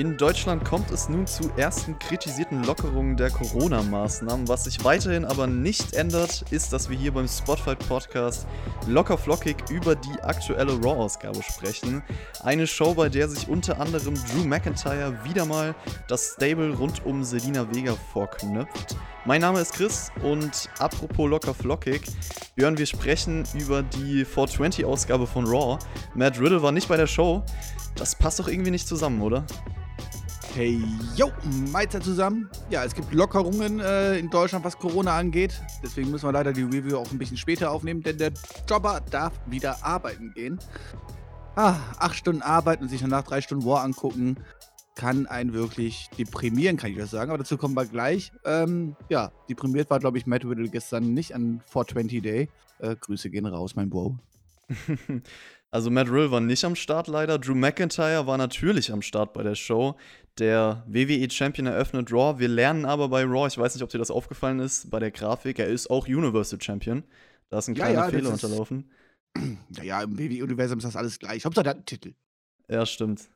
In 0.00 0.16
Deutschland 0.16 0.64
kommt 0.64 0.90
es 0.92 1.10
nun 1.10 1.26
zu 1.26 1.50
ersten 1.58 1.98
kritisierten 1.98 2.64
Lockerungen 2.64 3.18
der 3.18 3.28
Corona-Maßnahmen. 3.28 4.48
Was 4.48 4.64
sich 4.64 4.82
weiterhin 4.82 5.26
aber 5.26 5.46
nicht 5.46 5.92
ändert, 5.92 6.42
ist, 6.50 6.72
dass 6.72 6.88
wir 6.88 6.96
hier 6.96 7.12
beim 7.12 7.28
Spotfight 7.28 7.86
Podcast 7.86 8.46
locker 8.86 9.18
flockig 9.18 9.56
über 9.68 9.94
die 9.94 10.18
aktuelle 10.22 10.72
Raw-Ausgabe 10.82 11.42
sprechen. 11.42 12.02
Eine 12.42 12.66
Show, 12.66 12.94
bei 12.94 13.10
der 13.10 13.28
sich 13.28 13.46
unter 13.46 13.78
anderem 13.78 14.14
Drew 14.14 14.42
McIntyre 14.42 15.22
wieder 15.22 15.44
mal 15.44 15.74
das 16.08 16.32
Stable 16.32 16.74
rund 16.74 17.04
um 17.04 17.22
Selina 17.22 17.70
Vega 17.70 17.94
vorknöpft. 18.10 18.96
Mein 19.26 19.42
Name 19.42 19.60
ist 19.60 19.74
Chris 19.74 20.10
und 20.22 20.70
apropos 20.78 21.28
locker 21.28 21.52
flockig, 21.52 22.00
Björn, 22.54 22.78
wir 22.78 22.86
sprechen 22.86 23.44
über 23.52 23.82
die 23.82 24.24
420-Ausgabe 24.24 25.26
von 25.26 25.44
Raw. 25.46 25.78
Matt 26.14 26.40
Riddle 26.40 26.62
war 26.62 26.72
nicht 26.72 26.88
bei 26.88 26.96
der 26.96 27.06
Show. 27.06 27.44
Das 27.96 28.14
passt 28.14 28.40
doch 28.40 28.48
irgendwie 28.48 28.70
nicht 28.70 28.88
zusammen, 28.88 29.20
oder? 29.20 29.44
Hey, 30.54 30.82
yo, 31.14 31.30
Meister 31.70 32.00
zusammen. 32.00 32.50
Ja, 32.70 32.84
es 32.84 32.92
gibt 32.92 33.14
Lockerungen 33.14 33.78
äh, 33.78 34.18
in 34.18 34.30
Deutschland, 34.30 34.64
was 34.64 34.76
Corona 34.76 35.16
angeht. 35.16 35.62
Deswegen 35.80 36.10
müssen 36.10 36.26
wir 36.26 36.32
leider 36.32 36.52
die 36.52 36.64
Review 36.64 36.96
auch 36.96 37.10
ein 37.12 37.18
bisschen 37.18 37.36
später 37.36 37.70
aufnehmen, 37.70 38.02
denn 38.02 38.18
der 38.18 38.32
Jobber 38.68 39.00
darf 39.10 39.32
wieder 39.46 39.84
arbeiten 39.84 40.32
gehen. 40.34 40.58
Ah, 41.54 41.76
acht 41.98 42.16
Stunden 42.16 42.42
arbeiten 42.42 42.82
und 42.82 42.88
sich 42.88 43.00
danach 43.00 43.22
drei 43.22 43.40
Stunden 43.40 43.64
War 43.64 43.84
angucken, 43.84 44.38
kann 44.96 45.26
einen 45.26 45.52
wirklich 45.52 46.10
deprimieren, 46.18 46.76
kann 46.76 46.90
ich 46.90 46.98
das 46.98 47.12
sagen. 47.12 47.30
Aber 47.30 47.38
dazu 47.38 47.56
kommen 47.56 47.74
wir 47.74 47.86
gleich. 47.86 48.32
Ähm, 48.44 48.96
ja, 49.08 49.30
deprimiert 49.48 49.88
war, 49.88 50.00
glaube 50.00 50.18
ich, 50.18 50.26
Matt 50.26 50.44
Riddle 50.44 50.68
gestern 50.68 51.14
nicht 51.14 51.32
an 51.32 51.62
420 51.66 52.22
Day. 52.22 52.48
Äh, 52.80 52.96
Grüße 52.96 53.30
gehen 53.30 53.46
raus, 53.46 53.76
mein 53.76 53.88
Bro. 53.88 54.18
Also 55.72 55.90
Matt 55.90 56.10
Rill 56.10 56.30
war 56.30 56.40
nicht 56.40 56.64
am 56.64 56.74
Start 56.74 57.06
leider. 57.06 57.38
Drew 57.38 57.54
McIntyre 57.54 58.26
war 58.26 58.36
natürlich 58.36 58.92
am 58.92 59.02
Start 59.02 59.32
bei 59.32 59.42
der 59.42 59.54
Show. 59.54 59.96
Der 60.38 60.84
WWE 60.88 61.30
Champion 61.30 61.66
eröffnet 61.66 62.12
Raw. 62.12 62.38
Wir 62.40 62.48
lernen 62.48 62.84
aber 62.84 63.08
bei 63.08 63.24
Raw, 63.24 63.46
ich 63.46 63.56
weiß 63.56 63.74
nicht, 63.74 63.84
ob 63.84 63.90
dir 63.90 63.98
das 63.98 64.10
aufgefallen 64.10 64.58
ist, 64.58 64.90
bei 64.90 64.98
der 64.98 65.10
Grafik, 65.10 65.58
er 65.58 65.68
ist 65.68 65.88
auch 65.88 66.08
Universal 66.08 66.60
Champion. 66.60 67.04
Da 67.50 67.58
ist 67.58 67.68
ein 67.68 67.74
kleiner 67.74 67.94
ja, 67.94 68.04
ja, 68.04 68.10
Fehler 68.10 68.30
unterlaufen. 68.30 68.90
Naja, 69.68 70.02
im 70.02 70.18
WWE-Universum 70.18 70.78
ist 70.78 70.84
das 70.84 70.96
alles 70.96 71.18
gleich. 71.18 71.44
Hauptsache, 71.44 71.62
der 71.62 71.70
hat 71.70 71.76
einen 71.76 71.86
Titel. 71.86 72.14
Ja, 72.68 72.84
stimmt. 72.84 73.28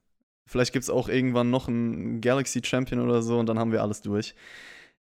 Vielleicht 0.47 0.73
gibt 0.73 0.83
es 0.83 0.91
auch 0.91 1.09
irgendwann 1.09 1.51
noch 1.51 1.69
einen 1.69 2.21
Galaxy 2.21 2.61
Champion 2.65 3.01
oder 3.01 3.23
so 3.23 3.39
und 3.39 3.47
dann 3.47 3.59
haben 3.59 3.73
wir 3.73 3.83
alles 3.83 4.03
durch. 4.03 4.35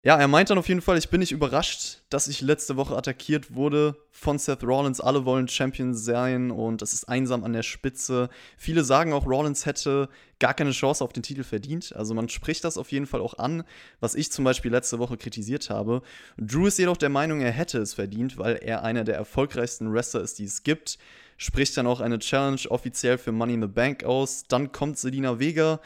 Ja, 0.06 0.20
er 0.20 0.28
meint 0.28 0.52
dann 0.52 0.60
auf 0.60 0.68
jeden 0.68 0.82
Fall, 0.82 1.00
ich 1.00 1.10
bin 1.10 1.20
nicht 1.20 1.32
überrascht, 1.32 2.04
dass 2.12 2.28
ich 2.28 2.42
letzte 2.42 2.76
Woche 2.76 2.96
attackiert 2.96 3.56
wurde 3.56 3.96
von 4.12 4.38
Seth 4.38 4.64
Rollins. 4.64 5.02
Alle 5.02 5.26
wollen 5.26 5.48
Champion 5.48 5.96
sein 5.96 6.52
und 6.52 6.84
es 6.84 6.94
ist 6.94 7.10
einsam 7.10 7.44
an 7.44 7.54
der 7.54 7.64
Spitze. 7.64 8.30
Viele 8.56 8.84
sagen 8.84 9.14
auch, 9.14 9.26
Rollins 9.26 9.66
hätte 9.66 10.08
gar 10.38 10.54
keine 10.54 10.74
Chance 10.74 11.04
auf 11.04 11.12
den 11.12 11.24
Titel 11.24 11.42
verdient. 11.42 11.96
Also 11.96 12.14
man 12.14 12.30
spricht 12.30 12.64
das 12.66 12.78
auf 12.78 12.92
jeden 12.92 13.08
Fall 13.08 13.20
auch 13.20 13.40
an, 13.40 13.64
was 14.00 14.14
ich 14.14 14.32
zum 14.32 14.46
Beispiel 14.46 14.70
letzte 14.70 15.00
Woche 15.00 15.18
kritisiert 15.18 15.72
habe. 15.72 16.04
Drew 16.38 16.68
ist 16.68 16.78
jedoch 16.78 16.98
der 16.98 17.10
Meinung, 17.10 17.42
er 17.42 17.52
hätte 17.52 17.80
es 17.80 17.96
verdient, 17.96 18.38
weil 18.38 18.58
er 18.58 18.84
einer 18.84 19.06
der 19.06 19.16
erfolgreichsten 19.16 19.92
Wrestler 19.92 20.22
ist, 20.22 20.38
die 20.38 20.46
es 20.46 20.62
gibt. 20.62 21.00
Spricht 21.38 21.76
dann 21.78 21.88
auch 21.88 22.00
eine 22.00 22.20
Challenge 22.20 22.62
offiziell 22.70 23.18
für 23.18 23.32
Money 23.32 23.56
in 23.56 23.62
the 23.64 23.68
Bank 23.68 24.04
aus. 24.04 24.44
Dann 24.48 24.72
kommt 24.72 25.00
Selina 25.00 25.40
Vega, 25.40 25.80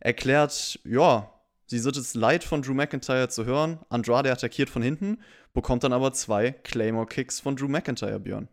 erklärt, 0.00 0.80
ja, 0.82 1.30
Sie 1.70 1.84
wird 1.84 1.96
es 1.96 2.14
leid 2.14 2.42
von 2.42 2.62
Drew 2.62 2.74
McIntyre 2.74 3.28
zu 3.28 3.44
hören. 3.44 3.78
Andrade 3.90 4.32
attackiert 4.32 4.68
von 4.68 4.82
hinten, 4.82 5.18
bekommt 5.52 5.84
dann 5.84 5.92
aber 5.92 6.12
zwei 6.12 6.50
Claymore-Kicks 6.50 7.38
von 7.38 7.54
Drew 7.54 7.68
McIntyre, 7.68 8.18
Björn. 8.18 8.48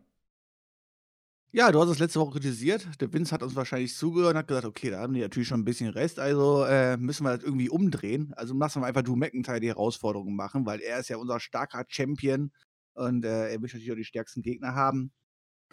Ja, 1.50 1.72
du 1.72 1.80
hast 1.80 1.88
es 1.88 1.98
letzte 1.98 2.20
Woche 2.20 2.34
kritisiert. 2.34 2.86
Der 3.00 3.12
Vince 3.12 3.32
hat 3.32 3.42
uns 3.42 3.56
wahrscheinlich 3.56 3.96
zugehört 3.96 4.34
und 4.34 4.38
hat 4.38 4.46
gesagt, 4.46 4.66
okay, 4.66 4.90
da 4.90 5.00
haben 5.00 5.14
die 5.14 5.20
natürlich 5.20 5.48
schon 5.48 5.62
ein 5.62 5.64
bisschen 5.64 5.88
Rest, 5.88 6.20
also 6.20 6.62
äh, 6.62 6.96
müssen 6.96 7.24
wir 7.24 7.36
das 7.36 7.44
irgendwie 7.44 7.68
umdrehen. 7.68 8.34
Also 8.36 8.54
lassen 8.54 8.82
wir 8.82 8.86
einfach 8.86 9.02
Drew 9.02 9.16
McIntyre 9.16 9.58
die 9.58 9.66
Herausforderung 9.66 10.36
machen, 10.36 10.64
weil 10.64 10.78
er 10.78 11.00
ist 11.00 11.08
ja 11.08 11.16
unser 11.16 11.40
starker 11.40 11.84
Champion 11.88 12.52
und 12.94 13.24
äh, 13.24 13.48
er 13.50 13.60
will 13.60 13.62
natürlich 13.66 13.90
auch 13.90 13.96
die 13.96 14.04
stärksten 14.04 14.42
Gegner 14.42 14.76
haben. 14.76 15.10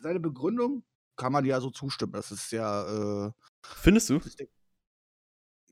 Seine 0.01 0.19
Begründung 0.19 0.83
kann 1.15 1.31
man 1.31 1.45
ja 1.45 1.61
so 1.61 1.69
zustimmen. 1.69 2.13
Das 2.13 2.31
ist 2.31 2.51
ja. 2.51 3.27
Äh, 3.27 3.31
Findest 3.61 4.09
du? 4.09 4.19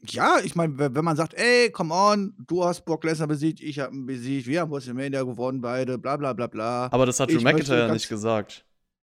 Ja, 0.07 0.39
ich 0.43 0.55
meine, 0.55 0.77
wenn 0.77 1.05
man 1.05 1.15
sagt, 1.15 1.33
ey, 1.33 1.71
come 1.71 1.93
on, 1.93 2.35
du 2.37 2.63
hast 2.63 2.85
Brock 2.85 3.03
Lesnar 3.03 3.27
besiegt, 3.27 3.61
ich 3.61 3.79
habe 3.79 3.95
ihn 3.95 4.05
besiegt, 4.05 4.47
wir 4.47 4.61
haben 4.61 4.71
WrestleMania 4.71 5.23
gewonnen, 5.23 5.61
beide, 5.61 5.97
bla 5.97 6.17
bla 6.17 6.33
bla 6.33 6.47
bla. 6.47 6.89
Aber 6.91 7.05
das 7.05 7.19
hat 7.19 7.31
Drew 7.31 7.41
McIntyre 7.41 7.87
ja 7.87 7.93
nicht 7.93 8.09
gesagt. 8.09 8.65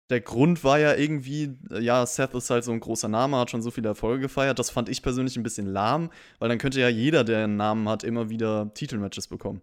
Der 0.10 0.20
Grund 0.20 0.64
war 0.64 0.80
ja 0.80 0.96
irgendwie, 0.96 1.58
ja, 1.72 2.06
Seth 2.06 2.34
ist 2.34 2.50
halt 2.50 2.66
so 2.66 2.72
ein 2.72 2.82
großer 2.82 3.08
Name, 3.08 3.38
hat 3.38 3.50
schon 3.50 3.62
so 3.62 3.72
viele 3.72 3.88
Erfolge 3.88 4.24
gefeiert. 4.24 4.60
Das 4.60 4.70
fand 4.70 4.90
ich 4.90 5.02
persönlich 5.02 5.38
ein 5.38 5.44
bisschen 5.44 5.66
lahm, 5.66 6.12
weil 6.40 6.50
dann 6.50 6.58
könnte 6.58 6.80
ja 6.82 6.90
jeder, 6.90 7.24
der 7.24 7.46
einen 7.46 7.56
Namen 7.56 7.88
hat, 7.88 8.04
immer 8.04 8.30
wieder 8.30 8.74
Titelmatches 8.74 9.28
bekommen. 9.28 9.62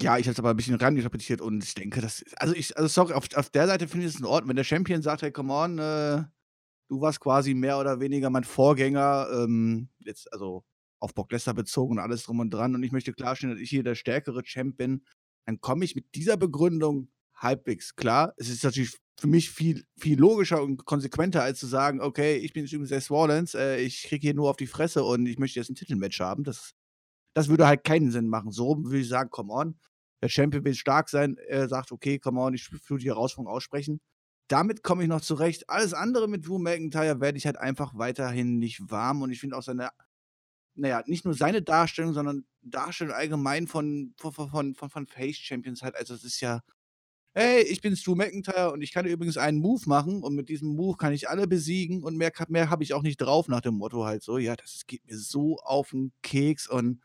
Ja, 0.00 0.18
ich 0.18 0.26
habe 0.26 0.32
es 0.32 0.38
aber 0.38 0.50
ein 0.50 0.56
bisschen 0.56 0.76
reininterpretiert 0.76 1.40
und 1.40 1.62
ich 1.62 1.74
denke, 1.74 2.00
das. 2.00 2.24
Also, 2.36 2.54
ich, 2.54 2.76
also 2.76 2.88
sorry, 2.88 3.14
auf, 3.14 3.24
auf 3.34 3.50
der 3.50 3.66
Seite 3.66 3.88
finde 3.88 4.06
ich 4.06 4.14
es 4.14 4.20
in 4.20 4.26
Ordnung. 4.26 4.50
Wenn 4.50 4.56
der 4.56 4.64
Champion 4.64 5.02
sagt, 5.02 5.22
hey, 5.22 5.32
come 5.32 5.52
on, 5.52 5.78
äh, 5.78 6.24
Du 6.88 7.00
warst 7.00 7.20
quasi 7.20 7.54
mehr 7.54 7.78
oder 7.78 8.00
weniger 8.00 8.30
mein 8.30 8.44
Vorgänger, 8.44 9.28
ähm, 9.32 9.88
jetzt 9.98 10.32
also 10.32 10.64
auf 11.00 11.14
Brock 11.14 11.32
Lesnar 11.32 11.54
bezogen 11.54 11.92
und 11.94 11.98
alles 11.98 12.24
drum 12.24 12.40
und 12.40 12.50
dran. 12.50 12.74
Und 12.74 12.82
ich 12.82 12.92
möchte 12.92 13.12
klarstellen, 13.12 13.54
dass 13.54 13.62
ich 13.62 13.70
hier 13.70 13.82
der 13.82 13.94
stärkere 13.94 14.42
Champ 14.42 14.76
bin. 14.76 15.04
Dann 15.46 15.60
komme 15.60 15.84
ich 15.84 15.94
mit 15.94 16.14
dieser 16.14 16.36
Begründung 16.36 17.08
halbwegs 17.34 17.96
klar. 17.96 18.32
Es 18.36 18.48
ist 18.48 18.64
natürlich 18.64 18.96
für 19.18 19.26
mich 19.26 19.50
viel, 19.50 19.84
viel 19.98 20.18
logischer 20.18 20.62
und 20.62 20.84
konsequenter, 20.84 21.42
als 21.42 21.58
zu 21.58 21.66
sagen, 21.66 22.00
okay, 22.00 22.36
ich 22.36 22.52
bin 22.52 22.64
übrigens 22.66 22.88
Seth 22.90 23.10
Rollins, 23.10 23.54
äh, 23.54 23.78
ich 23.78 24.04
kriege 24.04 24.28
hier 24.28 24.34
nur 24.34 24.50
auf 24.50 24.56
die 24.56 24.66
Fresse 24.66 25.04
und 25.04 25.26
ich 25.26 25.38
möchte 25.38 25.58
jetzt 25.58 25.70
ein 25.70 25.74
Titelmatch 25.74 26.20
haben. 26.20 26.44
Das, 26.44 26.72
das 27.34 27.48
würde 27.48 27.66
halt 27.66 27.84
keinen 27.84 28.10
Sinn 28.10 28.28
machen. 28.28 28.52
So 28.52 28.76
würde 28.84 29.00
ich 29.00 29.08
sagen, 29.08 29.30
come 29.30 29.52
on. 29.52 29.78
Der 30.22 30.28
Champion 30.28 30.64
will 30.64 30.74
stark 30.74 31.10
sein, 31.10 31.36
er 31.48 31.68
sagt, 31.68 31.92
okay, 31.92 32.18
come 32.18 32.40
on, 32.40 32.54
ich 32.54 32.70
will 32.88 32.98
die 32.98 33.08
Herausforderung 33.08 33.54
aussprechen 33.54 34.00
damit 34.48 34.82
komme 34.82 35.02
ich 35.02 35.08
noch 35.08 35.20
zurecht. 35.20 35.68
Alles 35.68 35.94
andere 35.94 36.28
mit 36.28 36.46
Drew 36.46 36.58
McIntyre 36.58 37.20
werde 37.20 37.38
ich 37.38 37.46
halt 37.46 37.58
einfach 37.58 37.96
weiterhin 37.96 38.58
nicht 38.58 38.90
warm. 38.90 39.22
Und 39.22 39.30
ich 39.30 39.40
finde 39.40 39.56
auch 39.56 39.62
seine, 39.62 39.90
naja, 40.74 41.02
nicht 41.06 41.24
nur 41.24 41.34
seine 41.34 41.62
Darstellung, 41.62 42.12
sondern 42.12 42.46
Darstellung 42.62 43.14
allgemein 43.14 43.66
von, 43.66 44.14
von, 44.16 44.32
von, 44.32 44.74
von, 44.74 44.90
von 44.90 45.06
Face 45.06 45.36
Champions 45.36 45.82
halt. 45.82 45.96
Also, 45.96 46.14
es 46.14 46.24
ist 46.24 46.40
ja, 46.40 46.62
hey, 47.34 47.62
ich 47.62 47.80
bin 47.80 47.94
Drew 47.94 48.14
McIntyre 48.14 48.72
und 48.72 48.82
ich 48.82 48.92
kann 48.92 49.06
übrigens 49.06 49.36
einen 49.36 49.60
Move 49.60 49.82
machen 49.86 50.22
und 50.22 50.34
mit 50.34 50.48
diesem 50.48 50.68
Move 50.74 50.96
kann 50.96 51.12
ich 51.12 51.28
alle 51.28 51.46
besiegen 51.46 52.02
und 52.02 52.16
mehr, 52.16 52.32
mehr 52.48 52.70
habe 52.70 52.82
ich 52.82 52.94
auch 52.94 53.02
nicht 53.02 53.18
drauf, 53.18 53.48
nach 53.48 53.60
dem 53.60 53.74
Motto 53.74 54.04
halt 54.04 54.22
so. 54.22 54.38
Ja, 54.38 54.56
das 54.56 54.86
geht 54.86 55.04
mir 55.06 55.18
so 55.18 55.58
auf 55.58 55.90
den 55.90 56.12
Keks 56.22 56.68
und 56.68 57.02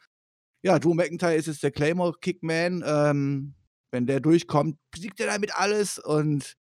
ja, 0.64 0.80
Drew 0.80 0.94
McIntyre 0.94 1.36
ist 1.36 1.48
jetzt 1.48 1.64
der 1.64 1.72
Claymore 1.72 2.14
Kickman. 2.22 2.84
Ähm, 2.86 3.56
wenn 3.92 4.06
der 4.06 4.22
durchkommt, 4.22 4.78
besiegt 4.92 5.20
er 5.20 5.28
damit 5.28 5.56
alles 5.56 6.00
und 6.00 6.56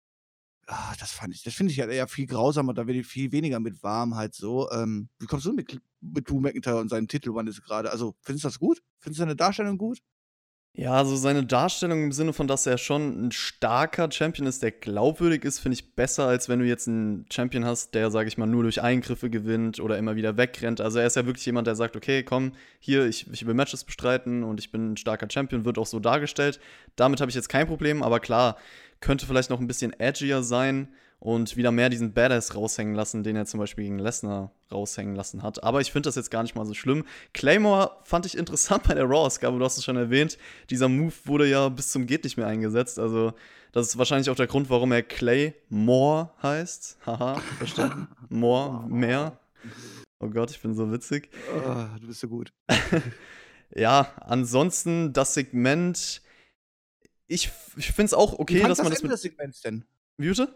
Ah, 0.70 0.94
das 1.00 1.12
fand 1.12 1.34
ich, 1.34 1.42
das 1.42 1.54
finde 1.54 1.72
ich 1.72 1.80
halt 1.80 1.90
eher 1.90 2.06
viel 2.06 2.26
grausamer, 2.26 2.74
da 2.74 2.86
werde 2.86 3.00
ich 3.00 3.06
viel 3.06 3.32
weniger 3.32 3.58
mit 3.58 3.82
warm 3.82 4.16
halt 4.16 4.34
so. 4.34 4.70
Ähm, 4.70 5.08
wie 5.18 5.24
kommst 5.24 5.46
du 5.46 5.54
mit, 5.54 5.80
mit 6.02 6.28
Drew 6.28 6.40
McIntyre 6.40 6.76
und 6.76 6.90
seinem 6.90 7.08
Titel, 7.08 7.30
wann 7.32 7.46
ist 7.46 7.62
gerade? 7.62 7.90
Also, 7.90 8.14
findest 8.20 8.44
du 8.44 8.48
das 8.48 8.58
gut? 8.58 8.82
Findest 8.98 9.18
du 9.18 9.22
seine 9.22 9.34
Darstellung 9.34 9.78
gut? 9.78 10.00
Ja, 10.74 10.92
also 10.92 11.16
seine 11.16 11.44
Darstellung 11.44 12.04
im 12.04 12.12
Sinne 12.12 12.32
von, 12.32 12.46
dass 12.46 12.64
er 12.64 12.78
schon 12.78 13.26
ein 13.26 13.32
starker 13.32 14.12
Champion 14.12 14.46
ist, 14.46 14.62
der 14.62 14.70
glaubwürdig 14.70 15.44
ist, 15.44 15.58
finde 15.58 15.74
ich 15.74 15.96
besser, 15.96 16.26
als 16.26 16.48
wenn 16.48 16.60
du 16.60 16.66
jetzt 16.66 16.86
einen 16.86 17.26
Champion 17.32 17.64
hast, 17.64 17.94
der, 17.96 18.12
sage 18.12 18.28
ich 18.28 18.38
mal, 18.38 18.46
nur 18.46 18.62
durch 18.62 18.80
Eingriffe 18.80 19.28
gewinnt 19.28 19.80
oder 19.80 19.98
immer 19.98 20.14
wieder 20.14 20.36
wegrennt. 20.36 20.80
Also 20.80 21.00
er 21.00 21.06
ist 21.08 21.16
ja 21.16 21.26
wirklich 21.26 21.44
jemand, 21.46 21.66
der 21.66 21.74
sagt, 21.74 21.96
okay, 21.96 22.22
komm, 22.22 22.52
hier, 22.78 23.06
ich, 23.06 23.28
ich 23.32 23.44
will 23.44 23.54
Matches 23.54 23.82
bestreiten 23.82 24.44
und 24.44 24.60
ich 24.60 24.70
bin 24.70 24.92
ein 24.92 24.96
starker 24.96 25.26
Champion, 25.28 25.64
wird 25.64 25.78
auch 25.78 25.86
so 25.86 25.98
dargestellt. 25.98 26.60
Damit 26.94 27.20
habe 27.20 27.30
ich 27.30 27.34
jetzt 27.34 27.48
kein 27.48 27.66
Problem, 27.66 28.04
aber 28.04 28.20
klar, 28.20 28.56
könnte 29.00 29.26
vielleicht 29.26 29.50
noch 29.50 29.60
ein 29.60 29.66
bisschen 29.66 29.92
edgier 29.98 30.42
sein 30.42 30.88
und 31.20 31.56
wieder 31.56 31.72
mehr 31.72 31.88
diesen 31.88 32.12
Badass 32.12 32.54
raushängen 32.54 32.94
lassen, 32.94 33.24
den 33.24 33.34
er 33.34 33.46
zum 33.46 33.58
Beispiel 33.58 33.84
gegen 33.84 33.98
Lesnar 33.98 34.52
raushängen 34.70 35.16
lassen 35.16 35.42
hat. 35.42 35.62
Aber 35.64 35.80
ich 35.80 35.90
finde 35.90 36.08
das 36.08 36.14
jetzt 36.14 36.30
gar 36.30 36.42
nicht 36.42 36.54
mal 36.54 36.64
so 36.64 36.74
schlimm. 36.74 37.04
Claymore 37.34 37.90
fand 38.04 38.24
ich 38.26 38.36
interessant 38.36 38.84
bei 38.84 38.94
der 38.94 39.04
Raw-Ausgabe, 39.04 39.58
du 39.58 39.64
hast 39.64 39.78
es 39.78 39.84
schon 39.84 39.96
erwähnt. 39.96 40.38
Dieser 40.70 40.88
Move 40.88 41.14
wurde 41.24 41.48
ja 41.48 41.68
bis 41.68 41.90
zum 41.90 42.06
Geht 42.06 42.24
nicht 42.24 42.36
mehr 42.36 42.46
eingesetzt. 42.46 42.98
Also, 42.98 43.32
das 43.72 43.88
ist 43.88 43.98
wahrscheinlich 43.98 44.30
auch 44.30 44.36
der 44.36 44.46
Grund, 44.46 44.70
warum 44.70 44.92
er 44.92 45.02
Claymore 45.02 46.30
heißt. 46.42 46.98
Haha, 47.04 47.40
verstanden. 47.58 48.08
More, 48.28 48.88
mehr. 48.88 49.38
Oh 50.20 50.28
Gott, 50.28 50.50
ich 50.50 50.60
bin 50.60 50.74
so 50.74 50.90
witzig. 50.92 51.30
Oh, 51.56 51.98
du 52.00 52.06
bist 52.06 52.20
so 52.20 52.28
gut. 52.28 52.52
ja, 53.74 54.12
ansonsten 54.20 55.12
das 55.12 55.34
Segment 55.34 56.22
ich, 57.28 57.50
ich 57.76 57.92
finde 57.92 58.06
es 58.06 58.14
auch 58.14 58.38
okay, 58.38 58.62
dass 58.62 58.78
man 58.78 58.90
das 58.90 59.02
mit. 59.02 59.12
Das 59.12 59.22
Segment 59.22 59.64
denn? 59.64 59.84
Wie 60.16 60.28
bitte? 60.28 60.52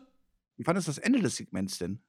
Wie 0.56 0.64
fandest 0.64 0.88
du 0.88 0.90
das 0.92 0.98
Ende 0.98 1.20
des 1.20 1.36
Segments 1.36 1.78
denn? 1.78 2.00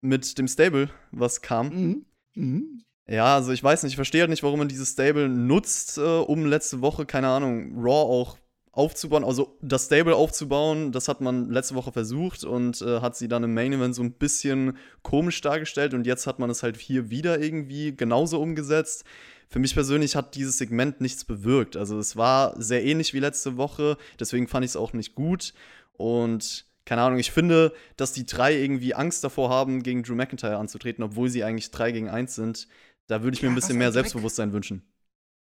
Mit 0.00 0.36
dem 0.38 0.48
Stable, 0.48 0.90
was 1.12 1.40
kam. 1.42 1.68
Mhm. 1.68 2.06
Mhm. 2.34 2.82
Ja, 3.08 3.36
also 3.36 3.52
ich 3.52 3.62
weiß 3.62 3.82
nicht, 3.82 3.92
ich 3.92 3.96
verstehe 3.96 4.22
halt 4.22 4.30
nicht, 4.30 4.42
warum 4.42 4.58
man 4.58 4.68
dieses 4.68 4.90
Stable 4.92 5.28
nutzt, 5.28 5.98
äh, 5.98 6.00
um 6.00 6.44
letzte 6.44 6.80
Woche, 6.80 7.06
keine 7.06 7.28
Ahnung, 7.28 7.74
Raw 7.76 8.10
auch 8.10 8.38
aufzubauen, 8.76 9.24
also 9.24 9.56
das 9.62 9.86
Stable 9.86 10.14
aufzubauen, 10.14 10.92
das 10.92 11.08
hat 11.08 11.22
man 11.22 11.50
letzte 11.50 11.74
Woche 11.74 11.92
versucht 11.92 12.44
und 12.44 12.82
äh, 12.82 13.00
hat 13.00 13.16
sie 13.16 13.26
dann 13.26 13.42
im 13.42 13.54
Main 13.54 13.72
Event 13.72 13.94
so 13.94 14.02
ein 14.02 14.12
bisschen 14.12 14.76
komisch 15.02 15.40
dargestellt 15.40 15.94
und 15.94 16.06
jetzt 16.06 16.26
hat 16.26 16.38
man 16.38 16.50
es 16.50 16.62
halt 16.62 16.76
hier 16.76 17.08
wieder 17.08 17.40
irgendwie 17.40 17.96
genauso 17.96 18.38
umgesetzt. 18.38 19.04
Für 19.48 19.60
mich 19.60 19.72
persönlich 19.72 20.14
hat 20.14 20.34
dieses 20.34 20.58
Segment 20.58 21.00
nichts 21.00 21.24
bewirkt. 21.24 21.76
Also 21.76 21.98
es 21.98 22.16
war 22.16 22.60
sehr 22.60 22.84
ähnlich 22.84 23.14
wie 23.14 23.20
letzte 23.20 23.56
Woche, 23.56 23.96
deswegen 24.20 24.46
fand 24.46 24.66
ich 24.66 24.72
es 24.72 24.76
auch 24.76 24.92
nicht 24.92 25.14
gut 25.14 25.54
und 25.94 26.66
keine 26.84 27.00
Ahnung, 27.00 27.18
ich 27.18 27.32
finde, 27.32 27.72
dass 27.96 28.12
die 28.12 28.26
drei 28.26 28.54
irgendwie 28.54 28.94
Angst 28.94 29.24
davor 29.24 29.48
haben, 29.48 29.82
gegen 29.82 30.02
Drew 30.02 30.14
McIntyre 30.14 30.58
anzutreten, 30.58 31.02
obwohl 31.02 31.30
sie 31.30 31.44
eigentlich 31.44 31.70
drei 31.70 31.92
gegen 31.92 32.10
eins 32.10 32.34
sind. 32.34 32.68
Da 33.06 33.22
würde 33.22 33.36
ich 33.36 33.42
mir 33.42 33.48
ein 33.48 33.54
bisschen 33.54 33.78
mehr 33.78 33.90
Selbstbewusstsein 33.90 34.52
wünschen. 34.52 34.82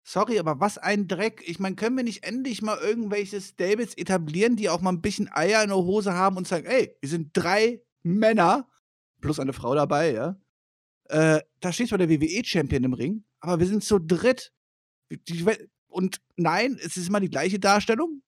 Sorry, 0.07 0.37
aber 0.37 0.59
was 0.59 0.77
ein 0.77 1.07
Dreck. 1.07 1.43
Ich 1.47 1.59
meine, 1.59 1.75
können 1.75 1.97
wir 1.97 2.03
nicht 2.03 2.23
endlich 2.23 2.61
mal 2.61 2.77
irgendwelche 2.77 3.41
Stables 3.41 3.97
etablieren, 3.97 4.55
die 4.55 4.69
auch 4.69 4.81
mal 4.81 4.91
ein 4.91 5.01
bisschen 5.01 5.29
Eier 5.31 5.63
in 5.63 5.69
der 5.69 5.77
Hose 5.77 6.13
haben 6.13 6.37
und 6.37 6.47
sagen, 6.47 6.67
ey, 6.67 6.95
wir 7.01 7.09
sind 7.09 7.31
drei 7.33 7.81
Männer 8.03 8.69
plus 9.19 9.39
eine 9.39 9.53
Frau 9.53 9.73
dabei, 9.73 10.13
ja? 10.13 10.39
Äh, 11.05 11.41
da 11.59 11.73
steht 11.73 11.89
zwar 11.89 11.97
der 11.97 12.09
WWE-Champion 12.09 12.83
im 12.83 12.93
Ring, 12.93 13.23
aber 13.39 13.59
wir 13.59 13.67
sind 13.67 13.83
zu 13.83 13.97
dritt. 13.97 14.53
Und 15.87 16.21
nein, 16.35 16.79
es 16.83 16.97
ist 16.97 17.07
immer 17.07 17.19
die 17.19 17.29
gleiche 17.29 17.59
Darstellung. 17.59 18.21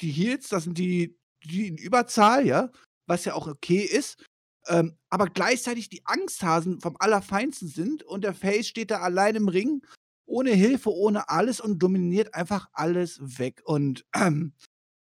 Die 0.00 0.10
Heels, 0.10 0.48
das 0.48 0.64
sind 0.64 0.78
die, 0.78 1.18
die 1.44 1.66
in 1.66 1.76
Überzahl, 1.76 2.46
ja, 2.46 2.70
was 3.06 3.24
ja 3.24 3.34
auch 3.34 3.48
okay 3.48 3.80
ist. 3.80 4.24
Ähm, 4.66 4.96
aber 5.10 5.26
gleichzeitig 5.26 5.88
die 5.88 6.06
Angsthasen 6.06 6.80
vom 6.80 6.96
Allerfeinsten 6.98 7.68
sind 7.68 8.04
und 8.04 8.22
der 8.22 8.34
Face 8.34 8.68
steht 8.68 8.92
da 8.92 9.00
allein 9.00 9.34
im 9.34 9.48
Ring 9.48 9.82
ohne 10.26 10.50
Hilfe, 10.50 10.90
ohne 10.92 11.28
alles 11.28 11.60
und 11.60 11.78
dominiert 11.78 12.34
einfach 12.34 12.68
alles 12.72 13.20
weg. 13.38 13.62
Und 13.64 14.04
ähm, 14.14 14.54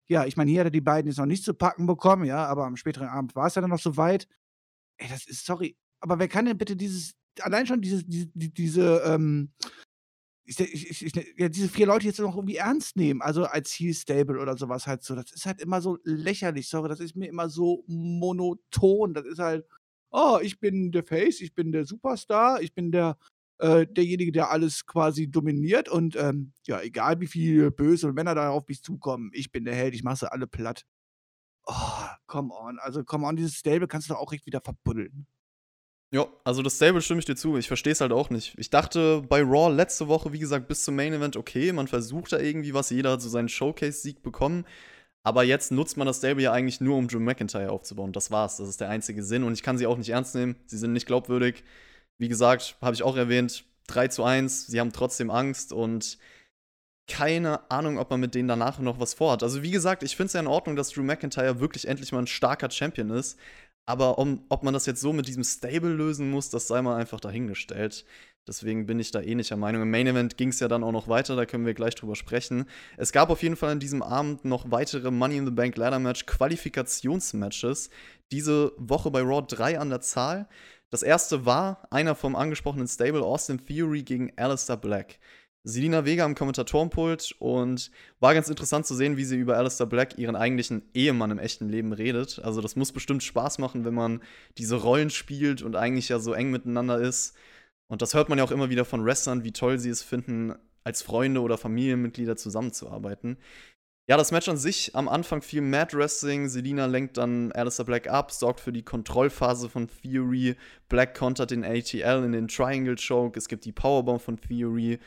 ja, 0.07 0.25
ich 0.25 0.38
meine, 0.38 0.50
hier 0.51 0.62
hat 0.62 0.68
er 0.68 0.71
die 0.71 0.81
beiden 0.81 1.10
jetzt 1.10 1.18
noch 1.18 1.25
nicht 1.25 1.44
zu 1.44 1.54
packen 1.54 1.86
bekommen, 1.86 2.25
ja, 2.25 2.45
aber 2.45 2.66
am 2.66 2.77
späteren 2.77 3.07
Abend 3.07 3.36
war 3.36 3.48
es 3.48 3.56
ja 3.56 3.62
dann 3.62 3.69
noch 3.69 3.80
so 3.80 3.98
weit. 3.98 4.27
Ey, 4.98 5.07
das 5.10 5.27
ist, 5.27 5.45
sorry, 5.45 5.77
aber 6.00 6.19
wer 6.19 6.27
kann 6.27 6.45
denn 6.45 6.57
bitte 6.57 6.75
dieses, 6.75 7.13
allein 7.42 7.68
schon 7.68 7.81
diese, 7.81 8.04
diese, 8.04 8.27
diese, 8.33 9.01
ähm, 9.06 9.51
ich, 10.45 10.60
ich, 10.60 11.06
ich, 11.06 11.36
ja, 11.38 11.48
diese 11.48 11.69
vier 11.69 11.86
Leute 11.86 12.07
jetzt 12.07 12.19
noch 12.19 12.36
irgendwie 12.36 12.56
ernst 12.56 12.95
nehmen, 12.95 13.21
also 13.21 13.45
als 13.45 13.71
Heel 13.71 13.94
Stable 13.94 14.39
oder 14.39 14.57
sowas 14.57 14.88
halt 14.88 15.04
so. 15.04 15.13
Das 15.16 15.31
ist 15.31 15.45
halt 15.45 15.62
immer 15.62 15.80
so 15.80 16.00
lächerlich, 16.04 16.68
sorry, 16.68 16.89
das 16.89 17.00
ist 17.00 17.16
mir 17.16 17.27
immer 17.27 17.50
so 17.50 17.83
monoton. 17.88 19.13
Das 19.13 19.25
ist 19.25 19.38
halt, 19.38 19.66
oh, 20.10 20.39
ich 20.42 20.60
bin 20.60 20.92
der 20.92 21.04
Face, 21.04 21.42
ich 21.42 21.54
bin 21.54 21.71
der 21.71 21.86
Superstar, 21.86 22.62
ich 22.62 22.74
bin 22.74 22.92
der 22.92 23.18
äh, 23.59 23.85
derjenige, 23.88 24.31
der 24.31 24.50
alles 24.51 24.85
quasi 24.85 25.29
dominiert. 25.29 25.89
Und 25.89 26.15
ähm, 26.15 26.53
ja, 26.65 26.81
egal 26.81 27.19
wie 27.19 27.27
viele 27.27 27.71
böse 27.71 28.11
Männer 28.13 28.35
da 28.35 28.50
auf 28.50 28.67
mich 28.67 28.81
zukommen, 28.81 29.31
ich 29.33 29.51
bin 29.51 29.65
der 29.65 29.75
Held, 29.75 29.94
ich 29.94 30.03
mache 30.03 30.17
sie 30.17 30.31
alle 30.31 30.47
platt. 30.47 30.85
Oh, 31.65 31.73
come 32.25 32.53
on. 32.53 32.79
Also, 32.79 33.03
come 33.03 33.25
on, 33.27 33.35
dieses 33.35 33.56
Stable 33.56 33.88
kannst 33.88 34.09
du 34.09 34.13
doch 34.13 34.21
auch 34.21 34.33
echt 34.33 34.45
wieder 34.45 34.61
verbuddeln. 34.61 35.27
Ja, 36.11 36.25
also 36.44 36.63
das 36.63 36.77
Stable 36.77 37.03
stimme 37.03 37.19
ich 37.19 37.25
dir 37.25 37.35
zu. 37.35 37.56
Ich 37.57 37.67
verstehe 37.67 37.94
es 37.94 38.01
halt 38.01 38.11
auch 38.11 38.31
nicht. 38.31 38.56
Ich 38.57 38.71
dachte 38.71 39.21
bei 39.29 39.44
Raw 39.44 39.71
letzte 39.71 40.07
Woche, 40.07 40.33
wie 40.33 40.39
gesagt, 40.39 40.67
bis 40.67 40.83
zum 40.83 40.95
Main 40.95 41.13
Event, 41.13 41.38
okay, 41.38 41.71
man 41.71 41.88
versucht 41.88 42.31
da 42.33 42.39
irgendwie 42.39 42.73
was, 42.73 42.89
jeder 42.89 43.11
hat 43.11 43.21
so 43.21 43.29
seinen 43.29 43.50
Showcase-Sieg 43.50 44.23
bekommen. 44.23 44.65
Aber 45.21 45.44
jetzt 45.44 45.71
nutzt 45.71 45.97
man 45.97 46.07
das 46.07 46.17
Stable 46.17 46.41
ja 46.41 46.51
eigentlich 46.51 46.81
nur, 46.81 46.97
um 46.97 47.07
Drew 47.07 47.19
McIntyre 47.19 47.69
aufzubauen. 47.71 48.13
Das 48.13 48.31
war's. 48.31 48.57
Das 48.57 48.69
ist 48.69 48.81
der 48.81 48.89
einzige 48.89 49.21
Sinn. 49.21 49.44
Und 49.44 49.53
ich 49.53 49.61
kann 49.61 49.77
sie 49.77 49.85
auch 49.85 49.97
nicht 49.97 50.09
ernst 50.09 50.33
nehmen. 50.33 50.56
Sie 50.65 50.77
sind 50.77 50.94
nicht 50.94 51.06
glaubwürdig. 51.06 51.63
Wie 52.19 52.27
gesagt, 52.27 52.75
habe 52.81 52.94
ich 52.94 53.04
auch 53.04 53.16
erwähnt, 53.16 53.63
3 53.88 54.10
zu 54.10 54.24
1, 54.24 54.68
sie 54.68 54.80
haben 54.80 54.92
trotzdem 54.92 55.31
Angst 55.31 55.74
und 55.74 56.18
keine 57.07 57.71
Ahnung, 57.71 57.98
ob 57.98 58.12
man 58.12 58.19
mit 58.19 58.36
denen 58.36 58.48
danach 58.48 58.77
noch 58.80 59.00
was 59.00 59.16
vorhat. 59.16 59.42
Also 59.42 59.63
wie 59.63 59.71
gesagt, 59.71 60.04
ich 60.04 60.16
finde 60.16 60.27
es 60.27 60.33
ja 60.33 60.42
in 60.42 60.48
Ordnung, 60.48 60.75
dass 60.75 60.92
Drew 60.92 61.01
McIntyre 61.01 61.60
wirklich 61.60 61.88
endlich 61.88 62.12
mal 62.12 62.19
ein 62.19 62.27
starker 62.27 62.69
Champion 62.69 63.10
ist. 63.10 63.39
Aber 63.88 64.19
um, 64.19 64.45
ob 64.50 64.62
man 64.62 64.75
das 64.75 64.86
jetzt 64.86 65.01
so 65.01 65.12
mit 65.13 65.27
diesem 65.27 65.44
Stable 65.44 65.89
lösen 65.89 66.30
muss, 66.30 66.51
das 66.51 66.68
sei 66.68 66.81
mal 66.83 66.98
einfach 66.98 67.19
dahingestellt. 67.19 68.06
Deswegen 68.48 68.86
bin 68.86 69.00
ich 69.00 69.10
da 69.10 69.21
ähnlicher 69.21 69.57
Meinung. 69.57 69.81
Im 69.81 69.89
Main 69.89 70.06
Event 70.06 70.38
ging 70.38 70.50
es 70.50 70.60
ja 70.60 70.68
dann 70.68 70.83
auch 70.83 70.92
noch 70.92 71.07
weiter, 71.07 71.36
da 71.36 71.48
können 71.48 71.66
wir 71.66 71.74
gleich 71.74 71.95
drüber 71.95 72.16
sprechen. 72.16 72.66
Es 72.98 73.12
gab 73.12 73.31
auf 73.31 73.42
jeden 73.42 73.56
Fall 73.56 73.71
an 73.71 73.80
diesem 73.80 74.04
Abend 74.04 74.45
noch 74.45 74.69
weitere 74.69 75.10
Money 75.10 75.38
in 75.38 75.45
the 75.45 75.51
Bank 75.51 75.75
Ladder 75.75 76.00
Match 76.00 76.27
Qualifikationsmatches. 76.27 77.89
Diese 78.31 78.74
Woche 78.77 79.10
bei 79.10 79.21
Raw 79.21 79.44
3 79.48 79.80
an 79.80 79.89
der 79.89 80.01
Zahl. 80.01 80.48
Das 80.91 81.03
erste 81.03 81.45
war 81.45 81.88
einer 81.91 82.15
vom 82.15 82.36
angesprochenen 82.36 82.88
Stable 82.88 83.24
Austin 83.24 83.63
Theory 83.63 84.03
gegen 84.03 84.31
Alistair 84.38 84.77
Black. 84.77 85.19
Selina 85.63 86.06
Vega 86.06 86.25
am 86.25 86.36
Kommentatorenpult 86.36 87.36
und 87.38 87.91
war 88.19 88.33
ganz 88.33 88.50
interessant 88.50 88.86
zu 88.86 88.95
sehen, 88.95 89.18
wie 89.18 89.25
sie 89.25 89.38
über 89.38 89.57
Alistair 89.57 89.86
Black, 89.86 90.18
ihren 90.18 90.36
eigentlichen 90.36 90.83
Ehemann 90.94 91.31
im 91.31 91.38
echten 91.38 91.68
Leben, 91.69 91.91
redet. 91.94 92.39
Also, 92.39 92.62
das 92.62 92.75
muss 92.75 92.91
bestimmt 92.91 93.24
Spaß 93.24 93.59
machen, 93.59 93.86
wenn 93.86 93.94
man 93.94 94.21
diese 94.57 94.77
Rollen 94.77 95.09
spielt 95.09 95.62
und 95.62 95.75
eigentlich 95.75 96.09
ja 96.09 96.19
so 96.19 96.33
eng 96.33 96.50
miteinander 96.50 97.00
ist. 97.00 97.35
Und 97.88 98.01
das 98.01 98.13
hört 98.13 98.30
man 98.30 98.38
ja 98.38 98.44
auch 98.44 98.51
immer 98.51 98.69
wieder 98.69 98.85
von 98.85 99.06
Wrestlern, 99.06 99.44
wie 99.44 99.51
toll 99.51 99.80
sie 99.80 99.89
es 99.89 100.01
finden, 100.01 100.56
als 100.83 101.01
Freunde 101.01 101.42
oder 101.42 101.57
Familienmitglieder 101.57 102.38
zusammenzuarbeiten. 102.38 103.38
Ja, 104.09 104.17
das 104.17 104.31
Match 104.31 104.50
an 104.50 104.57
sich 104.57 104.95
am 104.95 105.07
Anfang 105.07 105.44
viel 105.44 105.61
Mad 105.61 105.95
Wrestling. 105.95 106.50
Selina 106.50 106.88
lenkt 106.88 107.17
dann 107.17 107.51
Alistair 107.51 107.85
Black 107.85 108.07
ab, 108.07 108.31
sorgt 108.31 108.59
für 108.59 108.73
die 108.73 108.81
Kontrollphase 108.81 109.69
von 109.69 109.88
Theory. 109.88 110.56
Black 110.88 111.15
kontert 111.15 111.51
den 111.51 111.63
ATL 111.63 112.23
in 112.23 112.31
den 112.31 112.47
Triangle 112.47 112.95
Choke. 112.95 113.38
Es 113.38 113.47
gibt 113.47 113.65
die 113.65 113.71
Powerbomb 113.71 114.19
von 114.19 114.41
Theory. 114.41 114.97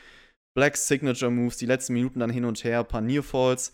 Blacks 0.55 0.87
Signature 0.87 1.29
Moves, 1.31 1.57
die 1.57 1.65
letzten 1.65 1.93
Minuten 1.95 2.21
dann 2.21 2.29
hin 2.29 2.45
und 2.45 2.63
her, 2.63 2.85
paar 2.85 3.01
Nearfalls. 3.01 3.73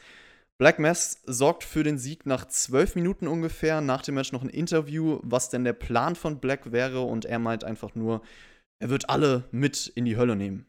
Black 0.57 0.79
Mass 0.79 1.21
sorgt 1.27 1.63
für 1.63 1.83
den 1.83 1.99
Sieg 1.99 2.25
nach 2.25 2.47
zwölf 2.47 2.95
Minuten 2.95 3.27
ungefähr. 3.27 3.81
Nach 3.81 4.01
dem 4.01 4.15
Match 4.15 4.31
noch 4.31 4.41
ein 4.41 4.49
Interview, 4.49 5.19
was 5.21 5.49
denn 5.49 5.63
der 5.63 5.73
Plan 5.73 6.15
von 6.15 6.39
Black 6.39 6.71
wäre. 6.71 7.01
Und 7.01 7.25
er 7.25 7.37
meint 7.37 7.63
einfach 7.63 7.93
nur, 7.93 8.23
er 8.79 8.89
wird 8.89 9.11
alle 9.11 9.47
mit 9.51 9.91
in 9.93 10.05
die 10.05 10.17
Hölle 10.17 10.35
nehmen. 10.35 10.65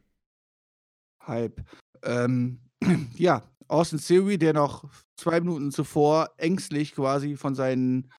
Hype. 1.26 1.62
Ähm, 2.02 2.60
ja, 3.16 3.42
Austin 3.70 4.00
Theory, 4.00 4.36
der 4.36 4.52
noch 4.52 4.84
zwei 5.16 5.40
Minuten 5.40 5.70
zuvor 5.70 6.30
ängstlich 6.38 6.94
quasi 6.94 7.36
von 7.36 7.54
seinen 7.54 8.12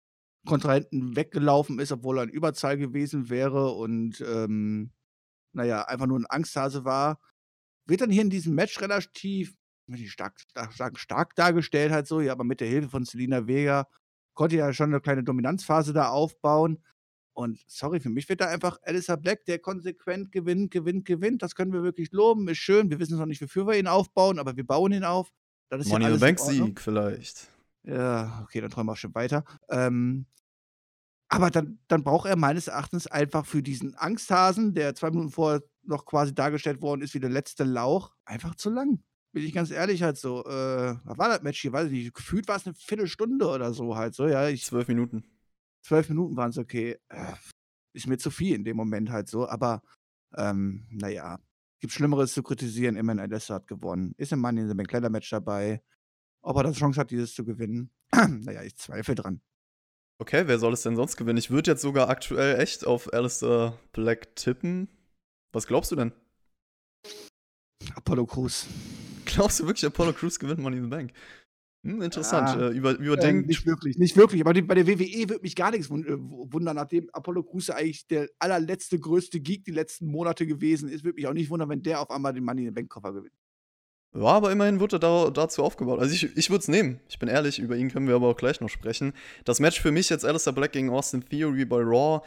Kontrahenten 0.45 1.15
weggelaufen 1.15 1.79
ist, 1.79 1.91
obwohl 1.91 2.19
er 2.19 2.23
in 2.23 2.29
Überzahl 2.29 2.77
gewesen 2.77 3.29
wäre 3.29 3.71
und 3.71 4.21
ähm, 4.21 4.91
naja, 5.53 5.83
einfach 5.83 6.07
nur 6.07 6.19
ein 6.19 6.25
Angsthase 6.29 6.85
war, 6.85 7.19
wird 7.85 8.01
dann 8.01 8.09
hier 8.09 8.21
in 8.21 8.29
diesem 8.29 8.55
Match 8.55 8.79
relativ 8.81 9.53
stark, 10.05 10.39
stark, 10.71 10.97
stark 10.97 11.35
dargestellt, 11.35 11.91
halt 11.91 12.07
so, 12.07 12.21
ja, 12.21 12.31
aber 12.31 12.45
mit 12.45 12.61
der 12.61 12.69
Hilfe 12.69 12.89
von 12.89 13.03
Selina 13.03 13.45
Vega 13.45 13.87
konnte 14.33 14.55
ja 14.55 14.71
schon 14.73 14.91
eine 14.91 15.01
kleine 15.01 15.23
Dominanzphase 15.23 15.91
da 15.91 16.09
aufbauen. 16.09 16.81
Und 17.33 17.59
sorry, 17.67 17.99
für 17.99 18.09
mich 18.09 18.27
wird 18.29 18.41
da 18.41 18.47
einfach 18.47 18.77
Alistair 18.83 19.17
Black, 19.17 19.45
der 19.45 19.59
konsequent 19.59 20.31
gewinnt, 20.31 20.71
gewinnt, 20.71 21.05
gewinnt. 21.05 21.41
Das 21.41 21.55
können 21.55 21.73
wir 21.73 21.83
wirklich 21.83 22.11
loben, 22.11 22.47
ist 22.47 22.57
schön. 22.57 22.89
Wir 22.89 22.99
wissen 22.99 23.17
noch 23.17 23.25
nicht, 23.25 23.41
wofür 23.41 23.67
wir 23.67 23.77
ihn 23.77 23.87
aufbauen, 23.87 24.39
aber 24.39 24.55
wir 24.55 24.65
bauen 24.65 24.91
ihn 24.91 25.03
auf. 25.03 25.29
Das 25.71 25.85
ist 25.85 25.89
Money 25.89 26.05
ja 26.05 26.13
the 26.13 26.19
Bank 26.19 26.37
Sieg 26.37 26.81
vielleicht. 26.81 27.47
Ja, 27.83 28.41
okay, 28.43 28.59
dann 28.59 28.69
träumen 28.69 28.89
wir 28.89 28.93
auch 28.93 28.97
schon 28.97 29.15
weiter. 29.15 29.45
Ähm, 29.69 30.25
aber 31.29 31.49
dann, 31.49 31.79
dann 31.87 32.03
braucht 32.03 32.27
er 32.27 32.35
meines 32.35 32.67
Erachtens 32.67 33.07
einfach 33.07 33.45
für 33.45 33.63
diesen 33.63 33.95
Angsthasen, 33.95 34.73
der 34.73 34.95
zwei 34.95 35.11
Minuten 35.11 35.31
vorher 35.31 35.63
noch 35.83 36.05
quasi 36.05 36.35
dargestellt 36.35 36.81
worden 36.81 37.01
ist 37.01 37.13
wie 37.13 37.21
der 37.21 37.29
letzte 37.29 37.63
Lauch, 37.63 38.13
einfach 38.25 38.55
zu 38.55 38.69
lang. 38.69 39.01
Bin 39.31 39.45
ich 39.45 39.53
ganz 39.53 39.71
ehrlich 39.71 40.03
halt 40.03 40.17
so. 40.17 40.43
Äh, 40.43 40.97
was 41.05 41.17
war 41.17 41.29
das 41.29 41.41
Match 41.41 41.61
hier? 41.61 41.71
Weiß 41.71 41.85
ich 41.85 41.93
nicht. 41.93 42.13
Gefühlt 42.13 42.49
war 42.49 42.57
es 42.57 42.65
eine 42.65 42.75
Viertelstunde 42.75 43.47
oder 43.47 43.73
so 43.73 43.95
halt 43.95 44.13
so. 44.13 44.27
Ja, 44.27 44.49
ich, 44.49 44.65
zwölf 44.65 44.89
Minuten. 44.89 45.23
Zwölf 45.83 46.09
Minuten 46.09 46.35
waren 46.35 46.49
es 46.49 46.57
okay. 46.57 46.99
Äh, 47.07 47.33
ist 47.93 48.07
mir 48.07 48.17
zu 48.17 48.29
viel 48.29 48.55
in 48.55 48.65
dem 48.65 48.75
Moment 48.75 49.09
halt 49.09 49.29
so. 49.29 49.47
Aber 49.47 49.81
ähm, 50.35 50.85
naja, 50.91 51.39
Gibt 51.81 51.93
Schlimmeres 51.93 52.33
zu 52.33 52.43
kritisieren. 52.43 52.95
Immerhin 52.95 53.19
Alessa 53.19 53.55
hat 53.55 53.67
gewonnen. 53.67 54.13
Ist 54.17 54.31
im 54.31 54.39
Mann 54.39 54.55
in 54.55 54.67
dem 54.67 54.85
kleiner 54.85 55.09
Match 55.09 55.29
dabei. 55.31 55.81
Ob 56.43 56.55
er 56.57 56.63
das 56.63 56.77
Chance 56.77 56.99
hat, 56.99 57.09
dieses 57.09 57.33
zu 57.33 57.43
gewinnen? 57.43 57.89
naja, 58.13 58.61
ich 58.61 58.75
zweifle 58.77 59.15
dran. 59.15 59.41
Okay, 60.19 60.43
wer 60.45 60.59
soll 60.59 60.73
es 60.73 60.83
denn 60.83 60.95
sonst 60.95 61.17
gewinnen? 61.17 61.39
Ich 61.39 61.49
würde 61.49 61.71
jetzt 61.71 61.81
sogar 61.81 62.07
aktuell 62.07 62.59
echt 62.59 62.85
auf 62.85 63.11
Alistair 63.11 63.79
Black 63.93 64.35
tippen. 64.35 64.89
Was 65.51 65.65
glaubst 65.65 65.91
du 65.91 65.95
denn? 65.95 66.13
Apollo 67.95 68.27
Crews. 68.27 68.67
Glaubst 69.25 69.59
du 69.59 69.65
wirklich, 69.65 69.85
Apollo 69.85 70.13
Crews 70.13 70.37
gewinnt 70.37 70.59
Money 70.59 70.77
in 70.77 70.83
the 70.83 70.89
Bank? 70.89 71.13
Hm, 71.83 72.01
interessant. 72.01 72.49
Ja, 72.49 72.69
äh, 72.69 72.71
über, 72.71 72.97
überdenkt. 72.97 73.45
Äh, 73.45 73.47
nicht 73.47 73.65
wirklich, 73.65 73.97
nicht 73.97 74.15
wirklich. 74.15 74.41
Aber 74.41 74.53
die, 74.53 74.61
bei 74.61 74.75
der 74.75 74.87
WWE 74.87 75.29
wird 75.29 75.41
mich 75.41 75.55
gar 75.55 75.71
nichts 75.71 75.87
äh, 75.89 76.15
wundern, 76.17 76.75
nachdem 76.75 77.09
Apollo 77.11 77.43
Crews 77.43 77.71
eigentlich 77.71 78.05
der 78.07 78.29
allerletzte 78.37 78.99
größte 78.99 79.39
Geek 79.39 79.65
die 79.65 79.71
letzten 79.71 80.05
Monate 80.05 80.45
gewesen 80.45 80.89
ist. 80.89 81.03
Würde 81.03 81.15
mich 81.15 81.27
auch 81.27 81.33
nicht 81.33 81.49
wundern, 81.49 81.69
wenn 81.69 81.81
der 81.81 82.01
auf 82.01 82.11
einmal 82.11 82.33
den 82.33 82.43
Money 82.43 82.61
in 82.61 82.67
the 82.67 82.71
Bank 82.71 82.89
Koffer 82.89 83.13
gewinnt. 83.13 83.33
Ja, 84.13 84.25
aber 84.25 84.51
immerhin 84.51 84.79
wurde 84.79 84.97
er 84.97 84.99
da, 84.99 85.29
dazu 85.29 85.63
aufgebaut. 85.63 85.99
Also 85.99 86.13
ich, 86.13 86.37
ich 86.37 86.49
würde 86.49 86.61
es 86.61 86.67
nehmen. 86.67 86.99
Ich 87.07 87.17
bin 87.17 87.29
ehrlich, 87.29 87.59
über 87.59 87.77
ihn 87.77 87.89
können 87.89 88.07
wir 88.07 88.15
aber 88.15 88.27
auch 88.27 88.37
gleich 88.37 88.59
noch 88.59 88.69
sprechen. 88.69 89.13
Das 89.45 89.59
Match 89.59 89.79
für 89.81 89.91
mich 89.91 90.09
jetzt 90.09 90.25
Alistair 90.25 90.53
Black 90.53 90.73
gegen 90.73 90.89
Austin 90.89 91.23
Theory 91.23 91.65
bei 91.65 91.77
Raw. 91.77 92.21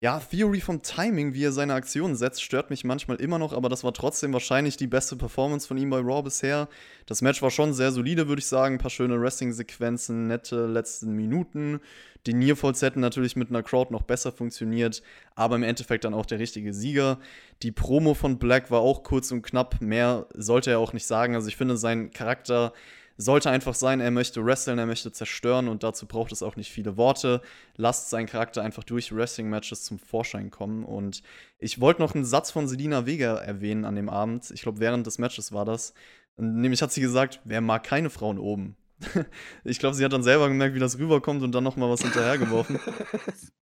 Ja, 0.00 0.20
Theory 0.20 0.60
vom 0.60 0.82
Timing, 0.82 1.32
wie 1.32 1.44
er 1.44 1.52
seine 1.52 1.72
Aktionen 1.72 2.14
setzt, 2.14 2.42
stört 2.42 2.68
mich 2.68 2.84
manchmal 2.84 3.16
immer 3.16 3.38
noch, 3.38 3.54
aber 3.54 3.70
das 3.70 3.84
war 3.84 3.94
trotzdem 3.94 4.34
wahrscheinlich 4.34 4.76
die 4.76 4.86
beste 4.86 5.16
Performance 5.16 5.66
von 5.66 5.78
ihm 5.78 5.88
bei 5.88 5.98
Raw 5.98 6.22
bisher. 6.22 6.68
Das 7.06 7.22
Match 7.22 7.40
war 7.40 7.50
schon 7.50 7.72
sehr 7.72 7.90
solide, 7.90 8.28
würde 8.28 8.40
ich 8.40 8.46
sagen. 8.46 8.74
Ein 8.74 8.78
paar 8.78 8.90
schöne 8.90 9.18
Wrestling-Sequenzen, 9.18 10.26
nette 10.26 10.66
letzten 10.66 11.16
Minuten. 11.16 11.80
Die 12.26 12.34
Nearfalls 12.34 12.82
hätten 12.82 13.00
natürlich 13.00 13.36
mit 13.36 13.48
einer 13.48 13.62
Crowd 13.62 13.92
noch 13.92 14.02
besser 14.02 14.32
funktioniert, 14.32 15.02
aber 15.36 15.56
im 15.56 15.62
Endeffekt 15.62 16.04
dann 16.04 16.14
auch 16.14 16.26
der 16.26 16.38
richtige 16.38 16.74
Sieger. 16.74 17.18
Die 17.62 17.72
Promo 17.72 18.12
von 18.12 18.38
Black 18.38 18.70
war 18.70 18.80
auch 18.80 19.04
kurz 19.04 19.30
und 19.30 19.42
knapp, 19.42 19.80
mehr 19.80 20.26
sollte 20.34 20.70
er 20.70 20.80
auch 20.80 20.92
nicht 20.92 21.06
sagen. 21.06 21.34
Also 21.34 21.48
ich 21.48 21.56
finde, 21.56 21.78
sein 21.78 22.10
Charakter 22.10 22.74
sollte 23.16 23.50
einfach 23.50 23.74
sein, 23.74 24.00
er 24.00 24.10
möchte 24.10 24.44
wresteln, 24.44 24.78
er 24.78 24.86
möchte 24.86 25.12
zerstören 25.12 25.68
und 25.68 25.82
dazu 25.82 26.06
braucht 26.06 26.32
es 26.32 26.42
auch 26.42 26.56
nicht 26.56 26.70
viele 26.70 26.96
Worte. 26.96 27.40
Lasst 27.76 28.10
seinen 28.10 28.26
Charakter 28.26 28.62
einfach 28.62 28.84
durch 28.84 29.14
Wrestling-Matches 29.14 29.84
zum 29.84 29.98
Vorschein 29.98 30.50
kommen. 30.50 30.84
Und 30.84 31.22
ich 31.58 31.80
wollte 31.80 32.02
noch 32.02 32.14
einen 32.14 32.24
Satz 32.24 32.50
von 32.50 32.66
Selina 32.66 33.06
Vega 33.06 33.36
erwähnen 33.36 33.84
an 33.84 33.94
dem 33.94 34.08
Abend. 34.08 34.50
Ich 34.50 34.62
glaube, 34.62 34.80
während 34.80 35.06
des 35.06 35.18
Matches 35.18 35.52
war 35.52 35.64
das. 35.64 35.94
Nämlich 36.36 36.82
hat 36.82 36.92
sie 36.92 37.00
gesagt, 37.00 37.40
wer 37.44 37.60
mag 37.60 37.84
keine 37.84 38.10
Frauen 38.10 38.38
oben? 38.38 38.76
ich 39.64 39.78
glaube, 39.78 39.94
sie 39.94 40.04
hat 40.04 40.12
dann 40.12 40.22
selber 40.22 40.48
gemerkt, 40.48 40.74
wie 40.74 40.80
das 40.80 40.98
rüberkommt 40.98 41.42
und 41.42 41.52
dann 41.52 41.64
nochmal 41.64 41.90
was 41.90 42.02
hinterhergeworfen. 42.02 42.80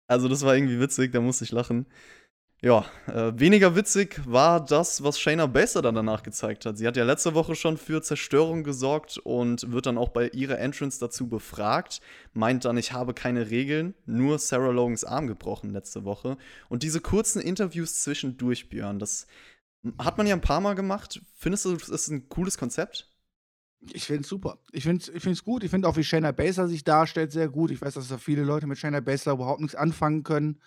Also, 0.06 0.28
das 0.28 0.42
war 0.42 0.54
irgendwie 0.54 0.78
witzig, 0.78 1.12
da 1.12 1.20
musste 1.22 1.44
ich 1.44 1.50
lachen. 1.50 1.86
Ja, 2.60 2.86
äh, 3.08 3.32
weniger 3.38 3.76
witzig 3.76 4.22
war 4.24 4.64
das, 4.64 5.02
was 5.02 5.20
Shayna 5.20 5.46
Baszler 5.46 5.82
dann 5.82 5.94
danach 5.94 6.22
gezeigt 6.22 6.64
hat. 6.64 6.78
Sie 6.78 6.86
hat 6.86 6.96
ja 6.96 7.04
letzte 7.04 7.34
Woche 7.34 7.54
schon 7.54 7.76
für 7.76 8.00
Zerstörung 8.00 8.64
gesorgt 8.64 9.18
und 9.18 9.70
wird 9.70 9.84
dann 9.84 9.98
auch 9.98 10.08
bei 10.08 10.28
ihrer 10.28 10.58
Entrance 10.58 10.98
dazu 10.98 11.28
befragt. 11.28 12.00
Meint 12.32 12.64
dann, 12.64 12.78
ich 12.78 12.92
habe 12.92 13.12
keine 13.12 13.50
Regeln, 13.50 13.94
nur 14.06 14.38
Sarah 14.38 14.70
Logans 14.70 15.04
Arm 15.04 15.26
gebrochen 15.26 15.70
letzte 15.70 16.04
Woche. 16.04 16.38
Und 16.70 16.82
diese 16.82 17.00
kurzen 17.00 17.42
Interviews 17.42 18.02
zwischendurch, 18.02 18.70
Björn, 18.70 18.98
das 18.98 19.26
hat 19.98 20.16
man 20.16 20.26
ja 20.26 20.34
ein 20.34 20.40
paar 20.40 20.60
Mal 20.60 20.74
gemacht. 20.74 21.20
Findest 21.36 21.66
du, 21.66 21.76
das 21.76 21.90
ist 21.90 22.08
ein 22.08 22.28
cooles 22.30 22.56
Konzept? 22.56 23.10
Ich 23.92 24.06
finde 24.06 24.22
es 24.22 24.28
super. 24.28 24.58
Ich 24.72 24.84
finde 24.84 25.04
es 25.12 25.26
ich 25.26 25.44
gut. 25.44 25.62
Ich 25.62 25.70
finde 25.70 25.86
auch, 25.86 25.96
wie 25.98 26.04
Shayna 26.04 26.32
Baszler 26.32 26.68
sich 26.68 26.84
darstellt, 26.84 27.32
sehr 27.32 27.48
gut. 27.48 27.70
Ich 27.70 27.82
weiß, 27.82 27.94
dass 27.94 28.08
da 28.08 28.16
viele 28.16 28.42
Leute 28.42 28.66
mit 28.66 28.78
Shayna 28.78 29.00
Baszler 29.00 29.34
überhaupt 29.34 29.60
nichts 29.60 29.74
anfangen 29.74 30.22
können. 30.22 30.62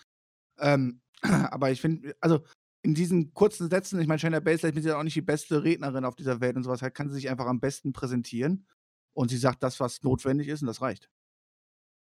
Ähm, 0.60 1.02
aber 1.52 1.72
ich 1.72 1.82
finde, 1.82 2.16
also 2.22 2.44
in 2.84 2.94
diesen 2.94 3.34
kurzen 3.34 3.70
Sätzen, 3.70 4.00
ich 4.00 4.08
meine, 4.08 4.20
Shayna 4.20 4.40
Baszler 4.40 4.76
ist 4.76 4.86
ja 4.86 4.98
auch 4.98 5.04
nicht 5.04 5.16
die 5.16 5.22
beste 5.22 5.64
Rednerin 5.64 6.06
auf 6.06 6.16
dieser 6.16 6.40
Welt 6.40 6.56
und 6.56 6.64
sowas, 6.64 6.82
halt 6.82 6.96
kann 6.96 7.10
sie 7.10 7.16
sich 7.16 7.30
einfach 7.30 7.48
am 7.48 7.60
besten 7.60 7.92
präsentieren. 7.92 8.66
Und 9.14 9.30
sie 9.30 9.38
sagt 9.38 9.64
das, 9.64 9.80
was 9.80 10.04
notwendig 10.04 10.48
ist, 10.48 10.62
und 10.62 10.68
das 10.68 10.82
reicht. 10.82 11.10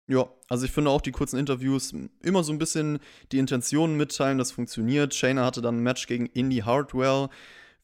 Ja, 0.07 0.29
also 0.47 0.65
ich 0.65 0.71
finde 0.71 0.91
auch 0.91 1.01
die 1.01 1.11
kurzen 1.11 1.37
Interviews 1.37 1.93
immer 2.21 2.43
so 2.43 2.51
ein 2.51 2.57
bisschen 2.59 2.99
die 3.31 3.39
Intentionen 3.39 3.97
mitteilen, 3.97 4.37
das 4.37 4.51
funktioniert. 4.51 5.13
Shayna 5.13 5.45
hatte 5.45 5.61
dann 5.61 5.77
ein 5.77 5.83
Match 5.83 6.07
gegen 6.07 6.27
Indy 6.27 6.57
Hardwell 6.57 7.29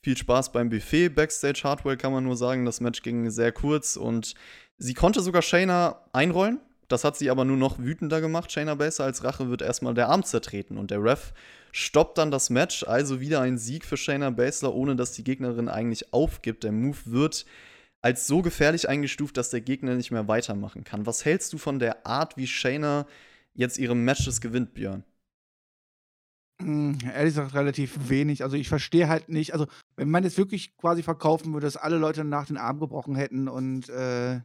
viel 0.01 0.15
Spaß 0.15 0.51
beim 0.51 0.69
Buffet. 0.69 1.09
Backstage 1.09 1.61
Hardware 1.63 1.97
kann 1.97 2.11
man 2.11 2.23
nur 2.23 2.37
sagen, 2.37 2.65
das 2.65 2.79
Match 2.79 3.01
ging 3.01 3.29
sehr 3.31 3.51
kurz 3.51 3.95
und 3.95 4.35
sie 4.77 4.93
konnte 4.93 5.21
sogar 5.21 5.41
Shayna 5.41 5.99
einrollen. 6.13 6.59
Das 6.87 7.03
hat 7.03 7.17
sie 7.17 7.29
aber 7.29 7.45
nur 7.45 7.57
noch 7.57 7.79
wütender 7.79 8.21
gemacht. 8.21 8.51
Shayna 8.51 8.75
Baszler 8.75 9.05
als 9.05 9.23
Rache 9.23 9.49
wird 9.49 9.61
erstmal 9.61 9.93
der 9.93 10.09
Arm 10.09 10.23
zertreten 10.23 10.77
und 10.77 10.91
der 10.91 11.03
Ref 11.03 11.33
stoppt 11.71 12.17
dann 12.17 12.31
das 12.31 12.49
Match. 12.49 12.83
Also 12.83 13.19
wieder 13.19 13.41
ein 13.41 13.57
Sieg 13.57 13.85
für 13.85 13.97
Shayna 13.97 14.29
Baszler, 14.29 14.73
ohne 14.73 14.95
dass 14.95 15.13
die 15.13 15.23
Gegnerin 15.23 15.67
eigentlich 15.67 16.13
aufgibt. 16.13 16.63
Der 16.63 16.71
Move 16.71 16.97
wird 17.05 17.45
als 18.01 18.27
so 18.27 18.43
gefährlich 18.43 18.87
eingestuft, 18.87 19.35
dass 19.35 19.49
der 19.49 19.61
Gegner 19.61 19.95
nicht 19.95 20.11
mehr 20.11 20.27
weitermachen 20.27 20.83
kann. 20.83 21.07
Was 21.07 21.25
hältst 21.25 21.51
du 21.53 21.57
von 21.57 21.79
der 21.79 22.05
Art, 22.05 22.37
wie 22.37 22.45
Shayna 22.45 23.07
jetzt 23.55 23.79
ihre 23.79 23.95
Matches 23.95 24.41
gewinnt, 24.41 24.75
Björn? 24.75 25.03
Hm, 26.61 26.99
ehrlich 27.03 27.33
gesagt 27.33 27.55
relativ 27.55 28.09
wenig. 28.09 28.43
Also, 28.43 28.55
ich 28.55 28.69
verstehe 28.69 29.09
halt 29.09 29.27
nicht 29.27 29.53
also, 29.53 29.65
wenn 29.97 30.09
man 30.09 30.23
jetzt 30.23 30.37
wirklich 30.37 30.77
quasi 30.77 31.03
verkaufen 31.03 31.51
würde, 31.53 31.65
dass 31.65 31.77
alle 31.77 31.97
Leute 31.97 32.23
nach 32.23 32.45
den 32.45 32.57
Arm 32.57 32.79
gebrochen 32.79 33.15
hätten 33.15 33.47
und, 33.47 33.89
äh, 33.89 34.39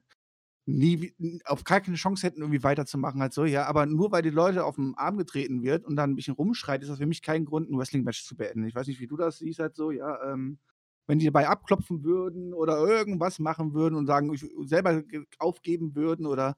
nie 0.78 1.12
auf 1.44 1.64
gar 1.64 1.80
keine 1.80 1.96
Chance 1.96 2.26
hätten, 2.26 2.40
irgendwie 2.40 2.62
weiterzumachen 2.62 3.20
halt 3.20 3.32
so, 3.32 3.44
ja, 3.44 3.66
aber 3.66 3.86
nur 3.86 4.12
weil 4.12 4.22
die 4.22 4.30
Leute 4.30 4.64
auf 4.64 4.76
den 4.76 4.94
Arm 4.96 5.18
getreten 5.18 5.62
wird 5.62 5.84
und 5.84 5.96
dann 5.96 6.10
ein 6.10 6.16
bisschen 6.16 6.34
rumschreit, 6.34 6.82
ist 6.82 6.88
das 6.88 6.98
für 6.98 7.06
mich 7.06 7.22
kein 7.22 7.44
Grund, 7.44 7.70
ein 7.70 7.78
Wrestling-Match 7.78 8.24
zu 8.24 8.36
beenden. 8.36 8.66
Ich 8.66 8.74
weiß 8.74 8.86
nicht, 8.86 9.00
wie 9.00 9.06
du 9.06 9.16
das 9.16 9.38
siehst 9.38 9.58
halt 9.60 9.76
so, 9.76 9.90
ja, 9.90 10.32
ähm, 10.32 10.58
wenn 11.06 11.18
die 11.18 11.26
dabei 11.26 11.48
abklopfen 11.48 12.04
würden 12.04 12.54
oder 12.54 12.78
irgendwas 12.78 13.38
machen 13.38 13.74
würden 13.74 13.96
und 13.96 14.06
sagen, 14.06 14.32
ich 14.32 14.46
selber 14.64 15.02
aufgeben 15.38 15.94
würden 15.94 16.26
oder, 16.26 16.56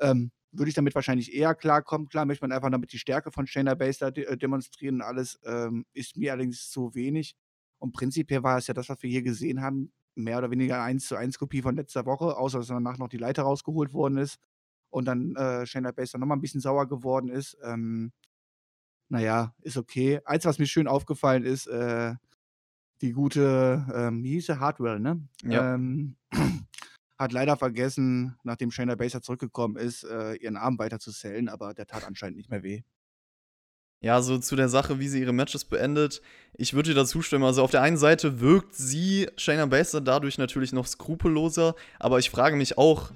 ähm 0.00 0.32
würde 0.52 0.68
ich 0.68 0.74
damit 0.74 0.94
wahrscheinlich 0.94 1.32
eher 1.32 1.54
klarkommen. 1.54 2.08
Klar 2.08 2.26
möchte 2.26 2.44
man 2.44 2.52
einfach 2.52 2.70
damit 2.70 2.92
die 2.92 2.98
Stärke 2.98 3.30
von 3.30 3.46
Shayna 3.46 3.74
Baszler 3.74 4.10
de 4.10 4.24
äh, 4.24 4.36
demonstrieren 4.36 4.96
und 4.96 5.02
alles, 5.02 5.38
ähm, 5.44 5.86
ist 5.92 6.16
mir 6.16 6.32
allerdings 6.32 6.70
zu 6.70 6.94
wenig. 6.94 7.34
Und 7.78 7.92
prinzipiell 7.92 8.42
war 8.42 8.58
es 8.58 8.66
ja 8.66 8.74
das, 8.74 8.88
was 8.88 9.02
wir 9.02 9.10
hier 9.10 9.22
gesehen 9.22 9.62
haben, 9.62 9.92
mehr 10.14 10.38
oder 10.38 10.50
weniger 10.50 10.82
1 10.82 11.06
zu 11.06 11.16
1 11.16 11.38
Kopie 11.38 11.62
von 11.62 11.76
letzter 11.76 12.06
Woche, 12.06 12.36
außer 12.36 12.58
dass 12.58 12.68
danach 12.68 12.98
noch 12.98 13.08
die 13.08 13.18
Leiter 13.18 13.42
rausgeholt 13.42 13.92
worden 13.92 14.18
ist 14.18 14.38
und 14.90 15.06
dann 15.06 15.34
äh, 15.36 15.66
Shayna 15.66 15.92
Baszler 15.92 16.18
nochmal 16.18 16.36
ein 16.36 16.40
bisschen 16.40 16.60
sauer 16.60 16.88
geworden 16.88 17.28
ist. 17.28 17.56
Ähm, 17.62 18.12
naja, 19.08 19.54
ist 19.62 19.76
okay. 19.76 20.20
Eins, 20.24 20.44
was 20.44 20.58
mir 20.58 20.66
schön 20.66 20.86
aufgefallen 20.86 21.44
ist, 21.44 21.66
äh, 21.66 22.14
die 23.00 23.12
gute, 23.12 23.86
ähm, 23.94 24.22
wie 24.22 24.32
hieß 24.32 24.46
sie? 24.46 24.60
Hardwell, 24.60 25.00
ne? 25.00 25.26
Ja. 25.42 25.74
Ähm, 25.74 26.16
hat 27.18 27.32
leider 27.32 27.56
vergessen, 27.56 28.36
nachdem 28.44 28.70
Shayna 28.70 28.94
Baszler 28.94 29.22
zurückgekommen 29.22 29.76
ist, 29.76 30.04
äh, 30.04 30.34
ihren 30.34 30.56
Arm 30.56 30.78
weiter 30.78 30.98
zu 30.98 31.10
sellen, 31.10 31.48
aber 31.48 31.74
der 31.74 31.86
tat 31.86 32.04
anscheinend 32.04 32.36
nicht 32.36 32.50
mehr 32.50 32.62
weh. 32.62 32.82
Ja, 34.00 34.22
so 34.22 34.38
zu 34.38 34.56
der 34.56 34.68
Sache, 34.68 34.98
wie 34.98 35.08
sie 35.08 35.20
ihre 35.20 35.32
Matches 35.32 35.64
beendet. 35.64 36.22
Ich 36.56 36.72
würde 36.72 36.90
dir 36.90 36.96
dazu 36.96 37.20
stimmen. 37.20 37.44
Also 37.44 37.62
auf 37.62 37.70
der 37.70 37.82
einen 37.82 37.98
Seite 37.98 38.40
wirkt 38.40 38.74
sie, 38.74 39.28
Shayna 39.36 39.66
Baszler, 39.66 40.00
dadurch 40.00 40.38
natürlich 40.38 40.72
noch 40.72 40.86
skrupelloser, 40.86 41.74
aber 41.98 42.18
ich 42.18 42.30
frage 42.30 42.56
mich 42.56 42.78
auch, 42.78 43.10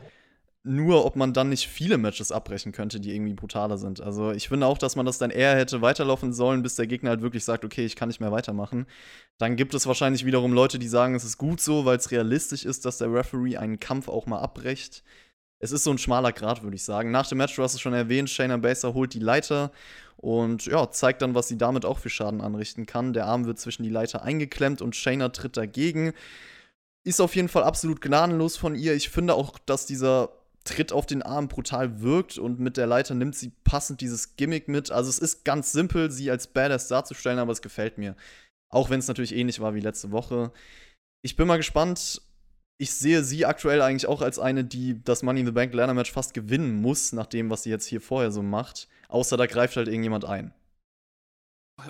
nur, 0.67 1.05
ob 1.05 1.15
man 1.15 1.35
dann 1.35 1.51
nicht 1.51 1.69
viele 1.69 1.99
Matches 1.99 2.33
abbrechen 2.33 2.73
könnte, 2.73 2.99
die 2.99 3.15
irgendwie 3.15 3.35
brutaler 3.35 3.77
sind. 3.77 4.01
Also 4.01 4.33
ich 4.33 4.49
finde 4.49 4.67
auch, 4.67 4.79
dass 4.79 4.97
man 4.97 5.05
das 5.05 5.19
dann 5.19 5.31
eher 5.31 5.55
hätte 5.57 5.83
weiterlaufen 5.83 6.33
sollen, 6.33 6.63
bis 6.63 6.75
der 6.75 6.87
Gegner 6.87 7.11
halt 7.11 7.21
wirklich 7.21 7.45
sagt, 7.45 7.67
okay, 7.67 7.85
ich 7.85 7.97
kann 7.97 8.09
nicht 8.09 8.21
mehr 8.21 8.33
weitermachen. 8.33 8.87
Dann 9.37 9.57
gibt 9.57 9.75
es 9.75 9.87
wahrscheinlich 9.87 10.25
wiederum 10.25 10.55
Leute, 10.55 10.79
die 10.79 10.89
sagen, 10.89 11.15
es 11.15 11.25
ist 11.25 11.37
gut 11.37 11.61
so, 11.61 11.85
weil 11.85 11.99
es 11.99 12.11
realistisch 12.11 12.65
ist, 12.65 12.87
dass 12.87 12.97
der 12.97 13.13
Referee 13.13 13.59
einen 13.59 13.79
Kampf 13.79 14.09
auch 14.09 14.25
mal 14.25 14.39
abbrecht. 14.39 15.05
Es 15.61 15.73
ist 15.73 15.85
so 15.85 15.91
ein 15.91 15.99
schmaler 15.99 16.33
Grad, 16.33 16.63
würde 16.63 16.77
ich 16.77 16.85
sagen. 16.85 17.11
Nach 17.11 17.27
dem 17.27 17.39
Match, 17.39 17.57
du 17.57 17.63
hast 17.63 17.75
es 17.75 17.81
schon 17.81 17.95
erwähnt, 17.95 18.29
Shayna 18.29 18.57
Baszler 18.57 18.95
holt 18.95 19.15
die 19.15 19.21
Leiter 19.21 19.71
und 20.17 20.67
ja, 20.67 20.91
zeigt 20.91 21.23
dann, 21.23 21.35
was 21.35 21.49
sie 21.49 21.59
damit 21.59 21.85
auch 21.85 21.99
für 21.99 22.11
Schaden 22.11 22.41
anrichten 22.41 22.87
kann. 22.87 23.13
Der 23.13 23.27
Arm 23.27 23.47
wird 23.47 23.59
zwischen 23.59 23.83
die 23.83 23.91
Leiter 23.91 24.23
eingeklemmt 24.23 24.83
und 24.83 24.97
Shayna 24.97 25.31
tritt 25.31 25.57
dagegen. 25.57 26.13
Ist 27.05 27.21
auf 27.21 27.37
jeden 27.37 27.49
Fall 27.49 27.63
absolut 27.63 28.01
gnadenlos 28.01 28.57
von 28.57 28.75
ihr. 28.75 28.95
Ich 28.95 29.11
finde 29.11 29.35
auch, 29.35 29.59
dass 29.59 29.87
dieser 29.87 30.31
Tritt 30.65 30.93
auf 30.93 31.05
den 31.05 31.23
Arm 31.23 31.49
brutal 31.49 32.01
wirkt 32.01 32.39
und 32.39 32.59
mit 32.59 32.79
der 32.79 32.87
Leiter 32.87 33.15
nimmt 33.15 33.37
sie 33.37 33.53
passend 33.65 34.01
dieses 34.01 34.37
Gimmick 34.37 34.67
mit. 34.67 34.91
Also 34.91 35.11
es 35.11 35.19
ist 35.19 35.45
ganz 35.45 35.73
simpel, 35.73 36.11
sie 36.11 36.31
als 36.31 36.47
Badass 36.47 36.89
darzustellen, 36.89 37.39
aber 37.39 37.53
es 37.53 37.61
gefällt 37.61 37.99
mir. 37.99 38.17
Auch 38.71 38.89
wenn 38.89 38.99
es 38.99 39.09
natürlich 39.09 39.35
ähnlich 39.35 39.61
war 39.61 39.75
wie 39.75 39.81
letzte 39.81 40.11
Woche. 40.11 40.53
Ich 41.23 41.37
bin 41.37 41.47
mal 41.47 41.59
gespannt. 41.59 42.23
Ich 42.77 42.93
sehe 42.93 43.23
sie 43.23 43.47
aktuell 43.47 43.81
eigentlich 43.83 44.07
auch 44.07 44.21
als 44.21 44.39
eine, 44.39 44.65
die 44.65 45.03
das 45.03 45.23
Money 45.23 45.41
in 45.41 45.47
the 45.47 45.53
Bank 45.53 45.73
Ladder 45.73 45.95
Match 45.95 46.11
fast 46.13 46.35
gewinnen 46.35 46.81
muss, 46.81 47.13
nach 47.13 47.27
dem, 47.27 47.51
was 47.51 47.63
sie 47.63 47.71
jetzt 47.71 47.87
hier 47.87 48.01
vorher 48.01 48.33
so 48.33 48.43
macht. 48.43 48.89
Außer 49.09 49.37
da 49.37 49.47
greift 49.47 49.77
halt 49.77 49.89
irgendjemand 49.89 50.25
ein. 50.25 50.53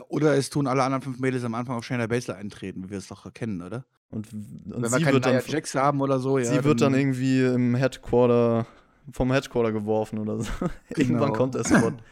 Oder 0.08 0.36
es 0.36 0.50
tun 0.50 0.66
alle 0.66 0.82
anderen 0.82 1.02
fünf 1.02 1.18
Mädels 1.20 1.44
am 1.44 1.54
Anfang 1.54 1.76
auf 1.76 1.84
Shayna 1.84 2.06
Baszler 2.06 2.36
eintreten, 2.36 2.84
wie 2.84 2.90
wir 2.90 2.98
es 2.98 3.08
doch 3.08 3.24
erkennen, 3.24 3.62
oder? 3.62 3.84
Und, 4.10 4.32
und 4.32 4.64
Wenn 4.66 4.82
wir 4.82 4.88
sie 4.90 5.06
wird 5.06 5.26
dann 5.26 5.42
Jacks 5.46 5.74
haben 5.74 6.00
oder 6.00 6.18
so, 6.18 6.38
ja. 6.38 6.44
Sie 6.44 6.64
wird 6.64 6.80
dann, 6.80 6.92
dann 6.92 7.00
irgendwie 7.00 7.44
im 7.44 7.74
Headquarter 7.74 8.66
vom 9.12 9.32
Headquarter 9.32 9.72
geworfen 9.72 10.18
oder 10.18 10.40
so. 10.40 10.50
Genau. 10.60 11.00
Irgendwann 11.00 11.32
kommt 11.32 11.54
der 11.54 11.64
Spot. 11.64 11.92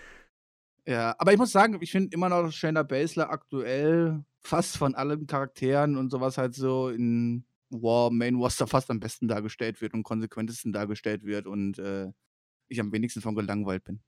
Ja, 0.85 1.15
aber 1.19 1.33
ich 1.33 1.39
muss 1.39 1.53
sagen, 1.53 1.79
ich 1.81 1.93
finde 1.93 2.13
immer 2.13 2.29
noch, 2.29 2.51
Shayna 2.51 2.83
Baszler 2.83 3.31
aktuell 3.31 4.25
fast 4.41 4.77
von 4.77 4.97
allen 4.97 5.29
Charakteren 5.29 5.97
und 5.97 6.11
sowas 6.11 6.39
halt 6.39 6.57
so 6.57 6.89
in 6.89 7.45
War, 7.73 8.11
Main 8.11 8.37
Roster 8.37 8.67
fast 8.67 8.91
am 8.91 9.01
besten 9.01 9.29
dargestellt 9.29 9.81
wird 9.81 9.95
und 9.95 10.03
konsequentesten 10.03 10.73
dargestellt 10.73 11.25
wird 11.25 11.47
und 11.47 11.79
äh, 11.79 12.13
ich 12.69 12.81
am 12.81 12.93
wenigsten 12.93 13.21
von 13.21 13.35
gelangweilt 13.35 13.85
bin. 13.85 14.01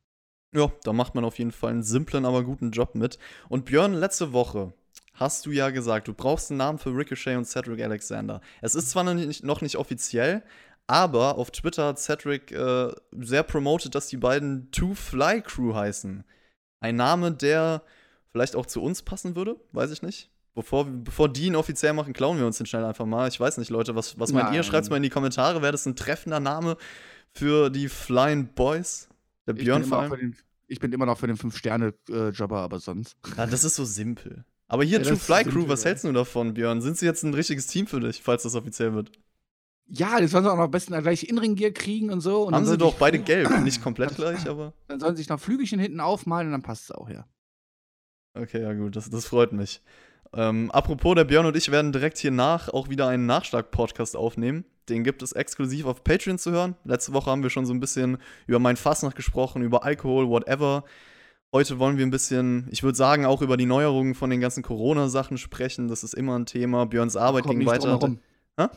Ja, 0.54 0.72
da 0.84 0.92
macht 0.92 1.14
man 1.14 1.24
auf 1.24 1.38
jeden 1.38 1.50
Fall 1.50 1.70
einen 1.70 1.82
simplen, 1.82 2.24
aber 2.24 2.44
guten 2.44 2.70
Job 2.70 2.94
mit. 2.94 3.18
Und 3.48 3.64
Björn, 3.64 3.92
letzte 3.94 4.32
Woche 4.32 4.72
hast 5.14 5.46
du 5.46 5.50
ja 5.50 5.70
gesagt, 5.70 6.08
du 6.08 6.14
brauchst 6.14 6.50
einen 6.50 6.58
Namen 6.58 6.78
für 6.78 6.90
Ricochet 6.90 7.36
und 7.36 7.44
Cedric 7.44 7.82
Alexander. 7.82 8.40
Es 8.60 8.74
ist 8.74 8.90
zwar 8.90 9.04
noch 9.04 9.14
nicht, 9.14 9.42
noch 9.42 9.62
nicht 9.62 9.76
offiziell, 9.76 10.44
aber 10.86 11.38
auf 11.38 11.50
Twitter 11.50 11.86
hat 11.88 11.98
Cedric 11.98 12.52
äh, 12.52 12.92
sehr 13.12 13.42
promoted, 13.42 13.94
dass 13.94 14.08
die 14.08 14.16
beiden 14.16 14.70
Two 14.70 14.94
Fly 14.94 15.42
Crew 15.42 15.74
heißen. 15.74 16.24
Ein 16.80 16.96
Name, 16.96 17.32
der 17.32 17.82
vielleicht 18.30 18.56
auch 18.56 18.66
zu 18.66 18.82
uns 18.82 19.02
passen 19.02 19.36
würde, 19.36 19.56
weiß 19.72 19.90
ich 19.90 20.02
nicht. 20.02 20.30
Bevor, 20.54 20.84
bevor 20.84 21.28
die 21.28 21.46
ihn 21.46 21.56
offiziell 21.56 21.92
machen, 21.94 22.12
klauen 22.12 22.38
wir 22.38 22.46
uns 22.46 22.58
den 22.58 22.66
schnell 22.66 22.84
einfach 22.84 23.06
mal. 23.06 23.26
Ich 23.28 23.40
weiß 23.40 23.58
nicht, 23.58 23.70
Leute, 23.70 23.96
was, 23.96 24.18
was 24.20 24.32
meint 24.32 24.54
ihr? 24.54 24.62
Schreibt 24.62 24.84
es 24.84 24.90
mal 24.90 24.96
in 24.98 25.02
die 25.02 25.10
Kommentare. 25.10 25.62
Wäre 25.62 25.72
das 25.72 25.84
ein 25.86 25.96
treffender 25.96 26.38
Name 26.38 26.76
für 27.32 27.70
die 27.70 27.88
Flying 27.88 28.46
Boys? 28.54 29.08
Der 29.46 29.54
Ich 29.54 29.58
bin, 29.58 29.64
Björn 29.64 29.84
vor 29.84 29.98
allem? 29.98 30.16
den, 30.16 30.36
ich 30.68 30.78
bin 30.78 30.92
immer 30.92 31.06
noch 31.06 31.18
für 31.18 31.26
den 31.26 31.36
5-Sterne-Jobber, 31.36 32.58
aber 32.60 32.78
sonst. 32.78 33.16
Ja, 33.36 33.46
das 33.46 33.64
ist 33.64 33.74
so 33.74 33.84
simpel. 33.84 34.44
Aber 34.68 34.84
hier, 34.84 34.98
Ja, 34.98 35.04
True 35.04 35.16
Fly 35.16 35.44
Crew, 35.44 35.68
was 35.68 35.84
hältst 35.84 36.04
du 36.04 36.12
davon, 36.12 36.54
Björn? 36.54 36.80
Sind 36.80 36.96
sie 36.98 37.04
jetzt 37.06 37.24
ein 37.24 37.34
richtiges 37.34 37.66
Team 37.66 37.86
für 37.86 38.00
dich, 38.00 38.22
falls 38.22 38.44
das 38.44 38.54
offiziell 38.54 38.94
wird? 38.94 39.10
Ja, 39.86 40.18
das 40.20 40.30
sollen 40.30 40.44
sie 40.44 40.50
auch 40.50 40.56
noch 40.56 40.64
am 40.64 40.70
besten 40.70 40.98
gleich 41.02 41.24
Inring-Gear 41.28 41.72
kriegen 41.72 42.10
und 42.10 42.20
so. 42.20 42.44
Und 42.44 42.54
Haben 42.54 42.64
sie 42.64 42.78
doch 42.78 42.94
beide 42.94 43.18
gelb. 43.18 43.50
Nicht 43.62 43.82
komplett 43.82 44.14
gleich, 44.16 44.48
aber. 44.48 44.72
Dann 44.86 45.00
sollen 45.00 45.16
sie 45.16 45.22
sich 45.22 45.28
noch 45.28 45.40
Flügelchen 45.40 45.78
hinten 45.80 46.00
aufmalen 46.00 46.46
und 46.46 46.52
dann 46.52 46.62
passt 46.62 46.84
es 46.84 46.90
auch, 46.92 47.10
ja. 47.10 47.26
Okay, 48.34 48.62
ja 48.62 48.72
gut, 48.72 48.96
das, 48.96 49.10
das 49.10 49.26
freut 49.26 49.52
mich. 49.52 49.82
Ähm, 50.36 50.70
apropos, 50.70 51.14
der 51.14 51.24
Björn 51.24 51.46
und 51.46 51.56
ich 51.56 51.70
werden 51.70 51.92
direkt 51.92 52.18
hier 52.18 52.30
nach 52.30 52.68
auch 52.68 52.88
wieder 52.88 53.08
einen 53.08 53.26
Nachschlag-Podcast 53.26 54.16
aufnehmen. 54.16 54.64
Den 54.88 55.04
gibt 55.04 55.22
es 55.22 55.32
exklusiv 55.32 55.86
auf 55.86 56.04
Patreon 56.04 56.38
zu 56.38 56.50
hören. 56.50 56.76
Letzte 56.84 57.12
Woche 57.12 57.30
haben 57.30 57.42
wir 57.42 57.50
schon 57.50 57.66
so 57.66 57.72
ein 57.72 57.80
bisschen 57.80 58.18
über 58.46 58.58
mein 58.58 58.76
Fastnacht 58.76 59.16
gesprochen, 59.16 59.62
über 59.62 59.84
Alkohol, 59.84 60.28
whatever. 60.28 60.84
Heute 61.52 61.78
wollen 61.78 61.96
wir 61.96 62.04
ein 62.04 62.10
bisschen, 62.10 62.66
ich 62.70 62.82
würde 62.82 62.96
sagen, 62.96 63.24
auch 63.26 63.40
über 63.40 63.56
die 63.56 63.64
Neuerungen 63.66 64.14
von 64.14 64.28
den 64.28 64.40
ganzen 64.40 64.62
Corona-Sachen 64.62 65.38
sprechen. 65.38 65.88
Das 65.88 66.02
ist 66.02 66.14
immer 66.14 66.36
ein 66.36 66.46
Thema. 66.46 66.84
Björns 66.84 67.16
Arbeit 67.16 67.44
Kommt 67.44 67.52
ging 67.52 67.58
nicht 67.60 67.68
weiter. 67.68 67.96
drum 67.96 68.18
herum. 68.58 68.70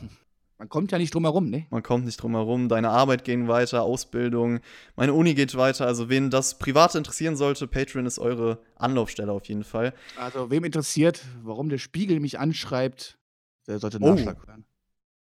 Man 0.58 0.68
kommt 0.68 0.90
ja 0.90 0.98
nicht 0.98 1.14
drum 1.14 1.22
herum, 1.24 1.50
ne? 1.50 1.66
Man 1.70 1.84
kommt 1.84 2.04
nicht 2.04 2.16
drum 2.20 2.32
herum. 2.34 2.68
Deine 2.68 2.90
Arbeit 2.90 3.22
ging 3.22 3.46
weiter, 3.46 3.82
Ausbildung, 3.84 4.58
meine 4.96 5.14
Uni 5.14 5.34
geht 5.34 5.56
weiter. 5.56 5.86
Also, 5.86 6.08
wen 6.08 6.30
das 6.30 6.58
privat 6.58 6.96
interessieren 6.96 7.36
sollte, 7.36 7.68
Patreon 7.68 8.06
ist 8.06 8.18
eure 8.18 8.58
Anlaufstelle 8.74 9.30
auf 9.30 9.46
jeden 9.46 9.62
Fall. 9.62 9.94
Also, 10.16 10.50
wem 10.50 10.64
interessiert, 10.64 11.24
warum 11.42 11.68
der 11.68 11.78
Spiegel 11.78 12.18
mich 12.18 12.40
anschreibt, 12.40 13.18
der 13.68 13.78
sollte 13.78 13.98
Oh. 14.00 14.10
Nachschlag 14.10 14.44
hören. 14.46 14.64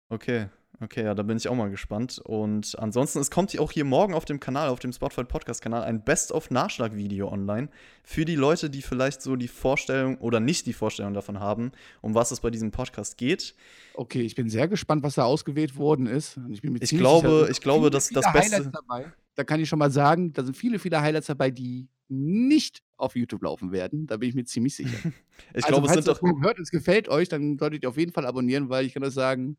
Okay, 0.09 0.47
okay, 0.81 1.03
ja, 1.03 1.13
da 1.15 1.23
bin 1.23 1.37
ich 1.37 1.47
auch 1.47 1.55
mal 1.55 1.69
gespannt. 1.69 2.19
Und 2.23 2.77
ansonsten, 2.79 3.19
es 3.19 3.31
kommt 3.31 3.57
auch 3.59 3.71
hier 3.71 3.85
morgen 3.85 4.13
auf 4.13 4.25
dem 4.25 4.39
Kanal, 4.39 4.69
auf 4.69 4.79
dem 4.79 4.91
Spotify 4.93 5.23
Podcast-Kanal, 5.23 5.83
ein 5.83 6.03
Best-of-Nachschlag-Video 6.03 7.29
online 7.31 7.69
für 8.03 8.25
die 8.25 8.35
Leute, 8.35 8.69
die 8.69 8.81
vielleicht 8.81 9.21
so 9.21 9.35
die 9.35 9.47
Vorstellung 9.47 10.17
oder 10.17 10.39
nicht 10.39 10.65
die 10.65 10.73
Vorstellung 10.73 11.13
davon 11.13 11.39
haben, 11.39 11.71
um 12.01 12.15
was 12.15 12.31
es 12.31 12.39
bei 12.41 12.49
diesem 12.49 12.71
Podcast 12.71 13.17
geht. 13.17 13.55
Okay, 13.93 14.21
ich 14.21 14.35
bin 14.35 14.49
sehr 14.49 14.67
gespannt, 14.67 15.03
was 15.03 15.15
da 15.15 15.23
ausgewählt 15.23 15.77
worden 15.77 16.07
ist. 16.07 16.39
Ich, 16.49 16.61
bin 16.61 16.73
mir 16.73 16.81
Ich 16.81 16.89
ziemlich 16.89 17.03
glaube- 17.03 17.47
ich 17.51 17.61
glaube, 17.61 17.89
dass 17.89 18.09
das 18.09 18.31
Beste- 18.33 18.57
Highlights 18.57 18.71
dabei. 18.71 19.11
Da 19.35 19.43
kann 19.43 19.59
ich 19.59 19.67
schon 19.67 19.79
mal 19.79 19.89
sagen, 19.91 20.31
da 20.33 20.43
sind 20.43 20.55
viele, 20.55 20.77
viele 20.77 21.01
Highlights 21.01 21.27
dabei, 21.27 21.49
die 21.49 21.87
nicht 22.07 22.83
auf 22.97 23.15
YouTube 23.15 23.41
laufen 23.41 23.71
werden. 23.71 24.05
Da 24.05 24.17
bin 24.17 24.29
ich 24.29 24.35
mir 24.35 24.45
ziemlich 24.45 24.75
sicher. 24.75 24.97
Ich 25.55 25.65
also, 25.65 25.67
glaube, 25.81 25.87
es 25.87 25.93
sind 25.93 26.07
ihr 26.07 26.13
doch. 26.13 26.41
hört 26.43 26.59
es 26.59 26.69
gefällt 26.69 27.09
euch, 27.09 27.27
dann 27.27 27.57
solltet 27.57 27.81
ihr 27.81 27.89
auf 27.89 27.97
jeden 27.97 28.11
Fall 28.13 28.27
abonnieren, 28.27 28.69
weil 28.69 28.85
ich 28.85 28.93
kann 28.93 29.01
das 29.01 29.15
sagen, 29.15 29.57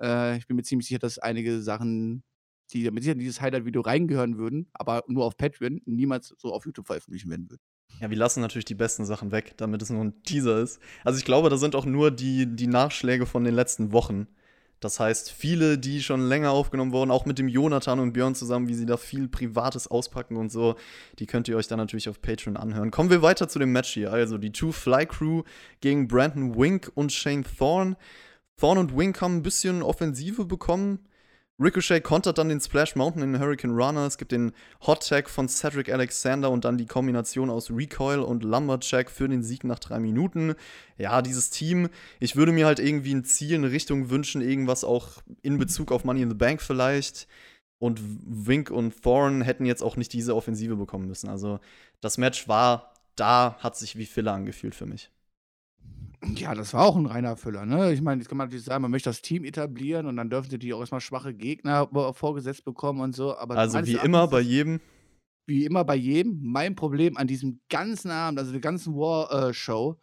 äh, 0.00 0.36
ich 0.38 0.46
bin 0.46 0.56
mir 0.56 0.62
ziemlich 0.62 0.88
sicher, 0.88 0.98
dass 0.98 1.18
einige 1.18 1.62
Sachen, 1.62 2.22
die 2.72 2.90
mit 2.90 3.02
Sicherheit 3.02 3.16
in 3.16 3.20
dieses 3.20 3.40
Highlight-Video 3.40 3.82
reingehören 3.82 4.38
würden, 4.38 4.68
aber 4.72 5.04
nur 5.06 5.24
auf 5.24 5.36
Patreon, 5.36 5.80
niemals 5.84 6.34
so 6.38 6.52
auf 6.52 6.64
YouTube 6.64 6.86
veröffentlichen 6.86 7.30
werden 7.30 7.50
würden. 7.50 7.62
Ja, 8.00 8.10
wir 8.10 8.16
lassen 8.16 8.40
natürlich 8.40 8.64
die 8.64 8.74
besten 8.74 9.04
Sachen 9.04 9.30
weg, 9.30 9.54
damit 9.56 9.80
es 9.82 9.90
nur 9.90 10.02
ein 10.02 10.22
Teaser 10.24 10.60
ist. 10.60 10.80
Also 11.04 11.18
ich 11.18 11.24
glaube, 11.24 11.48
da 11.48 11.56
sind 11.56 11.76
auch 11.76 11.86
nur 11.86 12.10
die, 12.10 12.46
die 12.46 12.66
Nachschläge 12.66 13.26
von 13.26 13.44
den 13.44 13.54
letzten 13.54 13.92
Wochen. 13.92 14.26
Das 14.80 15.00
heißt, 15.00 15.30
viele, 15.30 15.78
die 15.78 16.02
schon 16.02 16.20
länger 16.28 16.50
aufgenommen 16.50 16.92
wurden, 16.92 17.10
auch 17.10 17.24
mit 17.24 17.38
dem 17.38 17.48
Jonathan 17.48 18.00
und 18.00 18.12
Björn 18.12 18.34
zusammen, 18.34 18.68
wie 18.68 18.74
sie 18.74 18.84
da 18.84 18.98
viel 18.98 19.28
Privates 19.28 19.88
auspacken 19.88 20.36
und 20.36 20.52
so, 20.52 20.74
die 21.18 21.26
könnt 21.26 21.48
ihr 21.48 21.56
euch 21.56 21.68
dann 21.68 21.78
natürlich 21.78 22.08
auf 22.08 22.20
Patreon 22.20 22.58
anhören. 22.58 22.90
Kommen 22.90 23.08
wir 23.08 23.22
weiter 23.22 23.48
zu 23.48 23.58
dem 23.58 23.72
Match 23.72 23.94
hier. 23.94 24.12
Also 24.12 24.36
die 24.36 24.52
Two 24.52 24.72
Fly 24.72 25.06
Crew 25.06 25.42
gegen 25.80 26.06
Brandon 26.06 26.58
Wink 26.58 26.90
und 26.94 27.12
Shane 27.12 27.44
Thorne. 27.44 27.96
Thorne 28.56 28.80
und 28.80 28.96
Wink 28.96 29.20
haben 29.20 29.36
ein 29.36 29.42
bisschen 29.42 29.82
Offensive 29.82 30.44
bekommen. 30.44 31.00
Ricochet 31.60 32.02
kontert 32.02 32.38
dann 32.38 32.48
den 32.48 32.60
Splash 32.60 32.96
Mountain 32.96 33.22
in 33.22 33.40
Hurricane 33.40 33.70
Runner. 33.70 34.06
Es 34.06 34.18
gibt 34.18 34.32
den 34.32 34.52
Hot 34.86 35.08
Tag 35.08 35.30
von 35.30 35.48
Cedric 35.48 35.88
Alexander 35.88 36.50
und 36.50 36.64
dann 36.64 36.78
die 36.78 36.86
Kombination 36.86 37.48
aus 37.48 37.70
Recoil 37.70 38.18
und 38.18 38.42
Lumberjack 38.42 39.08
für 39.08 39.28
den 39.28 39.44
Sieg 39.44 39.62
nach 39.62 39.78
drei 39.78 40.00
Minuten. 40.00 40.56
Ja, 40.98 41.22
dieses 41.22 41.50
Team, 41.50 41.90
ich 42.18 42.34
würde 42.34 42.50
mir 42.50 42.66
halt 42.66 42.80
irgendwie 42.80 43.14
ein 43.14 43.24
Ziel, 43.24 43.54
eine 43.54 43.70
Richtung 43.70 44.10
wünschen, 44.10 44.42
irgendwas 44.42 44.82
auch 44.82 45.22
in 45.42 45.58
Bezug 45.58 45.92
auf 45.92 46.04
Money 46.04 46.22
in 46.22 46.30
the 46.30 46.34
Bank 46.34 46.60
vielleicht. 46.60 47.28
Und 47.78 48.00
Wink 48.02 48.70
und 48.70 49.02
Thorne 49.02 49.44
hätten 49.44 49.64
jetzt 49.64 49.82
auch 49.82 49.96
nicht 49.96 50.12
diese 50.12 50.34
Offensive 50.34 50.74
bekommen 50.74 51.06
müssen. 51.06 51.28
Also 51.28 51.60
das 52.00 52.18
Match 52.18 52.48
war 52.48 52.94
da, 53.14 53.56
hat 53.60 53.76
sich 53.76 53.96
wie 53.96 54.06
Filler 54.06 54.32
angefühlt 54.32 54.74
für 54.74 54.86
mich. 54.86 55.10
Ja, 56.36 56.54
das 56.54 56.72
war 56.74 56.84
auch 56.86 56.96
ein 56.96 57.06
reiner 57.06 57.36
Füller, 57.36 57.66
ne? 57.66 57.92
Ich 57.92 58.00
meine, 58.00 58.20
jetzt 58.20 58.28
kann 58.28 58.38
man 58.38 58.46
natürlich 58.46 58.64
sagen, 58.64 58.82
man 58.82 58.90
möchte 58.90 59.10
das 59.10 59.20
Team 59.22 59.44
etablieren 59.44 60.06
und 60.06 60.16
dann 60.16 60.30
dürfen 60.30 60.48
sie 60.48 60.56
natürlich 60.56 60.74
auch 60.74 60.80
erstmal 60.80 61.00
schwache 61.00 61.34
Gegner 61.34 61.88
äh, 61.94 62.12
vorgesetzt 62.12 62.64
bekommen 62.64 63.00
und 63.00 63.14
so. 63.14 63.36
Aber 63.36 63.56
Also 63.56 63.84
wie 63.84 63.94
immer 63.94 64.28
bei 64.28 64.40
jedem. 64.40 64.80
wie 65.46 65.64
immer 65.66 65.84
bei 65.84 65.96
jedem, 65.96 66.40
mein 66.42 66.74
Problem 66.74 67.16
an 67.16 67.26
diesem 67.26 67.60
ganzen 67.68 68.10
Abend, 68.10 68.38
also 68.38 68.52
der 68.52 68.60
ganzen 68.60 68.94
War-Show, 68.94 69.98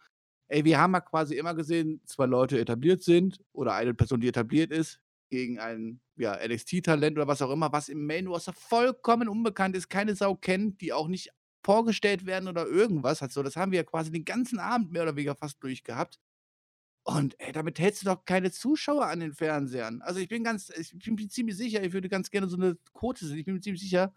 ey, 0.48 0.64
wir 0.64 0.78
haben 0.78 0.92
ja 0.94 1.00
quasi 1.00 1.34
immer 1.36 1.54
gesehen, 1.54 2.00
zwei 2.06 2.26
Leute 2.26 2.60
etabliert 2.60 3.02
sind 3.02 3.40
oder 3.52 3.74
eine 3.74 3.94
Person, 3.94 4.20
die 4.20 4.28
etabliert 4.28 4.70
ist, 4.70 5.00
gegen 5.30 5.58
ein 5.58 6.00
ja, 6.16 6.36
NXT-Talent 6.46 7.16
oder 7.16 7.26
was 7.26 7.42
auch 7.42 7.50
immer, 7.50 7.72
was 7.72 7.88
im 7.88 8.06
Main 8.06 8.26
Roster 8.28 8.52
vollkommen 8.52 9.28
unbekannt 9.28 9.76
ist, 9.76 9.88
keine 9.88 10.14
Sau 10.14 10.36
kennt, 10.36 10.80
die 10.80 10.92
auch 10.92 11.08
nicht 11.08 11.30
vorgestellt 11.62 12.26
werden 12.26 12.48
oder 12.48 12.66
irgendwas. 12.66 13.22
Also, 13.22 13.42
das 13.42 13.56
haben 13.56 13.72
wir 13.72 13.78
ja 13.78 13.84
quasi 13.84 14.10
den 14.10 14.24
ganzen 14.24 14.58
Abend 14.58 14.92
mehr 14.92 15.02
oder 15.02 15.16
weniger 15.16 15.34
fast 15.34 15.62
durchgehabt. 15.62 16.18
Und 17.04 17.34
ey, 17.40 17.52
damit 17.52 17.78
hältst 17.80 18.02
du 18.02 18.06
doch 18.06 18.24
keine 18.24 18.52
Zuschauer 18.52 19.06
an 19.06 19.20
den 19.20 19.34
Fernsehern. 19.34 20.02
Also 20.02 20.20
ich 20.20 20.28
bin 20.28 20.44
ganz, 20.44 20.70
ich 20.70 20.96
bin 20.96 21.14
mir 21.16 21.28
ziemlich 21.28 21.56
sicher, 21.56 21.82
ich 21.82 21.92
würde 21.92 22.08
ganz 22.08 22.30
gerne 22.30 22.46
so 22.46 22.56
eine 22.56 22.76
Quote 22.94 23.26
sehen. 23.26 23.38
Ich 23.38 23.44
bin 23.44 23.54
mir 23.54 23.60
ziemlich 23.60 23.82
sicher, 23.82 24.14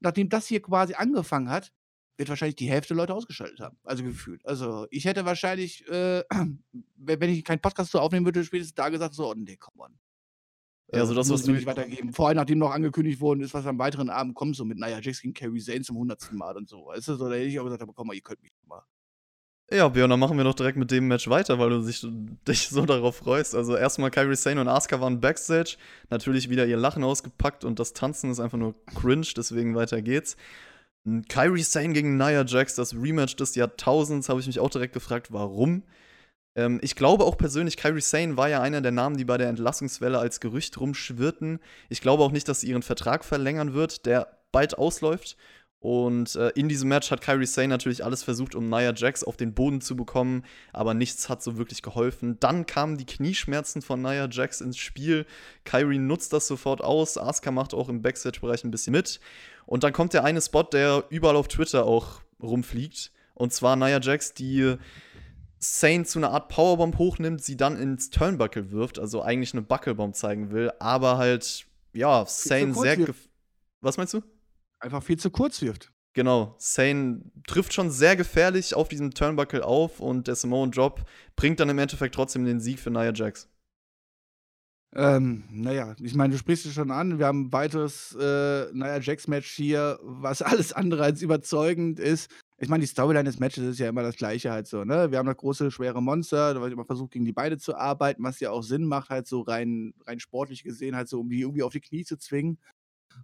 nachdem 0.00 0.28
das 0.28 0.46
hier 0.48 0.60
quasi 0.60 0.94
angefangen 0.94 1.48
hat, 1.48 1.72
wird 2.16 2.28
wahrscheinlich 2.28 2.56
die 2.56 2.68
Hälfte 2.68 2.94
Leute 2.94 3.14
ausgeschaltet 3.14 3.60
haben. 3.60 3.78
Also 3.84 4.02
gefühlt. 4.02 4.44
Also 4.44 4.86
ich 4.90 5.04
hätte 5.04 5.24
wahrscheinlich, 5.24 5.86
äh, 5.88 6.24
wenn 6.96 7.30
ich 7.30 7.44
keinen 7.44 7.60
Podcast 7.60 7.92
so 7.92 8.00
aufnehmen 8.00 8.26
würde, 8.26 8.44
spätestens 8.44 8.74
da 8.74 8.88
gesagt, 8.88 9.14
so, 9.14 9.30
oh, 9.30 9.34
nee, 9.34 9.56
komm 9.56 9.78
on. 9.78 9.98
Ja, 10.92 11.00
also 11.00 11.14
das, 11.14 11.28
muss 11.28 11.40
was 11.40 11.46
du- 11.46 11.52
nicht 11.52 11.66
weitergeben. 11.66 12.12
Vor 12.12 12.28
allem, 12.28 12.36
nachdem 12.36 12.58
noch 12.58 12.70
angekündigt 12.70 13.20
worden 13.20 13.40
ist, 13.40 13.52
was 13.54 13.66
am 13.66 13.78
weiteren 13.78 14.08
Abend 14.08 14.34
kommt, 14.34 14.54
so 14.56 14.64
mit, 14.64 14.78
naja, 14.78 15.00
Jax 15.00 15.20
gegen 15.20 15.34
Kerry 15.34 15.60
Zane 15.60 15.80
zum 15.82 15.96
hundertsten 15.98 16.38
Mal 16.38 16.56
und 16.56 16.68
so. 16.68 16.86
Weißt 16.86 17.08
du, 17.08 17.14
so, 17.16 17.28
da 17.28 17.34
hätte 17.34 17.46
ich 17.46 17.58
auch 17.58 17.64
gesagt, 17.64 17.82
aber 17.82 17.92
komm 17.92 18.06
mal, 18.06 18.14
ihr 18.14 18.20
könnt 18.22 18.42
mich 18.42 18.52
mal. 18.66 18.82
Ja, 19.68 19.88
Björn, 19.88 20.08
dann 20.10 20.20
machen 20.20 20.36
wir 20.36 20.44
doch 20.44 20.54
direkt 20.54 20.78
mit 20.78 20.92
dem 20.92 21.08
Match 21.08 21.28
weiter, 21.28 21.58
weil 21.58 21.70
du 21.70 21.84
dich, 21.84 22.06
dich 22.46 22.68
so 22.68 22.86
darauf 22.86 23.16
freust. 23.16 23.56
Also 23.56 23.76
erstmal 23.76 24.12
Kyrie 24.12 24.36
Sane 24.36 24.60
und 24.60 24.68
Asuka 24.68 25.00
waren 25.00 25.20
Backstage. 25.20 25.76
Natürlich 26.08 26.48
wieder 26.50 26.66
ihr 26.66 26.76
Lachen 26.76 27.02
ausgepackt 27.02 27.64
und 27.64 27.80
das 27.80 27.92
Tanzen 27.92 28.30
ist 28.30 28.38
einfach 28.38 28.58
nur 28.58 28.76
cringe, 28.94 29.26
deswegen 29.36 29.74
weiter 29.74 30.02
geht's. 30.02 30.36
Kyrie 31.28 31.62
Sane 31.64 31.94
gegen 31.94 32.16
Nia 32.16 32.44
Jax, 32.44 32.76
das 32.76 32.94
Rematch 32.94 33.34
des 33.34 33.56
Jahrtausends, 33.56 34.28
habe 34.28 34.38
ich 34.38 34.46
mich 34.46 34.60
auch 34.60 34.70
direkt 34.70 34.92
gefragt, 34.94 35.32
warum. 35.32 35.82
Ähm, 36.56 36.80
ich 36.82 36.96
glaube 36.96 37.24
auch 37.24 37.36
persönlich, 37.36 37.76
Kyrie 37.76 38.00
Sane 38.00 38.36
war 38.36 38.48
ja 38.48 38.60
einer 38.60 38.80
der 38.80 38.92
Namen, 38.92 39.16
die 39.16 39.24
bei 39.24 39.38
der 39.38 39.48
Entlassungswelle 39.48 40.18
als 40.18 40.40
Gerücht 40.40 40.80
rumschwirrten. 40.80 41.60
Ich 41.88 42.00
glaube 42.00 42.24
auch 42.24 42.32
nicht, 42.32 42.48
dass 42.48 42.62
sie 42.62 42.70
ihren 42.70 42.82
Vertrag 42.82 43.24
verlängern 43.24 43.74
wird, 43.74 44.06
der 44.06 44.38
bald 44.50 44.76
ausläuft. 44.76 45.36
Und 45.78 46.34
äh, 46.36 46.48
in 46.56 46.68
diesem 46.68 46.88
Match 46.88 47.10
hat 47.10 47.20
Kyrie 47.20 47.46
Sane 47.46 47.68
natürlich 47.68 48.02
alles 48.02 48.24
versucht, 48.24 48.54
um 48.54 48.68
Nia 48.68 48.92
Jax 48.94 49.22
auf 49.22 49.36
den 49.36 49.54
Boden 49.54 49.80
zu 49.80 49.94
bekommen, 49.94 50.42
aber 50.72 50.94
nichts 50.94 51.28
hat 51.28 51.42
so 51.42 51.58
wirklich 51.58 51.82
geholfen. 51.82 52.40
Dann 52.40 52.66
kamen 52.66 52.96
die 52.96 53.04
Knieschmerzen 53.04 53.82
von 53.82 54.00
Nia 54.00 54.26
Jax 54.28 54.62
ins 54.62 54.78
Spiel. 54.78 55.26
Kyrie 55.64 55.98
nutzt 55.98 56.32
das 56.32 56.48
sofort 56.48 56.82
aus. 56.82 57.18
Asuka 57.18 57.50
macht 57.52 57.74
auch 57.74 57.88
im 57.88 58.02
Backstage-Bereich 58.02 58.64
ein 58.64 58.70
bisschen 58.70 58.92
mit. 58.92 59.20
Und 59.66 59.84
dann 59.84 59.92
kommt 59.92 60.14
der 60.14 60.24
eine 60.24 60.40
Spot, 60.40 60.62
der 60.64 61.04
überall 61.10 61.36
auf 61.36 61.46
Twitter 61.46 61.84
auch 61.84 62.22
rumfliegt. 62.42 63.12
Und 63.34 63.52
zwar 63.52 63.76
Nia 63.76 64.00
Jax, 64.00 64.32
die 64.32 64.76
Sane 65.72 66.04
zu 66.04 66.18
einer 66.18 66.30
Art 66.30 66.48
Powerbomb 66.48 66.98
hochnimmt, 66.98 67.42
sie 67.42 67.56
dann 67.56 67.76
ins 67.76 68.10
Turnbuckle 68.10 68.70
wirft, 68.70 68.98
also 68.98 69.22
eigentlich 69.22 69.52
eine 69.52 69.62
Buckelbomb 69.62 70.14
zeigen 70.14 70.50
will, 70.50 70.72
aber 70.78 71.18
halt, 71.18 71.66
ja, 71.92 72.24
Sane 72.26 72.74
sehr. 72.74 72.98
Was 73.80 73.96
meinst 73.96 74.14
du? 74.14 74.22
Einfach 74.78 75.02
viel 75.02 75.18
zu 75.18 75.30
kurz 75.30 75.62
wirft. 75.62 75.92
Genau, 76.14 76.54
Sane 76.58 77.30
trifft 77.46 77.74
schon 77.74 77.90
sehr 77.90 78.16
gefährlich 78.16 78.74
auf 78.74 78.88
diesem 78.88 79.12
Turnbuckle 79.12 79.64
auf 79.64 80.00
und 80.00 80.28
der 80.28 80.34
Samoan 80.34 80.70
Drop 80.70 81.04
bringt 81.36 81.60
dann 81.60 81.68
im 81.68 81.78
Endeffekt 81.78 82.14
trotzdem 82.14 82.44
den 82.44 82.58
Sieg 82.58 82.80
für 82.80 82.90
Nia 82.90 83.12
Jax. 83.12 83.48
Ähm, 84.94 85.44
naja, 85.50 85.94
ich 86.00 86.14
meine, 86.14 86.32
du 86.32 86.38
sprichst 86.38 86.64
es 86.64 86.72
schon 86.72 86.90
an. 86.90 87.18
Wir 87.18 87.26
haben 87.26 87.46
ein 87.46 87.52
weiteres 87.52 88.16
äh, 88.18 88.72
Nia 88.72 88.98
Jax-Match 88.98 89.50
hier, 89.52 89.98
was 90.02 90.40
alles 90.42 90.72
andere 90.72 91.02
als 91.02 91.20
überzeugend 91.20 92.00
ist. 92.00 92.30
Ich 92.58 92.68
meine, 92.70 92.80
die 92.80 92.86
Storyline 92.86 93.24
des 93.24 93.38
Matches 93.38 93.64
ist 93.64 93.78
ja 93.78 93.88
immer 93.88 94.02
das 94.02 94.16
gleiche 94.16 94.50
halt 94.50 94.66
so, 94.66 94.84
ne? 94.84 95.10
Wir 95.10 95.18
haben 95.18 95.26
das 95.26 95.36
große, 95.36 95.70
schwere 95.70 96.02
Monster, 96.02 96.54
da 96.54 96.60
wird 96.62 96.72
immer 96.72 96.86
versucht, 96.86 97.12
gegen 97.12 97.26
die 97.26 97.32
beide 97.32 97.58
zu 97.58 97.76
arbeiten, 97.76 98.22
was 98.24 98.40
ja 98.40 98.50
auch 98.50 98.62
Sinn 98.62 98.86
macht, 98.86 99.10
halt 99.10 99.26
so 99.26 99.42
rein, 99.42 99.92
rein 100.06 100.20
sportlich 100.20 100.62
gesehen, 100.64 100.96
halt 100.96 101.08
so, 101.08 101.20
um 101.20 101.28
die 101.28 101.40
irgendwie 101.42 101.62
auf 101.62 101.72
die 101.72 101.80
Knie 101.80 102.04
zu 102.04 102.16
zwingen. 102.16 102.58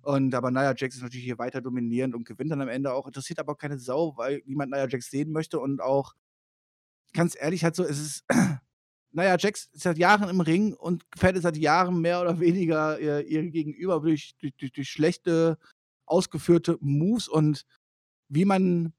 Und 0.02 0.34
aber 0.34 0.50
Nia 0.50 0.74
Jax 0.76 0.96
ist 0.96 1.02
natürlich 1.02 1.24
hier 1.24 1.38
weiter 1.38 1.60
dominierend 1.62 2.14
und 2.14 2.24
gewinnt 2.26 2.50
dann 2.50 2.60
am 2.62 2.68
Ende 2.68 2.92
auch. 2.92 3.06
Interessiert 3.06 3.38
aber 3.38 3.52
auch 3.52 3.58
keine 3.58 3.78
Sau, 3.78 4.16
weil 4.16 4.42
niemand 4.46 4.72
Nia 4.72 4.88
Jax 4.88 5.10
sehen 5.10 5.32
möchte 5.32 5.60
und 5.60 5.80
auch 5.80 6.14
ganz 7.12 7.36
ehrlich, 7.38 7.64
halt 7.64 7.76
so, 7.76 7.84
es 7.84 7.98
ist, 8.00 8.24
naja, 9.12 9.36
Jax 9.38 9.68
ist 9.72 9.82
seit 9.82 9.98
Jahren 9.98 10.28
im 10.28 10.40
Ring 10.40 10.74
und 10.74 11.10
gefällt 11.10 11.40
seit 11.42 11.56
Jahren 11.56 12.00
mehr 12.00 12.20
oder 12.20 12.40
weniger 12.40 12.98
ihr, 12.98 13.26
ihr 13.26 13.50
Gegenüber 13.50 14.00
durch, 14.00 14.34
durch, 14.38 14.72
durch 14.72 14.88
schlechte, 14.88 15.58
ausgeführte 16.06 16.78
Moves 16.80 17.28
und 17.28 17.64
wie 18.28 18.44
man 18.44 18.94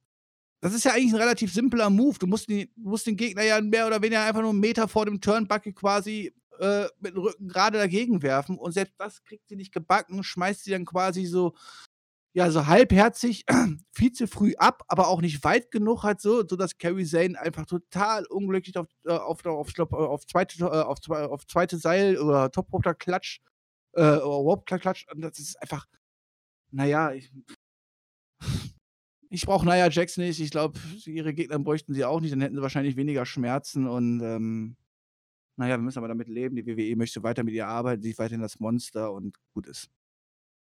das 0.63 0.73
ist 0.73 0.85
ja 0.85 0.93
eigentlich 0.93 1.11
ein 1.11 1.19
relativ 1.19 1.53
simpler 1.53 1.89
Move. 1.89 2.17
Du 2.17 2.25
musst, 2.25 2.49
du 2.49 2.65
musst 2.77 3.05
den 3.05 3.17
Gegner 3.17 3.43
ja 3.43 3.59
mehr 3.59 3.85
oder 3.85 4.01
weniger 4.01 4.23
einfach 4.23 4.39
nur 4.39 4.51
einen 4.51 4.61
Meter 4.61 4.87
vor 4.87 5.05
dem 5.05 5.19
Turnbuckle 5.19 5.73
quasi 5.73 6.33
äh, 6.57 6.85
mit 7.01 7.15
dem 7.15 7.21
Rücken 7.21 7.49
gerade 7.49 7.77
dagegen 7.77 8.21
werfen. 8.21 8.57
Und 8.57 8.71
selbst 8.71 8.93
das 8.97 9.21
kriegt 9.25 9.49
sie 9.49 9.57
nicht 9.57 9.73
gebacken, 9.73 10.23
schmeißt 10.23 10.63
sie 10.63 10.71
dann 10.71 10.85
quasi 10.85 11.25
so, 11.25 11.53
ja, 12.31 12.49
so 12.49 12.65
halbherzig 12.65 13.43
viel 13.91 14.13
zu 14.13 14.25
früh 14.25 14.53
ab, 14.55 14.83
aber 14.87 15.09
auch 15.09 15.19
nicht 15.19 15.43
weit 15.43 15.69
genug 15.69 16.03
halt 16.03 16.21
so, 16.21 16.47
sodass 16.47 16.77
Carrie 16.77 17.05
Zane 17.05 17.37
einfach 17.37 17.65
total 17.65 18.25
unglücklich 18.27 18.77
auf, 18.77 18.87
äh, 19.05 19.11
auf, 19.11 19.45
auf, 19.45 19.77
auf, 19.77 19.91
auf, 19.91 20.25
zweite, 20.27 20.63
äh, 20.63 20.63
auf, 20.63 20.97
auf 21.09 21.45
zweite 21.45 21.77
Seil 21.77 22.17
oder 22.17 22.49
top 22.51 22.69
klatsch 22.99 23.41
äh, 23.95 24.01
oder 24.01 24.45
warp 24.45 24.65
klatsch 24.65 25.07
Und 25.13 25.19
das 25.19 25.39
ist 25.39 25.61
einfach, 25.61 25.87
naja, 26.71 27.11
ich, 27.11 27.33
ich 29.33 29.47
brauche 29.47 29.65
Nia 29.65 29.89
Jax 29.89 30.17
nicht. 30.17 30.39
Ich 30.39 30.51
glaube, 30.51 30.79
ihre 31.05 31.33
Gegner 31.33 31.57
bräuchten 31.57 31.93
sie 31.95 32.05
auch 32.05 32.21
nicht. 32.21 32.31
Dann 32.31 32.41
hätten 32.41 32.55
sie 32.55 32.61
wahrscheinlich 32.61 32.95
weniger 32.95 33.25
Schmerzen. 33.25 33.87
Und 33.87 34.21
ähm, 34.21 34.75
naja, 35.55 35.75
wir 35.75 35.81
müssen 35.81 35.97
aber 35.97 36.07
damit 36.07 36.27
leben. 36.27 36.55
Die 36.55 36.67
WWE 36.67 36.95
möchte 36.95 37.23
weiter 37.23 37.43
mit 37.43 37.55
ihr 37.55 37.67
arbeiten, 37.67 38.03
sie 38.03 38.11
ist 38.11 38.19
weiterhin 38.19 38.41
das 38.41 38.59
Monster 38.59 39.11
und 39.11 39.35
gut 39.55 39.65
ist. 39.65 39.89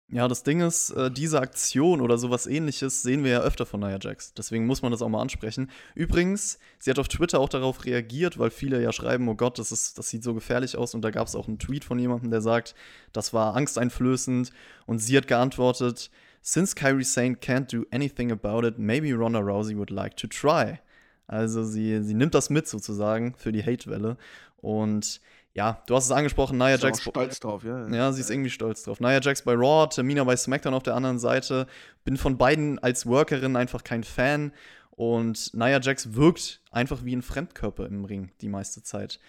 Ja, 0.07 0.27
das 0.27 0.43
Ding 0.43 0.61
ist, 0.61 0.89
äh, 0.91 1.11
diese 1.11 1.39
Aktion 1.39 2.01
oder 2.01 2.17
sowas 2.17 2.47
ähnliches 2.47 3.01
sehen 3.01 3.23
wir 3.23 3.31
ja 3.31 3.39
öfter 3.41 3.65
von 3.65 3.81
Nia 3.81 3.97
Jax. 3.99 4.33
Deswegen 4.33 4.65
muss 4.65 4.81
man 4.81 4.91
das 4.91 5.01
auch 5.01 5.09
mal 5.09 5.21
ansprechen. 5.21 5.69
Übrigens, 5.93 6.57
sie 6.79 6.91
hat 6.91 6.99
auf 6.99 7.07
Twitter 7.09 7.39
auch 7.39 7.49
darauf 7.49 7.83
reagiert, 7.85 8.39
weil 8.39 8.51
viele 8.51 8.81
ja 8.81 8.93
schreiben, 8.93 9.27
oh 9.27 9.35
Gott, 9.35 9.59
das, 9.59 9.71
ist, 9.73 9.97
das 9.97 10.09
sieht 10.09 10.23
so 10.23 10.33
gefährlich 10.33 10.77
aus. 10.77 10.95
Und 10.95 11.01
da 11.01 11.11
gab 11.11 11.27
es 11.27 11.35
auch 11.35 11.47
einen 11.47 11.59
Tweet 11.59 11.83
von 11.83 11.99
jemandem, 11.99 12.31
der 12.31 12.41
sagt, 12.41 12.75
das 13.11 13.33
war 13.33 13.55
angsteinflößend. 13.55 14.51
Und 14.85 14.99
sie 14.99 15.17
hat 15.17 15.27
geantwortet, 15.27 16.09
Since 16.41 16.75
Kyrie 16.75 17.03
Sane 17.03 17.35
can't 17.35 17.71
do 17.71 17.85
anything 17.91 18.31
about 18.31 18.65
it, 18.65 18.79
maybe 18.79 19.13
Ronda 19.13 19.39
Rousey 19.39 19.77
would 19.77 19.91
like 19.91 20.17
to 20.17 20.27
try. 20.27 20.79
Also 21.27 21.63
sie, 21.63 22.01
sie 22.03 22.13
nimmt 22.13 22.33
das 22.33 22.49
mit 22.49 22.67
sozusagen 22.67 23.35
für 23.37 23.51
die 23.51 23.63
Hate-Welle. 23.63 24.17
Und 24.57 25.21
ja, 25.53 25.83
du 25.87 25.95
hast 25.95 26.05
es 26.05 26.11
angesprochen, 26.11 26.57
Nia 26.57 26.75
ist 26.75 26.83
Jax. 26.83 27.01
stolz 27.01 27.39
drauf, 27.39 27.63
ja. 27.63 27.87
Ja, 27.89 28.11
sie 28.11 28.21
ist 28.21 28.29
irgendwie 28.29 28.49
stolz 28.49 28.83
drauf. 28.83 28.99
Nia 28.99 29.19
Jax 29.21 29.41
bei 29.43 29.53
Raw, 29.53 29.87
Tamina 29.87 30.23
bei 30.23 30.35
SmackDown 30.35 30.73
auf 30.73 30.83
der 30.83 30.95
anderen 30.95 31.19
Seite. 31.19 31.67
Bin 32.03 32.17
von 32.17 32.37
beiden 32.37 32.79
als 32.79 33.05
Workerin 33.05 33.55
einfach 33.55 33.83
kein 33.83 34.03
Fan. 34.03 34.51
Und 34.91 35.53
Nia 35.53 35.79
Jax 35.79 36.13
wirkt 36.15 36.61
einfach 36.71 37.03
wie 37.03 37.15
ein 37.15 37.21
Fremdkörper 37.21 37.85
im 37.85 38.05
Ring 38.05 38.31
die 38.41 38.49
meiste 38.49 38.81
Zeit. 38.83 39.19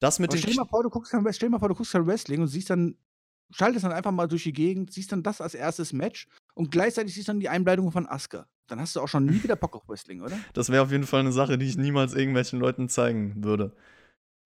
Das 0.00 0.18
mit 0.18 0.30
Aber 0.30 0.38
stell, 0.38 0.54
mal 0.54 0.64
vor, 0.64 0.82
du 0.82 0.90
guckst, 0.90 1.14
stell 1.30 1.48
mal 1.50 1.58
vor, 1.58 1.68
du 1.68 1.74
guckst 1.74 1.94
Wrestling 1.94 2.40
und 2.40 2.48
siehst 2.48 2.70
dann 2.70 2.96
schaltest 3.50 3.84
dann 3.84 3.92
einfach 3.92 4.12
mal 4.12 4.28
durch 4.28 4.44
die 4.44 4.52
Gegend, 4.52 4.92
siehst 4.92 5.12
dann 5.12 5.22
das 5.22 5.40
als 5.40 5.54
erstes 5.54 5.92
Match 5.92 6.28
und 6.58 6.72
gleichzeitig 6.72 7.14
siehst 7.14 7.28
dann 7.28 7.38
die 7.38 7.48
Einbleitung 7.48 7.92
von 7.92 8.08
Asuka. 8.08 8.48
Dann 8.66 8.80
hast 8.80 8.96
du 8.96 9.00
auch 9.00 9.06
schon 9.06 9.24
nie 9.24 9.40
wieder 9.44 9.54
Bock 9.54 9.76
auf 9.76 9.88
Wrestling, 9.88 10.22
oder? 10.22 10.36
Das 10.54 10.70
wäre 10.70 10.82
auf 10.82 10.90
jeden 10.90 11.06
Fall 11.06 11.20
eine 11.20 11.30
Sache, 11.30 11.56
die 11.56 11.66
ich 11.66 11.78
niemals 11.78 12.14
irgendwelchen 12.14 12.58
Leuten 12.58 12.88
zeigen 12.88 13.44
würde. 13.44 13.76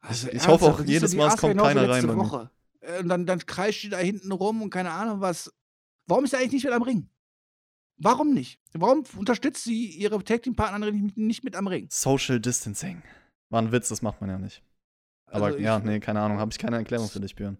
Also, 0.00 0.28
ich 0.28 0.46
hoffe 0.46 0.66
auch 0.66 0.84
jedes 0.84 1.14
Mal, 1.14 1.28
es 1.28 1.38
kommt 1.38 1.58
keiner 1.58 1.88
rein. 1.88 2.06
Woche. 2.14 2.50
Äh, 2.80 3.00
und 3.00 3.08
dann, 3.08 3.24
dann 3.24 3.38
kreischt 3.46 3.84
die 3.84 3.88
da 3.88 3.96
hinten 3.96 4.30
rum 4.30 4.60
und 4.60 4.68
keine 4.68 4.90
Ahnung 4.90 5.22
was. 5.22 5.54
Warum 6.06 6.24
ist 6.24 6.34
er 6.34 6.40
eigentlich 6.40 6.52
nicht 6.52 6.64
mit 6.64 6.74
am 6.74 6.82
Ring? 6.82 7.08
Warum 7.96 8.34
nicht? 8.34 8.60
Warum 8.74 9.04
unterstützt 9.16 9.64
sie 9.64 9.86
ihre 9.86 10.22
Tag 10.22 10.42
Team 10.42 10.54
Partnerin 10.54 11.12
nicht 11.16 11.44
mit 11.44 11.56
am 11.56 11.66
Ring? 11.66 11.88
Social 11.90 12.38
Distancing. 12.40 13.02
War 13.48 13.62
ein 13.62 13.72
Witz, 13.72 13.88
das 13.88 14.02
macht 14.02 14.20
man 14.20 14.28
ja 14.28 14.38
nicht. 14.38 14.62
Aber 15.30 15.46
also 15.46 15.58
ja, 15.58 15.78
nee, 15.78 15.98
keine 15.98 16.20
Ahnung, 16.20 16.38
habe 16.38 16.50
ich 16.52 16.58
keine 16.58 16.76
Erklärung 16.76 17.08
für 17.08 17.20
dich, 17.20 17.34
Björn 17.34 17.56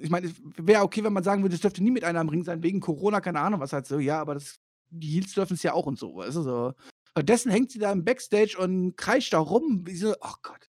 ich 0.00 0.10
meine, 0.10 0.26
es 0.26 0.34
wäre 0.56 0.82
okay, 0.82 1.04
wenn 1.04 1.12
man 1.12 1.24
sagen 1.24 1.42
würde, 1.42 1.54
es 1.54 1.60
dürfte 1.60 1.82
nie 1.82 1.90
mit 1.90 2.04
einer 2.04 2.20
am 2.20 2.28
Ring 2.28 2.44
sein, 2.44 2.62
wegen 2.62 2.80
Corona, 2.80 3.20
keine 3.20 3.40
Ahnung, 3.40 3.60
was 3.60 3.72
halt 3.72 3.86
so, 3.86 3.98
ja, 3.98 4.20
aber 4.20 4.34
das, 4.34 4.58
die 4.90 5.08
Heels 5.08 5.32
dürfen 5.32 5.54
es 5.54 5.62
ja 5.62 5.72
auch 5.72 5.86
und 5.86 5.98
so, 5.98 6.16
weißt 6.16 6.36
du, 6.36 6.42
so. 6.42 6.74
Stattdessen 7.10 7.50
hängt 7.50 7.70
sie 7.70 7.78
da 7.78 7.92
im 7.92 8.04
Backstage 8.04 8.56
und 8.58 8.96
kreischt 8.96 9.32
da 9.32 9.38
rum, 9.38 9.82
wie 9.86 9.96
so, 9.96 10.14
oh 10.20 10.34
Gott. 10.42 10.68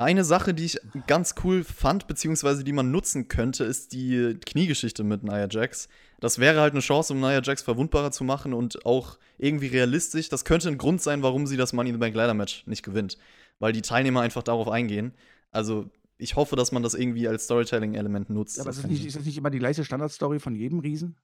Eine 0.00 0.24
Sache, 0.24 0.54
die 0.54 0.64
ich 0.64 0.78
ganz 1.06 1.34
cool 1.44 1.62
fand, 1.62 2.06
beziehungsweise 2.06 2.64
die 2.64 2.72
man 2.72 2.90
nutzen 2.90 3.28
könnte, 3.28 3.64
ist 3.64 3.92
die 3.92 4.38
Kniegeschichte 4.46 5.04
mit 5.04 5.24
Nia 5.24 5.46
Jax. 5.50 5.90
Das 6.20 6.38
wäre 6.38 6.62
halt 6.62 6.72
eine 6.72 6.80
Chance, 6.80 7.12
um 7.12 7.20
Nia 7.20 7.42
Jax 7.42 7.60
verwundbarer 7.60 8.10
zu 8.10 8.24
machen 8.24 8.54
und 8.54 8.86
auch 8.86 9.18
irgendwie 9.36 9.66
realistisch. 9.66 10.30
Das 10.30 10.46
könnte 10.46 10.68
ein 10.68 10.78
Grund 10.78 11.02
sein, 11.02 11.22
warum 11.22 11.46
sie 11.46 11.58
das 11.58 11.74
Money 11.74 11.90
in 11.90 11.96
the 11.96 12.00
Bank 12.00 12.14
Ladder 12.14 12.32
Match 12.32 12.66
nicht 12.66 12.82
gewinnt. 12.82 13.18
Weil 13.58 13.74
die 13.74 13.82
Teilnehmer 13.82 14.22
einfach 14.22 14.42
darauf 14.42 14.68
eingehen. 14.68 15.12
Also 15.50 15.90
ich 16.20 16.36
hoffe, 16.36 16.56
dass 16.56 16.72
man 16.72 16.82
das 16.82 16.94
irgendwie 16.94 17.26
als 17.26 17.44
Storytelling-Element 17.44 18.30
nutzt. 18.30 18.56
Ja, 18.56 18.62
aber 18.62 18.70
ist 18.70 18.84
das, 18.84 18.90
nicht, 18.90 19.04
ist 19.04 19.16
das 19.16 19.24
nicht 19.24 19.38
immer 19.38 19.50
die 19.50 19.58
gleiche 19.58 19.84
Standardstory 19.84 20.38
von 20.38 20.54
jedem 20.54 20.80
Riesen? 20.80 21.16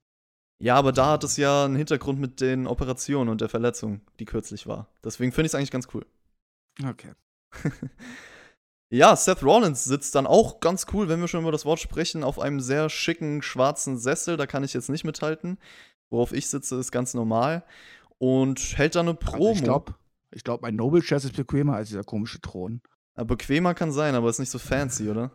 Ja, 0.58 0.76
aber 0.76 0.92
da 0.92 1.12
hat 1.12 1.24
es 1.24 1.36
ja 1.36 1.64
einen 1.64 1.76
Hintergrund 1.76 2.18
mit 2.18 2.40
den 2.40 2.66
Operationen 2.66 3.28
und 3.28 3.40
der 3.40 3.48
Verletzung, 3.48 4.00
die 4.18 4.24
kürzlich 4.24 4.66
war. 4.66 4.88
Deswegen 5.04 5.32
finde 5.32 5.46
ich 5.46 5.50
es 5.50 5.54
eigentlich 5.54 5.70
ganz 5.70 5.88
cool. 5.92 6.06
Okay. 6.82 7.12
ja, 8.90 9.14
Seth 9.14 9.42
Rollins 9.42 9.84
sitzt 9.84 10.14
dann 10.14 10.26
auch 10.26 10.60
ganz 10.60 10.86
cool, 10.92 11.08
wenn 11.08 11.20
wir 11.20 11.28
schon 11.28 11.42
über 11.42 11.52
das 11.52 11.66
Wort 11.66 11.80
sprechen, 11.80 12.24
auf 12.24 12.38
einem 12.38 12.60
sehr 12.60 12.88
schicken 12.88 13.42
schwarzen 13.42 13.98
Sessel. 13.98 14.38
Da 14.38 14.46
kann 14.46 14.64
ich 14.64 14.72
jetzt 14.72 14.88
nicht 14.88 15.04
mithalten. 15.04 15.58
Worauf 16.10 16.32
ich 16.32 16.48
sitze, 16.48 16.76
ist 16.76 16.90
ganz 16.90 17.12
normal. 17.12 17.64
Und 18.18 18.78
hält 18.78 18.94
da 18.94 19.00
eine 19.00 19.14
Promo. 19.14 19.48
Also 19.48 19.58
ich 19.58 19.64
glaube, 19.64 19.94
ich 20.30 20.44
glaub, 20.44 20.62
mein 20.62 20.76
Noble 20.76 21.02
Chess 21.02 21.26
ist 21.26 21.36
bequemer 21.36 21.76
als 21.76 21.88
dieser 21.88 22.04
komische 22.04 22.40
Thron. 22.40 22.80
Bequemer 23.24 23.74
kann 23.74 23.92
sein, 23.92 24.14
aber 24.14 24.28
ist 24.28 24.38
nicht 24.38 24.50
so 24.50 24.58
fancy, 24.58 25.08
oder? 25.08 25.30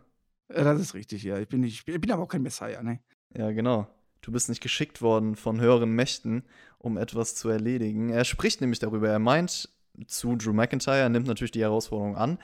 Ja, 0.49 0.63
das 0.63 0.81
ist 0.81 0.93
richtig, 0.93 1.23
ja. 1.23 1.39
Ich 1.39 1.47
bin, 1.47 1.61
nicht, 1.61 1.87
ich 1.87 2.01
bin 2.01 2.11
aber 2.11 2.23
auch 2.23 2.27
kein 2.27 2.41
Messiah, 2.41 2.83
ne? 2.83 2.99
Ja, 3.33 3.51
genau. 3.51 3.87
Du 4.21 4.31
bist 4.31 4.49
nicht 4.49 4.61
geschickt 4.61 5.01
worden 5.01 5.35
von 5.35 5.59
höheren 5.59 5.91
Mächten, 5.95 6.43
um 6.77 6.97
etwas 6.97 7.35
zu 7.35 7.49
erledigen. 7.49 8.09
Er 8.09 8.23
spricht 8.23 8.61
nämlich 8.61 8.79
darüber. 8.79 9.09
Er 9.09 9.19
meint 9.19 9.69
zu 10.07 10.35
Drew 10.35 10.53
McIntyre, 10.53 10.97
er 10.97 11.09
nimmt 11.09 11.27
natürlich 11.27 11.51
die 11.51 11.61
Herausforderung 11.61 12.15
an. 12.15 12.37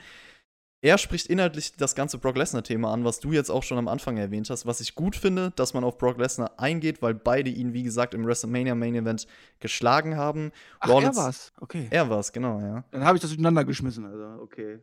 Er 0.80 0.96
spricht 0.96 1.26
inhaltlich 1.26 1.74
das 1.74 1.96
ganze 1.96 2.18
Brock 2.18 2.36
Lesnar-Thema 2.36 2.92
an, 2.92 3.04
was 3.04 3.18
du 3.18 3.32
jetzt 3.32 3.50
auch 3.50 3.64
schon 3.64 3.78
am 3.78 3.88
Anfang 3.88 4.16
erwähnt 4.16 4.48
hast. 4.48 4.64
Was 4.64 4.80
ich 4.80 4.94
gut 4.94 5.16
finde, 5.16 5.50
dass 5.56 5.74
man 5.74 5.82
auf 5.82 5.98
Brock 5.98 6.18
Lesnar 6.18 6.52
eingeht, 6.56 7.02
weil 7.02 7.14
beide 7.14 7.50
ihn, 7.50 7.72
wie 7.72 7.82
gesagt, 7.82 8.14
im 8.14 8.24
WrestleMania 8.24 8.76
Main 8.76 8.94
Event 8.94 9.26
geschlagen 9.58 10.16
haben. 10.16 10.52
Ach, 10.78 10.88
Rollins, 10.88 11.16
er 11.16 11.22
war's, 11.24 11.52
okay. 11.60 11.88
Er 11.90 12.08
war's, 12.08 12.32
genau, 12.32 12.60
ja. 12.60 12.84
Dann 12.92 13.04
habe 13.04 13.16
ich 13.16 13.22
das 13.22 13.30
durcheinander 13.30 13.64
geschmissen, 13.64 14.04
also, 14.06 14.40
okay. 14.40 14.78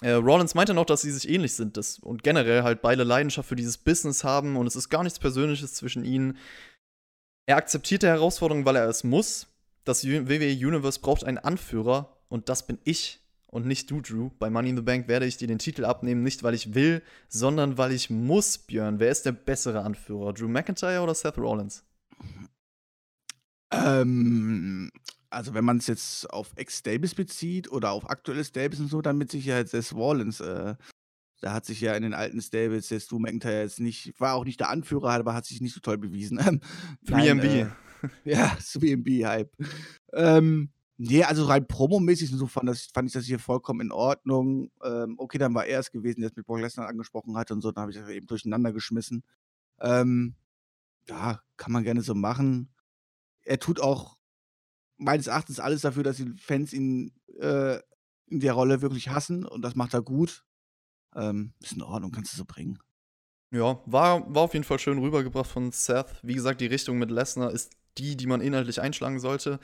Äh, 0.00 0.12
Rollins 0.12 0.54
meinte 0.54 0.74
noch, 0.74 0.86
dass 0.86 1.02
sie 1.02 1.10
sich 1.10 1.28
ähnlich 1.28 1.54
sind 1.54 1.76
das, 1.76 1.98
und 1.98 2.22
generell 2.22 2.62
halt 2.62 2.82
beide 2.82 3.02
Leidenschaft 3.02 3.48
für 3.48 3.56
dieses 3.56 3.78
Business 3.78 4.22
haben 4.22 4.56
und 4.56 4.66
es 4.66 4.76
ist 4.76 4.90
gar 4.90 5.02
nichts 5.02 5.18
Persönliches 5.18 5.74
zwischen 5.74 6.04
ihnen. 6.04 6.36
Er 7.46 7.56
akzeptiert 7.56 8.02
die 8.02 8.06
Herausforderung, 8.06 8.64
weil 8.64 8.76
er 8.76 8.88
es 8.88 9.04
muss. 9.04 9.48
Das 9.84 10.04
WWE 10.04 10.52
Universe 10.52 11.00
braucht 11.00 11.24
einen 11.24 11.38
Anführer 11.38 12.16
und 12.28 12.48
das 12.48 12.66
bin 12.66 12.78
ich 12.84 13.20
und 13.46 13.66
nicht 13.66 13.90
du, 13.90 14.00
Drew. 14.00 14.30
Bei 14.38 14.50
Money 14.50 14.70
in 14.70 14.76
the 14.76 14.82
Bank 14.82 15.08
werde 15.08 15.26
ich 15.26 15.38
dir 15.38 15.48
den 15.48 15.58
Titel 15.58 15.84
abnehmen, 15.84 16.22
nicht 16.22 16.42
weil 16.42 16.54
ich 16.54 16.74
will, 16.74 17.02
sondern 17.28 17.78
weil 17.78 17.92
ich 17.92 18.10
muss, 18.10 18.58
Björn. 18.58 19.00
Wer 19.00 19.10
ist 19.10 19.24
der 19.24 19.32
bessere 19.32 19.82
Anführer? 19.82 20.32
Drew 20.34 20.48
McIntyre 20.48 21.00
oder 21.00 21.14
Seth 21.14 21.38
Rollins? 21.38 21.84
Ähm, 23.72 24.90
also 25.30 25.54
wenn 25.54 25.64
man 25.64 25.78
es 25.78 25.86
jetzt 25.86 26.30
auf 26.30 26.52
Ex-Stables 26.56 27.14
bezieht 27.14 27.70
oder 27.70 27.92
auf 27.92 28.08
aktuelle 28.08 28.44
Stables 28.44 28.80
und 28.80 28.88
so, 28.88 29.02
dann 29.02 29.18
mit 29.18 29.30
Sicherheit 29.30 29.68
Seth 29.68 29.94
Rollins. 29.94 30.40
Äh, 30.40 30.74
da 31.40 31.52
hat 31.52 31.66
sich 31.66 31.80
ja 31.80 31.94
in 31.94 32.02
den 32.02 32.14
alten 32.14 32.40
Stables 32.40 32.90
jetzt 32.90 33.12
Drew 33.12 33.18
McIntyre 33.18 33.62
jetzt 33.62 33.78
nicht, 33.78 34.18
war 34.20 34.34
auch 34.34 34.44
nicht 34.44 34.58
der 34.58 34.70
Anführer, 34.70 35.10
aber 35.10 35.34
hat 35.34 35.46
sich 35.46 35.60
nicht 35.60 35.74
so 35.74 35.80
toll 35.80 35.98
bewiesen. 35.98 36.38
3MB. 37.06 37.44
Äh, 37.44 37.68
ja, 38.24 38.46
3MB-Hype. 38.60 39.52
Ähm, 40.14 40.70
nee, 40.96 41.22
also 41.22 41.44
rein 41.44 41.66
promomäßig 41.66 42.30
so 42.30 42.46
fand, 42.46 42.68
das, 42.68 42.86
fand 42.86 43.08
ich 43.08 43.12
das 43.12 43.26
hier 43.26 43.38
vollkommen 43.38 43.80
in 43.80 43.92
Ordnung. 43.92 44.70
Ähm, 44.82 45.14
okay, 45.18 45.38
dann 45.38 45.54
war 45.54 45.66
er 45.66 45.80
es 45.80 45.92
gewesen, 45.92 46.20
der 46.20 46.30
es 46.30 46.36
mit 46.36 46.46
Brock 46.46 46.60
Lesnar 46.60 46.88
angesprochen 46.88 47.36
hat 47.36 47.50
und 47.50 47.60
so, 47.60 47.70
dann 47.70 47.82
habe 47.82 47.92
ich 47.92 47.98
das 47.98 48.08
eben 48.08 48.26
durcheinander 48.26 48.72
geschmissen. 48.72 49.22
Ähm, 49.80 50.34
ja, 51.08 51.40
kann 51.56 51.72
man 51.72 51.84
gerne 51.84 52.02
so 52.02 52.14
machen. 52.14 52.74
Er 53.42 53.58
tut 53.58 53.80
auch 53.80 54.17
meines 54.98 55.26
Erachtens 55.26 55.60
alles 55.60 55.80
dafür, 55.80 56.02
dass 56.02 56.16
die 56.16 56.34
Fans 56.38 56.72
ihn 56.72 57.12
äh, 57.40 57.78
in 58.26 58.40
der 58.40 58.52
Rolle 58.52 58.82
wirklich 58.82 59.08
hassen 59.08 59.46
und 59.46 59.62
das 59.62 59.74
macht 59.74 59.94
er 59.94 60.02
gut. 60.02 60.44
Ähm, 61.14 61.54
ist 61.62 61.72
in 61.72 61.82
Ordnung, 61.82 62.12
kannst 62.12 62.32
du 62.32 62.36
so 62.36 62.44
bringen. 62.44 62.78
Ja, 63.50 63.80
war, 63.86 64.34
war 64.34 64.42
auf 64.42 64.52
jeden 64.52 64.64
Fall 64.64 64.78
schön 64.78 64.98
rübergebracht 64.98 65.50
von 65.50 65.72
Seth. 65.72 66.20
Wie 66.22 66.34
gesagt, 66.34 66.60
die 66.60 66.66
Richtung 66.66 66.98
mit 66.98 67.10
Lesnar 67.10 67.50
ist 67.50 67.72
die, 67.96 68.16
die 68.16 68.26
man 68.26 68.42
inhaltlich 68.42 68.80
einschlagen 68.80 69.20
sollte. 69.20 69.58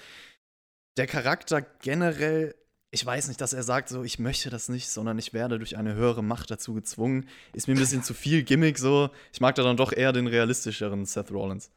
Der 0.97 1.07
Charakter 1.07 1.61
generell, 1.61 2.55
ich 2.91 3.05
weiß 3.05 3.29
nicht, 3.29 3.41
dass 3.41 3.53
er 3.53 3.63
sagt, 3.63 3.91
so, 3.91 4.03
ich 4.03 4.19
möchte 4.19 4.49
das 4.49 4.69
nicht, 4.69 4.89
sondern 4.89 5.19
ich 5.19 5.35
werde 5.35 5.59
durch 5.59 5.77
eine 5.77 5.95
höhere 5.95 6.25
Macht 6.25 6.51
dazu 6.51 6.73
gezwungen. 6.73 7.29
Ist 7.53 7.69
mir 7.69 7.75
ein 7.75 7.81
bisschen 7.81 8.03
zu 8.05 8.15
viel 8.15 8.43
Gimmick 8.43 8.79
so. 8.79 9.11
Ich 9.33 9.41
mag 9.41 9.55
da 9.55 9.63
dann 9.63 9.77
doch 9.77 9.93
eher 9.93 10.13
den 10.13 10.29
realistischeren 10.29 11.05
Seth 11.05 11.31
Rollins. 11.31 11.71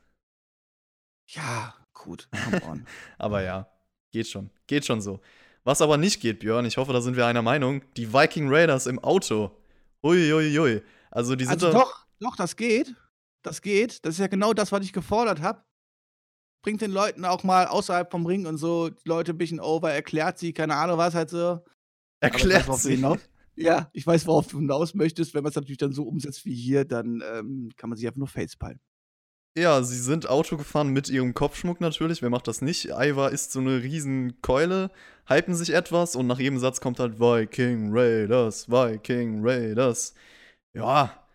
Ja, 1.29 1.75
gut, 2.03 2.29
come 2.43 2.63
on. 2.63 2.87
Aber 3.17 3.41
ja, 3.41 3.67
geht 4.11 4.27
schon. 4.27 4.49
Geht 4.67 4.85
schon 4.85 5.01
so. 5.01 5.19
Was 5.63 5.81
aber 5.81 5.97
nicht 5.97 6.21
geht, 6.21 6.39
Björn, 6.39 6.63
ich 6.65 6.77
hoffe, 6.77 6.93
da 6.93 7.01
sind 7.01 7.17
wir 7.17 7.25
einer 7.25 7.41
Meinung, 7.41 7.81
die 7.97 8.13
Viking 8.13 8.47
Raiders 8.47 8.87
im 8.87 8.99
Auto. 8.99 9.51
Uiuiui. 10.01 10.57
Ui, 10.57 10.59
ui. 10.59 10.81
Also 11.11 11.35
die 11.35 11.43
sind 11.43 11.61
also 11.61 11.73
doch, 11.73 12.05
doch, 12.21 12.37
das 12.37 12.55
geht. 12.55 12.95
Das 13.41 13.61
geht. 13.61 14.05
Das 14.05 14.13
ist 14.13 14.19
ja 14.19 14.27
genau 14.27 14.53
das, 14.53 14.71
was 14.71 14.85
ich 14.85 14.93
gefordert 14.93 15.41
habe. 15.41 15.61
Bringt 16.63 16.79
den 16.79 16.91
Leuten 16.91 17.25
auch 17.25 17.43
mal 17.43 17.67
außerhalb 17.67 18.09
vom 18.09 18.25
Ring 18.25 18.45
und 18.45 18.57
so 18.57 18.89
die 18.89 19.09
Leute 19.09 19.33
ein 19.33 19.37
bisschen 19.37 19.59
over, 19.59 19.91
erklärt 19.91 20.39
sie, 20.39 20.53
keine 20.53 20.75
Ahnung 20.75 20.97
was 20.97 21.13
halt 21.13 21.29
so. 21.29 21.59
Erklärt 22.21 22.67
weiß, 22.67 22.83
sie. 22.83 23.05
Ja, 23.55 23.89
ich 23.91 24.07
weiß, 24.07 24.25
worauf 24.27 24.47
du 24.47 24.59
hinaus 24.59 24.93
möchtest. 24.93 25.33
Wenn 25.33 25.43
man 25.43 25.49
es 25.49 25.55
natürlich 25.55 25.79
dann 25.79 25.91
so 25.91 26.03
umsetzt 26.03 26.45
wie 26.45 26.55
hier, 26.55 26.85
dann 26.85 27.21
ähm, 27.33 27.71
kann 27.75 27.89
man 27.89 27.97
sich 27.97 28.07
einfach 28.07 28.19
nur 28.19 28.27
facepalmen. 28.27 28.79
Ja, 29.55 29.81
sie 29.81 29.99
sind 29.99 30.29
Auto 30.29 30.55
gefahren 30.55 30.89
mit 30.89 31.09
ihrem 31.09 31.33
Kopfschmuck 31.33 31.81
natürlich. 31.81 32.21
Wer 32.21 32.29
macht 32.29 32.47
das 32.47 32.61
nicht? 32.61 32.85
Iva 32.85 33.27
ist 33.29 33.51
so 33.51 33.59
eine 33.59 33.81
riesen 33.81 34.39
Keule, 34.41 34.91
hypen 35.27 35.55
sich 35.55 35.73
etwas 35.73 36.15
und 36.15 36.27
nach 36.27 36.39
jedem 36.39 36.59
Satz 36.59 36.79
kommt 36.79 36.99
halt 36.99 37.19
Viking 37.19 37.89
Raiders, 37.91 38.69
Viking 38.69 39.39
Raiders. 39.43 40.13
Ja, 40.73 41.27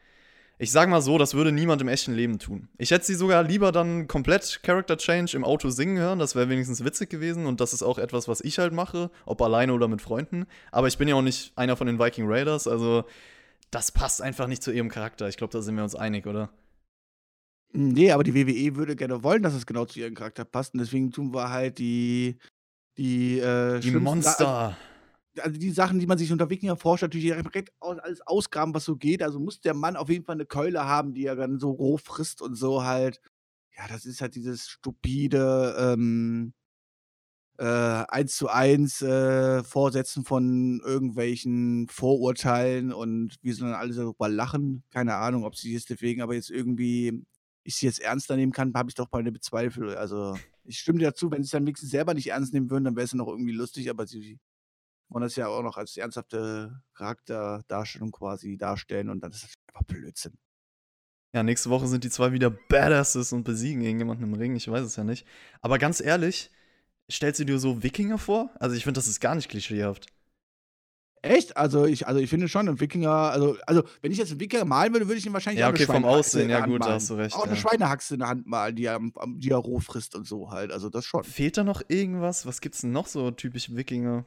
ich 0.62 0.70
sag 0.70 0.88
mal 0.88 1.02
so, 1.02 1.18
das 1.18 1.34
würde 1.34 1.50
niemand 1.50 1.82
im 1.82 1.88
echten 1.88 2.14
Leben 2.14 2.38
tun. 2.38 2.68
Ich 2.78 2.92
hätte 2.92 3.04
sie 3.04 3.16
sogar 3.16 3.42
lieber 3.42 3.72
dann 3.72 4.06
komplett 4.06 4.60
Character 4.62 4.96
Change 4.96 5.36
im 5.36 5.42
Auto 5.42 5.70
singen 5.70 5.98
hören, 5.98 6.20
das 6.20 6.36
wäre 6.36 6.48
wenigstens 6.48 6.84
witzig 6.84 7.10
gewesen 7.10 7.46
und 7.46 7.60
das 7.60 7.72
ist 7.72 7.82
auch 7.82 7.98
etwas, 7.98 8.28
was 8.28 8.40
ich 8.40 8.60
halt 8.60 8.72
mache, 8.72 9.10
ob 9.26 9.42
alleine 9.42 9.72
oder 9.72 9.88
mit 9.88 10.00
Freunden. 10.00 10.46
Aber 10.70 10.86
ich 10.86 10.98
bin 10.98 11.08
ja 11.08 11.16
auch 11.16 11.22
nicht 11.22 11.52
einer 11.56 11.76
von 11.76 11.88
den 11.88 11.98
Viking 11.98 12.26
Raiders, 12.28 12.68
also 12.68 13.04
das 13.72 13.90
passt 13.90 14.22
einfach 14.22 14.46
nicht 14.46 14.62
zu 14.62 14.70
ihrem 14.70 14.88
Charakter. 14.88 15.28
Ich 15.28 15.36
glaube, 15.36 15.52
da 15.52 15.62
sind 15.62 15.74
wir 15.74 15.82
uns 15.82 15.96
einig, 15.96 16.28
oder? 16.28 16.50
Nee, 17.72 18.12
aber 18.12 18.22
die 18.22 18.34
WWE 18.34 18.76
würde 18.76 18.96
gerne 18.96 19.22
wollen, 19.22 19.42
dass 19.42 19.54
es 19.54 19.66
genau 19.66 19.86
zu 19.86 20.00
ihrem 20.00 20.14
Charakter 20.14 20.44
passt 20.44 20.74
und 20.74 20.80
deswegen 20.80 21.10
tun 21.10 21.32
wir 21.32 21.50
halt 21.50 21.78
die 21.78 22.38
die, 22.98 23.38
äh, 23.38 23.80
die 23.80 23.90
Monster 23.92 24.76
also 25.40 25.58
die 25.58 25.70
Sachen, 25.70 25.98
die 25.98 26.06
man 26.06 26.18
sich 26.18 26.32
unter 26.32 26.50
Wikinger 26.50 26.76
forscht, 26.76 27.02
natürlich 27.02 27.32
direkt 27.32 27.72
alles 27.80 28.20
ausgraben, 28.26 28.74
was 28.74 28.84
so 28.84 28.96
geht. 28.96 29.22
Also 29.22 29.40
muss 29.40 29.60
der 29.60 29.74
Mann 29.74 29.96
auf 29.96 30.08
jeden 30.08 30.24
Fall 30.24 30.34
eine 30.34 30.46
Keule 30.46 30.84
haben, 30.84 31.14
die 31.14 31.26
er 31.26 31.36
dann 31.36 31.58
so 31.58 31.70
roh 31.70 31.96
frisst 31.96 32.42
und 32.42 32.54
so 32.54 32.84
halt. 32.84 33.20
Ja, 33.76 33.88
das 33.88 34.04
ist 34.04 34.20
halt 34.20 34.34
dieses 34.34 34.68
stupide 34.68 35.74
ähm, 35.78 36.52
äh, 37.58 37.64
eins 37.64 38.36
zu 38.36 38.48
eins 38.48 39.00
äh, 39.00 39.62
Vorsetzen 39.64 40.24
von 40.24 40.80
irgendwelchen 40.84 41.88
Vorurteilen 41.88 42.92
und 42.92 43.36
wie 43.42 43.54
dann 43.54 43.72
alle 43.72 43.94
darüber 43.94 44.28
lachen. 44.28 44.84
Keine 44.90 45.14
Ahnung, 45.14 45.44
ob 45.44 45.56
sie 45.56 45.74
es 45.74 45.86
deswegen 45.86 46.20
aber 46.20 46.34
jetzt 46.34 46.50
irgendwie 46.50 47.24
ich 47.64 47.76
sie 47.76 47.86
jetzt 47.86 48.00
ernster 48.00 48.36
nehmen 48.36 48.52
kann, 48.52 48.72
habe 48.74 48.90
ich 48.90 48.94
doch 48.94 49.10
meine 49.12 49.32
Bezweifel. 49.32 49.96
Also 49.96 50.36
ich 50.64 50.78
stimme 50.78 50.98
dir 50.98 51.06
dazu, 51.06 51.30
wenn 51.30 51.42
sie 51.42 51.46
es 51.46 51.50
dann 51.50 51.64
wenigstens 51.64 51.90
selber 51.90 52.14
nicht 52.14 52.28
ernst 52.28 52.52
nehmen 52.52 52.70
würden, 52.70 52.84
dann 52.84 52.96
wäre 52.96 53.04
es 53.04 53.12
ja 53.12 53.18
noch 53.18 53.28
irgendwie 53.28 53.52
lustig, 53.52 53.90
aber 53.90 54.06
sie 54.06 54.40
und 55.08 55.20
das 55.20 55.36
ja 55.36 55.46
auch 55.46 55.62
noch 55.62 55.76
als 55.76 55.96
ernsthafte 55.96 56.82
Charakterdarstellung 56.94 58.12
quasi 58.12 58.56
darstellen 58.56 59.10
und 59.10 59.20
dann 59.20 59.30
ist 59.30 59.44
das 59.44 59.54
einfach 59.68 59.84
Blödsinn. 59.84 60.38
Ja, 61.34 61.42
nächste 61.42 61.70
Woche 61.70 61.86
sind 61.86 62.04
die 62.04 62.10
zwei 62.10 62.32
wieder 62.32 62.50
Badasses 62.50 63.32
und 63.32 63.44
besiegen 63.44 63.82
irgendjemanden 63.82 64.26
im 64.26 64.34
Ring, 64.34 64.56
ich 64.56 64.68
weiß 64.68 64.82
es 64.82 64.96
ja 64.96 65.04
nicht. 65.04 65.26
Aber 65.60 65.78
ganz 65.78 66.00
ehrlich, 66.00 66.50
stellst 67.10 67.40
du 67.40 67.44
dir 67.44 67.58
so 67.58 67.82
Wikinger 67.82 68.18
vor? 68.18 68.50
Also 68.58 68.76
ich 68.76 68.84
finde, 68.84 68.98
das 68.98 69.06
ist 69.06 69.20
gar 69.20 69.34
nicht 69.34 69.48
klischeehaft. 69.48 70.06
Echt? 71.22 71.56
Also 71.56 71.86
ich, 71.86 72.08
also 72.08 72.20
ich 72.20 72.28
finde 72.28 72.48
schon, 72.48 72.68
ein 72.68 72.80
Wikinger, 72.80 73.10
also, 73.10 73.56
also 73.66 73.84
wenn 74.00 74.10
ich 74.10 74.18
jetzt 74.18 74.32
einen 74.32 74.40
Wikinger 74.40 74.64
malen 74.64 74.92
würde, 74.92 75.06
würde 75.06 75.18
ich 75.18 75.26
ihn 75.26 75.32
wahrscheinlich 75.32 75.60
ja, 75.60 75.70
okay, 75.70 75.86
vom 75.86 76.04
Aussehen, 76.04 76.50
ja 76.50 76.66
gut, 76.66 76.84
da 76.84 76.94
hast 76.94 77.10
du 77.10 77.14
recht. 77.14 77.36
Auch 77.36 77.44
eine 77.44 77.54
ja. 77.54 77.60
Schweinehaxe 77.60 78.14
in 78.14 78.20
der 78.20 78.28
Hand 78.28 78.46
malen, 78.46 78.74
die 78.74 78.84
er, 78.86 79.00
die 79.36 79.50
er 79.50 79.58
roh 79.58 79.78
frisst 79.78 80.16
und 80.16 80.26
so 80.26 80.50
halt, 80.50 80.72
also 80.72 80.90
das 80.90 81.06
schon. 81.06 81.22
Fehlt 81.22 81.56
da 81.56 81.62
noch 81.62 81.80
irgendwas? 81.86 82.44
Was 82.44 82.60
gibt's 82.60 82.80
denn 82.80 82.90
noch 82.90 83.06
so 83.06 83.30
typisch 83.30 83.72
Wikinger? 83.74 84.26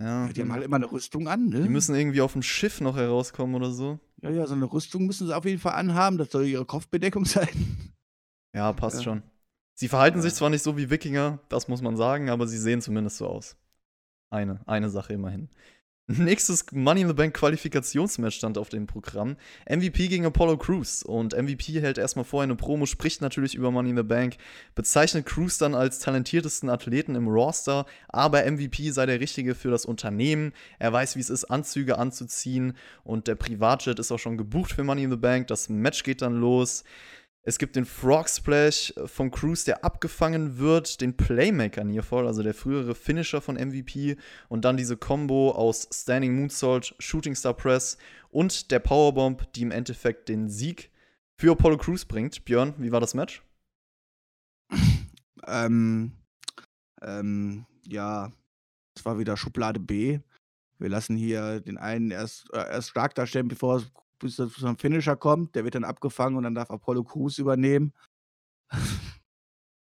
Ja. 0.00 0.28
Die 0.28 0.40
haben 0.40 0.52
halt 0.52 0.64
immer 0.64 0.76
eine 0.76 0.90
Rüstung 0.90 1.28
an, 1.28 1.48
ne? 1.48 1.62
Die 1.62 1.68
müssen 1.68 1.94
irgendwie 1.94 2.22
auf 2.22 2.32
dem 2.32 2.42
Schiff 2.42 2.80
noch 2.80 2.96
herauskommen 2.96 3.54
oder 3.54 3.70
so. 3.70 3.98
Ja, 4.22 4.30
ja, 4.30 4.46
so 4.46 4.54
eine 4.54 4.72
Rüstung 4.72 5.06
müssen 5.06 5.26
sie 5.26 5.36
auf 5.36 5.44
jeden 5.44 5.60
Fall 5.60 5.74
anhaben. 5.74 6.16
Das 6.18 6.30
soll 6.30 6.46
ihre 6.46 6.64
Kopfbedeckung 6.64 7.24
sein. 7.26 7.48
Ja, 8.54 8.72
passt 8.72 8.98
ja. 8.98 9.02
schon. 9.02 9.22
Sie 9.74 9.88
verhalten 9.88 10.18
ja. 10.18 10.22
sich 10.22 10.34
zwar 10.34 10.50
nicht 10.50 10.62
so 10.62 10.76
wie 10.76 10.90
Wikinger, 10.90 11.40
das 11.48 11.68
muss 11.68 11.82
man 11.82 11.96
sagen, 11.96 12.30
aber 12.30 12.46
sie 12.46 12.58
sehen 12.58 12.80
zumindest 12.80 13.18
so 13.18 13.26
aus. 13.26 13.56
Eine, 14.30 14.60
eine 14.66 14.90
Sache 14.90 15.14
immerhin. 15.14 15.48
Nächstes 16.18 16.64
Money 16.72 17.02
in 17.02 17.06
the 17.06 17.14
Bank 17.14 17.34
Qualifikationsmatch 17.34 18.34
stand 18.34 18.58
auf 18.58 18.68
dem 18.68 18.88
Programm. 18.88 19.36
MVP 19.68 20.08
gegen 20.08 20.26
Apollo 20.26 20.56
Crews. 20.56 21.04
Und 21.04 21.40
MVP 21.40 21.80
hält 21.80 21.98
erstmal 21.98 22.24
vorher 22.24 22.48
eine 22.48 22.56
Promo, 22.56 22.86
spricht 22.86 23.20
natürlich 23.20 23.54
über 23.54 23.70
Money 23.70 23.90
in 23.90 23.96
the 23.96 24.02
Bank, 24.02 24.36
bezeichnet 24.74 25.24
Crews 25.24 25.58
dann 25.58 25.72
als 25.72 26.00
talentiertesten 26.00 26.68
Athleten 26.68 27.14
im 27.14 27.28
Roster, 27.28 27.86
aber 28.08 28.50
MVP 28.50 28.90
sei 28.90 29.06
der 29.06 29.20
Richtige 29.20 29.54
für 29.54 29.70
das 29.70 29.84
Unternehmen. 29.84 30.52
Er 30.80 30.92
weiß, 30.92 31.14
wie 31.14 31.20
es 31.20 31.30
ist, 31.30 31.44
Anzüge 31.44 31.96
anzuziehen 31.96 32.72
und 33.04 33.28
der 33.28 33.36
Privatjet 33.36 34.00
ist 34.00 34.10
auch 34.10 34.18
schon 34.18 34.36
gebucht 34.36 34.72
für 34.72 34.82
Money 34.82 35.04
in 35.04 35.10
the 35.10 35.16
Bank. 35.16 35.46
Das 35.46 35.68
Match 35.68 36.02
geht 36.02 36.22
dann 36.22 36.40
los. 36.40 36.82
Es 37.42 37.58
gibt 37.58 37.76
den 37.76 37.86
Frog 37.86 38.28
Splash 38.28 38.92
von 39.06 39.30
Cruz, 39.30 39.64
der 39.64 39.82
abgefangen 39.82 40.58
wird, 40.58 41.00
den 41.00 41.16
Playmaker 41.16 41.84
Nearfall, 41.84 42.26
also 42.26 42.42
der 42.42 42.52
frühere 42.52 42.94
Finisher 42.94 43.40
von 43.40 43.56
MVP, 43.56 44.16
und 44.48 44.64
dann 44.64 44.76
diese 44.76 44.98
Combo 44.98 45.52
aus 45.52 45.88
Standing 45.90 46.36
Moonsault, 46.36 46.94
Shooting 46.98 47.34
Star 47.34 47.54
Press 47.54 47.96
und 48.28 48.70
der 48.70 48.78
Powerbomb, 48.78 49.50
die 49.54 49.62
im 49.62 49.70
Endeffekt 49.70 50.28
den 50.28 50.50
Sieg 50.50 50.90
für 51.38 51.52
Apollo 51.52 51.78
Crews 51.78 52.04
bringt. 52.04 52.44
Björn, 52.44 52.74
wie 52.76 52.92
war 52.92 53.00
das 53.00 53.14
Match? 53.14 53.42
Ähm, 55.46 56.12
ähm, 57.00 57.64
ja, 57.86 58.30
es 58.94 59.04
war 59.06 59.18
wieder 59.18 59.38
Schublade 59.38 59.80
B. 59.80 60.20
Wir 60.78 60.88
lassen 60.90 61.16
hier 61.16 61.60
den 61.60 61.78
einen 61.78 62.10
erst, 62.10 62.52
äh, 62.52 62.58
erst 62.58 62.90
stark 62.90 63.14
darstellen, 63.14 63.48
bevor 63.48 63.82
bis 64.20 64.36
zu 64.36 64.48
einem 64.62 64.78
Finisher 64.78 65.16
kommt. 65.16 65.54
Der 65.54 65.64
wird 65.64 65.74
dann 65.74 65.84
abgefangen 65.84 66.36
und 66.36 66.44
dann 66.44 66.54
darf 66.54 66.70
Apollo 66.70 67.04
Crews 67.04 67.38
übernehmen. 67.38 67.92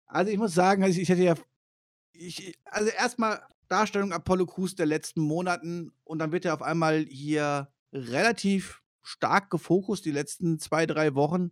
Also 0.10 0.32
ich 0.32 0.38
muss 0.38 0.54
sagen, 0.54 0.84
also 0.84 1.02
ich 1.02 1.10
hätte 1.10 1.23
ja, 1.23 1.36
ich, 2.13 2.58
also 2.63 2.89
erstmal 2.89 3.41
Darstellung 3.67 4.13
Apollo 4.13 4.45
Crews 4.45 4.73
der 4.73 4.86
letzten 4.86 5.19
Monaten 5.19 5.91
und 6.06 6.19
dann 6.19 6.32
wird 6.32 6.45
er 6.45 6.54
auf 6.54 6.62
einmal 6.62 7.06
hier 7.10 7.73
relativ 7.91 8.82
stark 9.04 9.50
gefokust 9.50 10.06
die 10.06 10.12
letzten 10.12 10.60
zwei, 10.60 10.86
drei 10.86 11.13
Wochen 11.15 11.52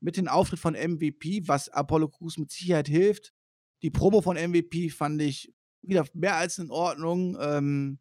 mit 0.00 0.16
dem 0.16 0.28
Auftritt 0.28 0.60
von 0.60 0.74
MVP, 0.74 1.48
was 1.48 1.68
Apollo 1.68 2.08
Crews 2.08 2.38
mit 2.38 2.50
Sicherheit 2.50 2.88
hilft. 2.88 3.32
Die 3.82 3.90
Promo 3.90 4.22
von 4.22 4.36
MVP 4.36 4.90
fand 4.90 5.20
ich 5.20 5.52
wieder 5.82 6.04
mehr 6.14 6.36
als 6.36 6.58
in 6.58 6.70
Ordnung. 6.70 7.36
Ähm, 7.40 7.98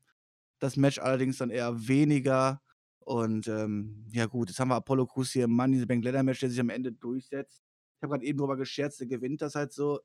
das 0.60 0.78
Match 0.78 1.00
allerdings 1.00 1.38
dann 1.38 1.50
eher 1.50 1.88
weniger. 1.88 2.62
Und 3.06 3.48
ähm, 3.48 4.04
ja 4.12 4.26
gut, 4.26 4.50
jetzt 4.50 4.60
haben 4.60 4.70
wir 4.70 4.76
Apollo 4.76 5.06
Crews 5.06 5.32
hier 5.32 5.46
im 5.46 5.52
Money 5.52 5.78
the 5.78 5.86
Bank 5.86 6.04
Leather 6.04 6.24
Match, 6.24 6.40
der 6.40 6.50
sich 6.50 6.60
am 6.60 6.70
Ende 6.70 6.92
durchsetzt. 6.92 7.64
Ich 7.98 8.04
habe 8.04 8.14
gerade 8.14 8.26
eben 8.26 8.40
drüber 8.40 8.58
gescherzt, 8.58 9.00
der 9.00 9.08
gewinnt 9.08 9.42
das 9.42 9.54
halt 9.56 9.72
so. 9.72 10.00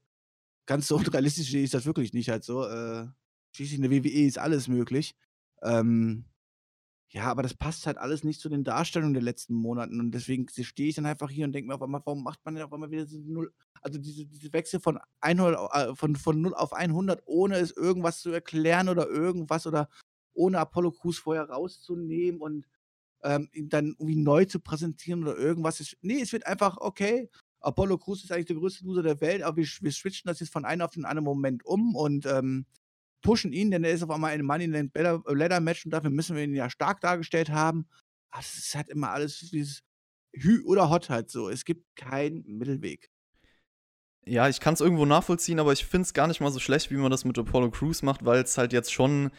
Ganz 0.67 0.87
so 0.87 0.97
unrealistisch 0.99 1.53
ist 1.55 1.75
das 1.75 1.87
wirklich 1.87 2.13
nicht 2.13 2.29
halt 2.29 2.45
so. 2.45 2.67
Äh, 2.67 3.07
schließlich 3.53 3.81
in 3.81 3.83
der 3.83 3.91
WWE 3.91 4.27
ist 4.27 4.39
alles 4.39 4.69
möglich. 4.69 5.17
Ähm, 5.63 6.27
ja, 7.09 7.25
aber 7.25 7.43
das 7.43 7.55
passt 7.55 7.87
halt 7.87 7.97
alles 7.97 8.23
nicht 8.23 8.39
zu 8.39 8.51
den 8.51 8.65
Darstellungen 8.65 9.15
der 9.15 9.23
letzten 9.23 9.55
Monaten. 9.55 9.99
Und 9.99 10.13
deswegen 10.13 10.47
stehe 10.49 10.91
ich 10.91 10.95
dann 10.95 11.07
einfach 11.07 11.31
hier 11.31 11.47
und 11.47 11.53
denke 11.53 11.69
mir 11.69 11.75
auf 11.75 11.83
einmal, 11.83 12.03
warum 12.05 12.23
macht 12.23 12.45
man 12.45 12.55
denn 12.55 12.65
auf 12.65 12.73
einmal 12.73 12.91
wieder 12.91 13.07
diese 13.07 13.33
Null, 13.33 13.51
also 13.81 13.99
diese, 13.99 14.27
diese 14.27 14.53
Wechsel 14.53 14.79
von 14.79 15.01
100, 15.23 15.71
äh, 15.73 15.97
von, 15.97 16.17
von 16.17 16.41
0 16.41 16.55
auf 16.55 16.75
100, 16.75 17.23
ohne 17.25 17.57
es 17.57 17.73
irgendwas 17.73 18.21
zu 18.21 18.31
erklären 18.31 18.91
oder 18.91 19.09
irgendwas 19.09 19.67
oder 19.67 19.89
ohne 20.35 20.59
Apollo 20.59 20.93
Crews 20.93 21.19
vorher 21.19 21.49
rauszunehmen 21.49 22.43
und 22.43 22.67
ähm, 23.23 23.49
dann 23.55 23.95
irgendwie 23.99 24.17
neu 24.17 24.45
zu 24.45 24.61
präsentieren 24.61 25.23
oder 25.23 25.37
irgendwas. 25.37 25.81
Ist, 25.81 25.97
nee, 26.03 26.21
es 26.21 26.33
wird 26.33 26.47
einfach, 26.47 26.79
okay, 26.79 27.29
Apollo 27.61 27.99
Crews 27.99 28.25
ist 28.25 28.33
eigentlich 28.33 28.47
der 28.47 28.57
größte 28.57 28.85
Loser 28.85 29.03
der 29.03 29.21
Welt, 29.21 29.43
aber 29.43 29.59
wir, 29.59 29.67
wir 29.81 29.93
switchen 29.93 30.29
das 30.29 30.41
jetzt 30.41 30.53
von 30.53 30.65
einem 30.65 30.83
auf 30.83 30.93
den 30.93 31.05
anderen 31.05 31.25
Moment 31.25 31.65
um 31.65 31.95
und 31.95 32.27
ähm, 32.27 32.67
pushen 33.23 33.53
ihn, 33.53 33.71
denn 33.71 33.85
er 33.85 33.93
ist 33.93 34.03
auf 34.03 34.11
einmal 34.11 34.35
in 34.35 34.45
Money 34.45 34.65
in 34.65 34.91
Ladder 34.95 35.61
Match 35.61 35.85
und 35.85 35.91
dafür 35.91 36.11
müssen 36.11 36.37
wir 36.37 36.45
ihn 36.45 36.55
ja 36.55 36.71
stark 36.71 37.01
dargestellt 37.01 37.51
haben. 37.51 37.87
Es 38.39 38.57
ist 38.57 38.75
halt 38.75 38.89
immer 38.89 39.11
alles 39.11 39.41
dieses 39.41 39.83
Hü 40.33 40.63
oder 40.65 40.89
Hot 40.89 41.11
halt 41.11 41.31
so. 41.31 41.49
Es 41.49 41.65
gibt 41.65 41.85
keinen 41.97 42.45
Mittelweg. 42.47 43.11
Ja, 44.27 44.49
ich 44.49 44.61
kann 44.61 44.75
es 44.75 44.81
irgendwo 44.81 45.07
nachvollziehen, 45.07 45.59
aber 45.59 45.73
ich 45.73 45.85
finde 45.85 46.03
es 46.03 46.15
gar 46.15 46.29
nicht 46.29 46.41
mal 46.41 46.53
so 46.53 46.61
schlecht, 46.61 46.91
wie 46.91 46.97
man 46.97 47.11
das 47.11 47.25
mit 47.25 47.39
Apollo 47.39 47.71
Crews 47.73 48.03
macht, 48.03 48.25
weil 48.25 48.43
es 48.43 48.59
halt 48.59 48.73
jetzt 48.73 48.93
schon 48.93 49.31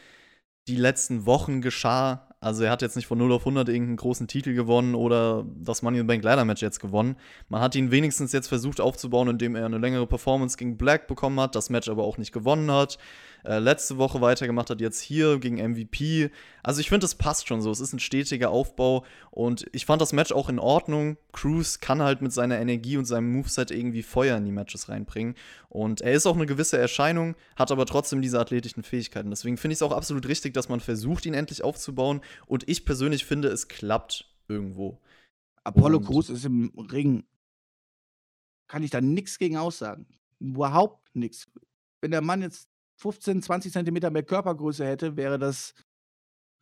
die 0.67 0.75
letzten 0.75 1.25
Wochen 1.25 1.61
geschah, 1.61 2.30
Also 2.43 2.63
er 2.63 2.71
hat 2.71 2.81
jetzt 2.81 2.95
nicht 2.95 3.05
von 3.05 3.19
0 3.19 3.33
auf 3.33 3.43
100 3.43 3.69
irgendeinen 3.69 3.97
großen 3.97 4.27
Titel 4.27 4.55
gewonnen 4.55 4.95
oder 4.95 5.45
das 5.63 5.83
Money 5.83 5.99
in 5.99 6.05
the 6.05 6.07
Bank 6.07 6.23
Ladder 6.23 6.43
Match 6.43 6.63
jetzt 6.63 6.79
gewonnen. 6.79 7.15
Man 7.49 7.61
hat 7.61 7.75
ihn 7.75 7.91
wenigstens 7.91 8.31
jetzt 8.31 8.47
versucht 8.47 8.81
aufzubauen, 8.81 9.27
indem 9.27 9.55
er 9.55 9.67
eine 9.67 9.77
längere 9.77 10.07
Performance 10.07 10.57
gegen 10.57 10.75
Black 10.75 11.07
bekommen 11.07 11.39
hat, 11.39 11.53
das 11.53 11.69
Match 11.69 11.87
aber 11.87 12.03
auch 12.03 12.17
nicht 12.17 12.31
gewonnen 12.31 12.71
hat 12.71 12.97
äh, 13.43 13.59
letzte 13.59 13.97
Woche 13.97 14.21
weitergemacht 14.21 14.69
hat, 14.69 14.81
jetzt 14.81 15.01
hier 15.01 15.39
gegen 15.39 15.57
MVP. 15.57 16.29
Also 16.63 16.79
ich 16.81 16.89
finde, 16.89 17.05
es 17.05 17.15
passt 17.15 17.47
schon 17.47 17.61
so. 17.61 17.71
Es 17.71 17.79
ist 17.79 17.93
ein 17.93 17.99
stetiger 17.99 18.49
Aufbau 18.49 19.05
und 19.31 19.65
ich 19.71 19.85
fand 19.85 20.01
das 20.01 20.13
Match 20.13 20.31
auch 20.31 20.49
in 20.49 20.59
Ordnung. 20.59 21.17
Cruz 21.31 21.79
kann 21.79 22.01
halt 22.01 22.21
mit 22.21 22.33
seiner 22.33 22.59
Energie 22.59 22.97
und 22.97 23.05
seinem 23.05 23.31
Moveset 23.31 23.71
irgendwie 23.71 24.03
Feuer 24.03 24.37
in 24.37 24.45
die 24.45 24.51
Matches 24.51 24.89
reinbringen. 24.89 25.35
Und 25.69 26.01
er 26.01 26.13
ist 26.13 26.25
auch 26.25 26.35
eine 26.35 26.45
gewisse 26.45 26.77
Erscheinung, 26.77 27.35
hat 27.55 27.71
aber 27.71 27.85
trotzdem 27.85 28.21
diese 28.21 28.39
athletischen 28.39 28.83
Fähigkeiten. 28.83 29.29
Deswegen 29.29 29.57
finde 29.57 29.73
ich 29.73 29.77
es 29.77 29.83
auch 29.83 29.93
absolut 29.93 30.27
richtig, 30.27 30.53
dass 30.53 30.69
man 30.69 30.81
versucht, 30.81 31.25
ihn 31.25 31.33
endlich 31.33 31.63
aufzubauen. 31.63 32.21
Und 32.45 32.67
ich 32.67 32.85
persönlich 32.85 33.25
finde, 33.25 33.49
es 33.49 33.67
klappt 33.67 34.29
irgendwo. 34.47 34.99
Apollo 35.63 35.97
und 35.97 36.05
Cruz 36.05 36.29
ist 36.29 36.45
im 36.45 36.69
Ring. 36.91 37.25
Kann 38.67 38.83
ich 38.83 38.89
da 38.89 39.01
nichts 39.01 39.37
gegen 39.37 39.57
aussagen. 39.57 40.07
Überhaupt 40.39 41.15
nichts. 41.15 41.49
Wenn 42.01 42.11
der 42.11 42.21
Mann 42.21 42.41
jetzt 42.41 42.69
15, 42.97 43.41
20 43.41 43.71
Zentimeter 43.71 44.09
mehr 44.11 44.23
Körpergröße 44.23 44.85
hätte, 44.85 45.17
wäre 45.17 45.37
das 45.37 45.73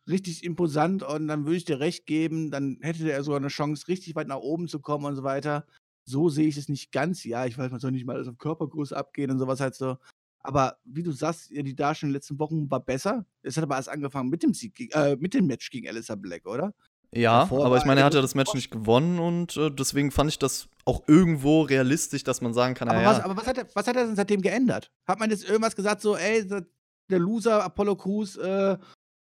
richtig 0.08 0.44
imposant 0.44 1.02
und 1.02 1.28
dann 1.28 1.44
würde 1.44 1.56
ich 1.56 1.64
dir 1.64 1.80
recht 1.80 2.06
geben, 2.06 2.50
dann 2.50 2.78
hätte 2.80 3.10
er 3.10 3.22
sogar 3.22 3.38
eine 3.38 3.48
Chance, 3.48 3.88
richtig 3.88 4.14
weit 4.16 4.28
nach 4.28 4.38
oben 4.38 4.68
zu 4.68 4.80
kommen 4.80 5.04
und 5.04 5.16
so 5.16 5.22
weiter. 5.22 5.66
So 6.04 6.28
sehe 6.28 6.48
ich 6.48 6.56
es 6.56 6.68
nicht 6.68 6.92
ganz. 6.92 7.24
Ja, 7.24 7.46
ich 7.46 7.56
weiß, 7.56 7.70
man 7.70 7.80
soll 7.80 7.92
nicht 7.92 8.06
mal 8.06 8.16
alles 8.16 8.28
auf 8.28 8.38
Körpergröße 8.38 8.96
abgehen 8.96 9.30
und 9.30 9.38
sowas 9.38 9.60
halt 9.60 9.74
so. 9.74 9.98
Aber 10.42 10.78
wie 10.84 11.02
du 11.02 11.12
sagst, 11.12 11.50
die 11.50 11.76
Darstellung 11.76 12.10
in 12.10 12.12
den 12.12 12.16
letzten 12.16 12.38
Wochen 12.38 12.70
war 12.70 12.80
besser. 12.80 13.26
Es 13.42 13.56
hat 13.56 13.64
aber 13.64 13.76
erst 13.76 13.88
angefangen 13.88 14.30
mit 14.30 14.42
dem 14.42 14.54
Sieg, 14.54 14.94
äh, 14.94 15.16
mit 15.16 15.34
dem 15.34 15.46
Match 15.46 15.70
gegen 15.70 15.88
Alistair 15.88 16.16
Black, 16.16 16.46
oder? 16.46 16.74
Ja, 17.12 17.40
Davor 17.40 17.66
aber 17.66 17.76
ich 17.76 17.84
meine, 17.84 18.00
er 18.00 18.06
hat 18.06 18.14
ja 18.14 18.22
das 18.22 18.36
Match 18.36 18.54
nicht 18.54 18.70
gewonnen 18.70 19.18
und 19.18 19.56
äh, 19.56 19.70
deswegen 19.70 20.12
fand 20.12 20.30
ich 20.30 20.38
das 20.38 20.68
auch 20.84 21.02
irgendwo 21.08 21.62
realistisch, 21.62 22.22
dass 22.22 22.40
man 22.40 22.54
sagen 22.54 22.74
kann, 22.74 22.88
aber, 22.88 23.02
ja, 23.02 23.08
was, 23.08 23.20
aber 23.20 23.36
was, 23.36 23.46
hat 23.48 23.58
er, 23.58 23.66
was 23.74 23.86
hat 23.86 23.96
er 23.96 24.06
denn 24.06 24.14
seitdem 24.14 24.40
geändert? 24.40 24.92
Hat 25.06 25.18
man 25.18 25.28
jetzt 25.28 25.44
irgendwas 25.48 25.74
gesagt, 25.74 26.02
so, 26.02 26.16
ey, 26.16 26.46
der 26.46 27.18
Loser 27.18 27.64
Apollo 27.64 27.96
Crews, 27.96 28.36
äh, 28.36 28.78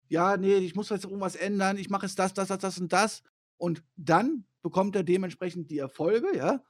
ja, 0.07 0.37
nee, 0.37 0.55
ich 0.55 0.75
muss 0.75 0.89
jetzt 0.89 1.03
irgendwas 1.03 1.35
ändern, 1.35 1.77
ich 1.77 1.89
mache 1.89 2.05
jetzt 2.05 2.17
das, 2.17 2.33
das, 2.33 2.47
das, 2.47 2.59
das 2.59 2.79
und 2.79 2.93
das. 2.93 3.23
Und 3.57 3.83
dann 3.95 4.45
bekommt 4.61 4.95
er 4.95 5.03
dementsprechend 5.03 5.69
die 5.69 5.79
Erfolge, 5.79 6.35
ja. 6.35 6.63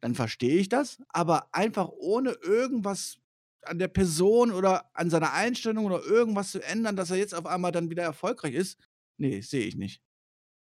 Dann 0.00 0.14
verstehe 0.14 0.58
ich 0.58 0.68
das, 0.68 0.98
aber 1.08 1.48
einfach 1.52 1.88
ohne 1.88 2.30
irgendwas 2.30 3.19
an 3.62 3.78
der 3.78 3.88
Person 3.88 4.52
oder 4.52 4.90
an 4.94 5.10
seiner 5.10 5.32
Einstellung 5.32 5.84
oder 5.86 6.02
irgendwas 6.04 6.50
zu 6.50 6.62
ändern, 6.62 6.96
dass 6.96 7.10
er 7.10 7.16
jetzt 7.16 7.34
auf 7.34 7.46
einmal 7.46 7.72
dann 7.72 7.90
wieder 7.90 8.02
erfolgreich 8.02 8.54
ist, 8.54 8.78
nee, 9.16 9.40
sehe 9.40 9.66
ich 9.66 9.76
nicht. 9.76 10.02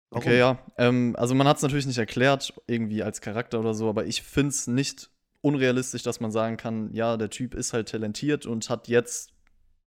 Warum? 0.09 0.23
Okay, 0.23 0.37
ja. 0.37 0.59
Ähm, 0.77 1.15
also 1.17 1.35
man 1.35 1.47
hat 1.47 1.57
es 1.57 1.63
natürlich 1.63 1.87
nicht 1.87 1.97
erklärt, 1.97 2.53
irgendwie 2.67 3.03
als 3.03 3.21
Charakter 3.21 3.59
oder 3.59 3.73
so, 3.73 3.89
aber 3.89 4.05
ich 4.05 4.21
finde 4.21 4.49
es 4.49 4.67
nicht 4.67 5.09
unrealistisch, 5.41 6.03
dass 6.03 6.19
man 6.19 6.31
sagen 6.31 6.57
kann, 6.57 6.91
ja, 6.93 7.17
der 7.17 7.29
Typ 7.29 7.53
ist 7.53 7.73
halt 7.73 7.89
talentiert 7.89 8.45
und 8.45 8.69
hat 8.69 8.87
jetzt 8.87 9.31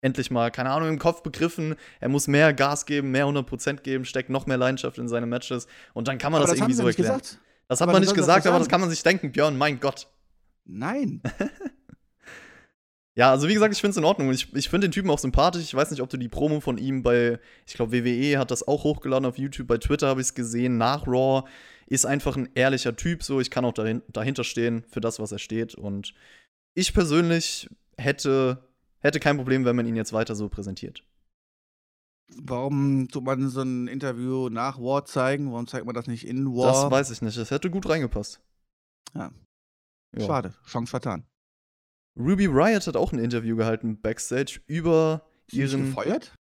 endlich 0.01 0.31
mal, 0.31 0.51
keine 0.51 0.71
Ahnung, 0.71 0.89
im 0.89 0.99
Kopf 0.99 1.23
begriffen, 1.23 1.75
er 1.99 2.09
muss 2.09 2.27
mehr 2.27 2.53
Gas 2.53 2.85
geben, 2.85 3.11
mehr 3.11 3.25
100% 3.25 3.81
geben, 3.81 4.05
steckt 4.05 4.29
noch 4.29 4.47
mehr 4.47 4.57
Leidenschaft 4.57 4.97
in 4.97 5.07
seine 5.07 5.27
Matches 5.27 5.67
und 5.93 6.07
dann 6.07 6.17
kann 6.17 6.31
man 6.31 6.41
das, 6.41 6.51
das 6.51 6.59
irgendwie 6.59 6.73
so 6.73 6.87
erklären. 6.87 7.19
Gesagt. 7.19 7.39
Das 7.67 7.79
hat 7.79 7.87
aber 7.87 7.93
man 7.93 8.01
nicht 8.01 8.15
gesagt, 8.15 8.47
aber 8.47 8.59
das 8.59 8.67
kann 8.67 8.81
man 8.81 8.89
sich 8.89 9.03
denken, 9.03 9.31
Björn, 9.31 9.57
mein 9.57 9.79
Gott. 9.79 10.07
Nein. 10.65 11.21
Ja, 13.15 13.29
also 13.29 13.49
wie 13.49 13.53
gesagt, 13.53 13.73
ich 13.73 13.81
finde 13.81 13.91
es 13.91 13.97
in 13.97 14.05
Ordnung. 14.05 14.31
Ich, 14.31 14.53
ich 14.55 14.69
finde 14.69 14.87
den 14.87 14.93
Typen 14.93 15.09
auch 15.09 15.19
sympathisch. 15.19 15.63
Ich 15.63 15.73
weiß 15.73 15.91
nicht, 15.91 16.01
ob 16.01 16.09
du 16.09 16.17
die 16.17 16.29
Promo 16.29 16.61
von 16.61 16.77
ihm 16.77 17.03
bei, 17.03 17.39
ich 17.67 17.73
glaube, 17.73 17.91
WWE 17.91 18.39
hat 18.39 18.51
das 18.51 18.65
auch 18.65 18.85
hochgeladen 18.85 19.25
auf 19.25 19.37
YouTube. 19.37 19.67
Bei 19.67 19.77
Twitter 19.77 20.07
habe 20.07 20.21
ich 20.21 20.27
es 20.27 20.33
gesehen. 20.33 20.77
Nach 20.77 21.05
Raw 21.07 21.43
ist 21.87 22.05
einfach 22.05 22.37
ein 22.37 22.49
ehrlicher 22.55 22.95
Typ. 22.95 23.21
So, 23.21 23.41
ich 23.41 23.51
kann 23.51 23.65
auch 23.65 23.73
dahin, 23.73 24.01
dahinter 24.07 24.45
stehen 24.45 24.85
für 24.89 25.01
das, 25.01 25.19
was 25.19 25.33
er 25.33 25.39
steht. 25.39 25.75
Und 25.75 26.13
ich 26.73 26.93
persönlich 26.93 27.69
hätte, 27.97 28.69
hätte 28.99 29.19
kein 29.19 29.35
Problem, 29.35 29.65
wenn 29.65 29.75
man 29.75 29.85
ihn 29.85 29.97
jetzt 29.97 30.13
weiter 30.13 30.35
so 30.35 30.47
präsentiert. 30.47 31.03
Warum 32.37 33.09
tut 33.09 33.25
man 33.25 33.49
so 33.49 33.61
ein 33.61 33.89
Interview 33.89 34.47
nach 34.47 34.79
War 34.79 35.03
zeigen? 35.03 35.51
Warum 35.51 35.67
zeigt 35.67 35.85
man 35.85 35.95
das 35.95 36.07
nicht 36.07 36.25
in 36.25 36.45
War? 36.55 36.71
Das 36.71 36.89
weiß 36.89 37.11
ich 37.11 37.21
nicht. 37.21 37.37
Das 37.37 37.51
hätte 37.51 37.69
gut 37.69 37.89
reingepasst. 37.89 38.39
Ja. 39.13 39.33
ja. 40.15 40.25
Schade. 40.25 40.53
Chance 40.65 40.91
vertan. 40.91 41.25
Ruby 42.17 42.45
Riot 42.45 42.87
hat 42.87 42.97
auch 42.97 43.13
ein 43.13 43.19
Interview 43.19 43.55
gehalten 43.55 43.99
backstage 44.01 44.59
über 44.67 45.25
Ist 45.47 45.53
ihren. 45.55 45.85
gefeuert? 45.87 46.35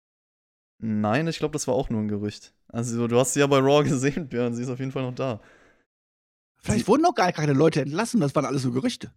Nein, 0.82 1.28
ich 1.28 1.38
glaube, 1.38 1.52
das 1.52 1.68
war 1.68 1.74
auch 1.74 1.90
nur 1.90 2.00
ein 2.00 2.08
Gerücht. 2.08 2.54
Also, 2.68 3.06
du 3.06 3.18
hast 3.18 3.34
sie 3.34 3.40
ja 3.40 3.46
bei 3.46 3.58
Raw 3.58 3.82
gesehen, 3.88 4.28
Björn. 4.28 4.54
Sie 4.54 4.62
ist 4.62 4.70
auf 4.70 4.78
jeden 4.78 4.92
Fall 4.92 5.02
noch 5.02 5.14
da. 5.14 5.40
Vielleicht 6.62 6.80
sie 6.80 6.88
wurden 6.88 7.02
noch 7.02 7.14
gar 7.14 7.32
keine 7.32 7.52
Leute 7.52 7.80
entlassen, 7.80 8.20
das 8.20 8.34
waren 8.34 8.44
alles 8.44 8.62
so 8.62 8.70
Gerüchte. 8.70 9.12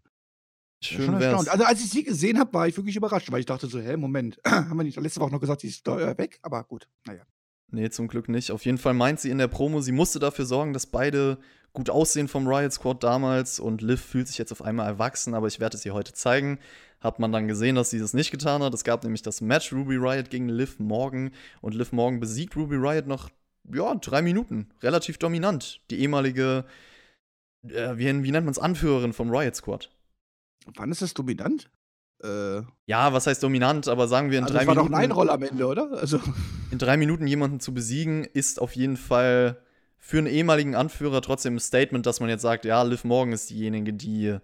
Schön 0.84 1.20
wär's. 1.20 1.48
Also, 1.48 1.64
als 1.64 1.82
ich 1.82 1.90
sie 1.90 2.04
gesehen 2.04 2.38
habe, 2.38 2.54
war 2.54 2.68
ich 2.68 2.76
wirklich 2.76 2.96
überrascht, 2.96 3.32
weil 3.32 3.40
ich 3.40 3.46
dachte 3.46 3.68
so, 3.68 3.80
hä, 3.80 3.96
Moment, 3.96 4.40
haben 4.46 4.76
wir 4.78 4.84
nicht 4.84 5.00
letzte 5.00 5.22
Woche 5.22 5.32
noch 5.32 5.40
gesagt, 5.40 5.62
sie 5.62 5.68
ist 5.68 5.88
da 5.88 6.18
weg? 6.18 6.40
Aber 6.42 6.64
gut, 6.66 6.88
naja. 7.06 7.24
Nee, 7.72 7.90
zum 7.90 8.08
Glück 8.08 8.30
nicht. 8.30 8.52
Auf 8.52 8.66
jeden 8.66 8.78
Fall 8.78 8.94
meint 8.94 9.20
sie 9.20 9.30
in 9.30 9.38
der 9.38 9.48
Promo, 9.48 9.82
sie 9.82 9.94
musste 9.94 10.20
dafür 10.20 10.46
sorgen, 10.46 10.74
dass 10.74 10.86
beide 10.86 11.40
gut 11.74 11.90
aussehen 11.90 12.28
vom 12.28 12.48
Riot 12.48 12.72
Squad 12.72 13.04
damals 13.04 13.60
und 13.60 13.82
Liv 13.82 14.00
fühlt 14.00 14.28
sich 14.28 14.38
jetzt 14.38 14.52
auf 14.52 14.62
einmal 14.62 14.88
erwachsen, 14.88 15.34
aber 15.34 15.48
ich 15.48 15.60
werde 15.60 15.76
es 15.76 15.86
ihr 15.86 15.94
heute 15.94 16.14
zeigen. 16.14 16.60
Hat 17.00 17.20
man 17.20 17.32
dann 17.32 17.48
gesehen, 17.48 17.76
dass 17.76 17.90
sie 17.90 18.00
das 18.00 18.14
nicht 18.14 18.32
getan 18.32 18.64
hat. 18.64 18.74
Es 18.74 18.84
gab 18.84 19.04
nämlich 19.04 19.24
das 19.24 19.42
Match 19.42 19.74
Ruby 19.74 19.98
Riot 19.98 20.30
gegen 20.30 20.48
Liv 20.48 20.80
Morgan 20.80 21.32
und 21.62 21.74
Liv 21.74 21.92
Morgan 21.92 22.20
besiegt 22.20 22.56
Ruby 22.56 22.76
Riot 22.76 23.08
nach, 23.08 23.30
ja, 23.74 23.94
drei 23.96 24.22
Minuten. 24.22 24.70
Relativ 24.82 25.18
dominant. 25.18 25.82
Die 25.90 26.00
ehemalige, 26.00 26.64
äh, 27.68 27.98
wie, 27.98 28.24
wie 28.24 28.32
nennt 28.32 28.46
man 28.46 28.52
es, 28.52 28.60
Anführerin 28.60 29.12
vom 29.12 29.32
Riot 29.32 29.56
Squad. 29.56 29.90
Wann 30.76 30.92
ist 30.92 31.02
das 31.02 31.14
dominant? 31.14 31.70
Äh, 32.24 32.62
ja, 32.86 33.12
was 33.12 33.28
heißt 33.28 33.44
dominant, 33.44 33.88
aber 33.90 34.08
sagen 34.08 34.32
wir 34.32 34.38
in 34.38 34.46
also 34.46 34.54
drei 34.54 34.66
Minuten. 34.66 34.78
Das 34.78 34.92
war 34.92 35.00
doch 35.00 35.04
ein 35.04 35.12
Roll 35.12 35.30
am 35.30 35.44
Ende, 35.44 35.66
oder? 35.66 35.92
Also. 35.92 36.22
In 36.72 36.78
drei 36.78 36.98
Minuten 36.98 37.28
jemanden 37.28 37.60
zu 37.60 37.74
besiegen, 37.74 38.24
ist 38.24 38.62
auf 38.62 38.76
jeden 38.76 38.96
Fall 38.96 39.63
für 40.06 40.18
einen 40.18 40.28
ehemaligen 40.28 40.76
Anführer 40.76 41.22
trotzdem 41.22 41.56
ein 41.56 41.60
Statement, 41.62 42.06
dass 42.06 42.20
man 42.20 42.28
jetzt 42.28 42.42
sagt, 42.42 42.66
ja, 42.66 42.84
Liv 42.84 43.06
Morgan 43.06 43.32
ist 43.32 43.50
diejenige, 43.50 43.94
die, 43.94 44.38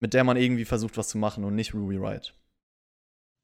mit 0.00 0.14
der 0.14 0.24
man 0.24 0.38
irgendwie 0.38 0.64
versucht, 0.64 0.96
was 0.96 1.08
zu 1.08 1.18
machen 1.18 1.44
und 1.44 1.54
nicht 1.54 1.74
Ruby 1.74 1.96
Riot. 1.96 2.34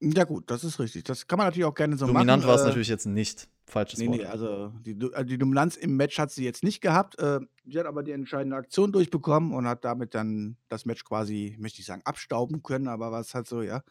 Ja, 0.01 0.23
gut, 0.23 0.49
das 0.49 0.63
ist 0.63 0.79
richtig. 0.79 1.03
Das 1.03 1.27
kann 1.27 1.37
man 1.37 1.45
natürlich 1.45 1.65
auch 1.65 1.75
gerne 1.75 1.97
so 1.97 2.07
Dominant 2.07 2.25
machen. 2.25 2.41
Dominant 2.41 2.47
war 2.47 2.55
es 2.55 2.61
äh, 2.63 2.67
natürlich 2.69 2.87
jetzt 2.87 3.05
nicht. 3.05 3.47
Falsches 3.67 3.99
nee, 3.99 4.07
Wort. 4.07 4.17
Nee, 4.17 4.25
also 4.25 4.73
die, 4.83 4.97
also 5.13 5.23
die, 5.23 5.37
Dominanz 5.37 5.75
im 5.75 5.95
Match 5.95 6.17
hat 6.17 6.31
sie 6.31 6.43
jetzt 6.43 6.63
nicht 6.63 6.81
gehabt. 6.81 7.19
Äh, 7.19 7.41
sie 7.63 7.79
hat 7.79 7.85
aber 7.85 8.01
die 8.01 8.11
entscheidende 8.11 8.57
Aktion 8.57 8.91
durchbekommen 8.91 9.53
und 9.53 9.67
hat 9.67 9.85
damit 9.85 10.15
dann 10.15 10.57
das 10.67 10.85
Match 10.85 11.03
quasi, 11.03 11.55
möchte 11.59 11.79
ich 11.79 11.85
sagen, 11.85 12.01
abstauben 12.05 12.63
können, 12.63 12.87
aber 12.87 13.11
was 13.11 13.35
halt 13.35 13.47
so, 13.47 13.61
ja. 13.61 13.83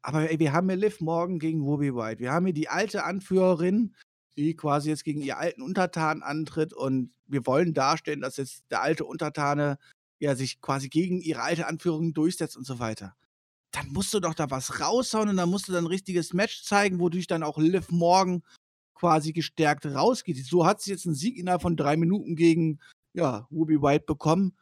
Aber 0.00 0.30
ey, 0.30 0.38
wir 0.38 0.54
haben 0.54 0.70
hier 0.70 0.78
Liv 0.78 1.02
Morgan 1.02 1.38
gegen 1.38 1.60
Ruby 1.60 1.94
White. 1.94 2.20
Wir 2.20 2.32
haben 2.32 2.46
hier 2.46 2.54
die 2.54 2.68
alte 2.68 3.04
Anführerin, 3.04 3.94
die 4.40 4.56
quasi 4.56 4.88
jetzt 4.88 5.04
gegen 5.04 5.20
ihr 5.20 5.38
alten 5.38 5.62
Untertan 5.62 6.22
antritt 6.22 6.72
und 6.72 7.12
wir 7.26 7.46
wollen 7.46 7.74
darstellen, 7.74 8.20
dass 8.20 8.38
jetzt 8.38 8.64
der 8.70 8.82
alte 8.82 9.04
Untertane 9.04 9.78
ja 10.18 10.34
sich 10.34 10.60
quasi 10.60 10.88
gegen 10.88 11.20
ihre 11.20 11.42
alte 11.42 11.66
Anführung 11.66 12.14
durchsetzt 12.14 12.56
und 12.56 12.66
so 12.66 12.78
weiter. 12.78 13.14
Dann 13.72 13.88
musst 13.88 14.12
du 14.12 14.20
doch 14.20 14.34
da 14.34 14.50
was 14.50 14.80
raushauen 14.80 15.28
und 15.28 15.36
dann 15.36 15.48
musst 15.48 15.68
du 15.68 15.72
dann 15.72 15.84
ein 15.84 15.88
richtiges 15.88 16.32
Match 16.32 16.64
zeigen, 16.64 16.98
wodurch 16.98 17.26
dann 17.26 17.42
auch 17.42 17.58
Liv 17.58 17.90
Morgan 17.90 18.42
quasi 18.94 19.32
gestärkt 19.32 19.86
rausgeht. 19.86 20.44
So 20.44 20.66
hat 20.66 20.80
sie 20.80 20.90
jetzt 20.90 21.06
einen 21.06 21.14
Sieg 21.14 21.36
innerhalb 21.36 21.62
von 21.62 21.76
drei 21.76 21.96
Minuten 21.96 22.34
gegen 22.34 22.80
ja, 23.12 23.46
Ruby 23.50 23.80
White 23.80 24.04
bekommen. 24.06 24.56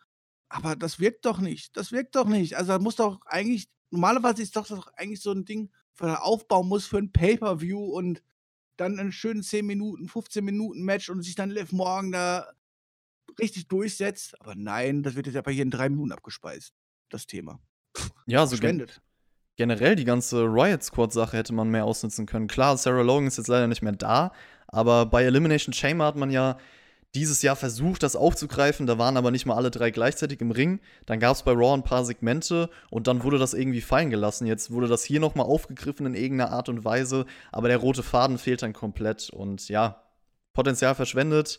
Aber 0.49 0.77
das 0.77 1.01
wirkt 1.01 1.25
doch 1.25 1.39
nicht. 1.39 1.77
Das 1.77 1.93
wirkt 1.93 2.17
doch 2.17 2.27
nicht. 2.27 2.57
Also 2.57 2.73
da 2.73 2.79
muss 2.79 2.97
doch 2.97 3.21
eigentlich, 3.27 3.69
normalerweise 3.91 4.43
ist 4.43 4.57
doch, 4.57 4.67
doch 4.67 4.89
eigentlich 4.95 5.21
so 5.21 5.33
ein 5.33 5.45
Ding, 5.45 5.71
für 5.95 6.23
Aufbau 6.23 6.63
muss 6.63 6.87
für 6.87 6.99
ein 6.99 7.13
Pay-Per-View 7.13 7.83
und 7.83 8.23
dann 8.79 8.99
einen 8.99 9.13
schönen 9.13 9.43
10 9.43 9.67
Minuten, 9.67 10.09
15 10.09 10.45
Minuten 10.45 10.83
Match 10.83 11.11
und 11.11 11.23
sich 11.23 11.35
dann 11.35 11.51
Liv 11.51 11.73
Morgan 11.73 12.13
da 12.13 12.47
richtig 13.39 13.69
durchsetzt. 13.69 14.41
Aber 14.41 14.55
nein, 14.55 15.03
das 15.03 15.15
wird 15.15 15.27
jetzt 15.27 15.37
aber 15.37 15.51
hier 15.51 15.63
in 15.63 15.71
drei 15.71 15.89
Minuten 15.89 16.13
abgespeist, 16.13 16.73
das 17.11 17.27
Thema. 17.27 17.61
Ja, 18.27 18.47
so 18.47 18.57
gen 18.57 18.87
generell 19.57 19.97
die 19.97 20.05
ganze 20.05 20.45
Riot 20.45 20.85
Squad-Sache 20.85 21.37
hätte 21.37 21.53
man 21.53 21.69
mehr 21.69 21.85
ausnutzen 21.85 22.27
können. 22.27 22.47
Klar, 22.47 22.77
Sarah 22.77 23.03
Logan 23.03 23.27
ist 23.27 23.39
jetzt 23.39 23.49
leider 23.49 23.67
nicht 23.67 23.83
mehr 23.83 23.93
da, 23.93 24.33
aber 24.69 25.07
bei 25.07 25.25
Elimination 25.25 25.73
Chamber 25.73 26.07
hat 26.07 26.17
man 26.17 26.31
ja 26.31 26.59
dieses 27.19 27.43
Jahr 27.43 27.57
versucht, 27.57 28.03
das 28.03 28.15
aufzugreifen. 28.15 28.87
Da 28.87 28.97
waren 28.97 29.17
aber 29.17 29.31
nicht 29.31 29.45
mal 29.45 29.57
alle 29.57 29.71
drei 29.71 29.91
gleichzeitig 29.91 30.41
im 30.41 30.53
Ring. 30.53 30.81
Dann 31.07 31.19
gab 31.19 31.35
es 31.35 31.43
bei 31.43 31.53
Raw 31.53 31.75
ein 31.75 31.83
paar 31.83 32.05
Segmente 32.05 32.71
und 32.91 33.09
dann 33.09 33.25
wurde 33.25 33.39
das 33.39 33.55
irgendwie 33.55 33.81
fallen 33.81 34.11
gelassen. 34.11 34.47
Jetzt 34.47 34.71
wurde 34.71 34.87
das 34.87 35.03
hier 35.03 35.19
nochmal 35.19 35.47
aufgegriffen 35.47 36.07
in 36.07 36.15
irgendeiner 36.15 36.53
Art 36.53 36.69
und 36.69 36.85
Weise, 36.85 37.27
aber 37.51 37.69
der 37.69 37.79
rote 37.79 38.03
Faden 38.03 38.39
fehlt 38.39 38.63
dann 38.63 38.73
komplett 38.73 39.31
und 39.31 39.69
ja, 39.69 40.03
Potenzial 40.53 40.95
verschwendet. 40.95 41.59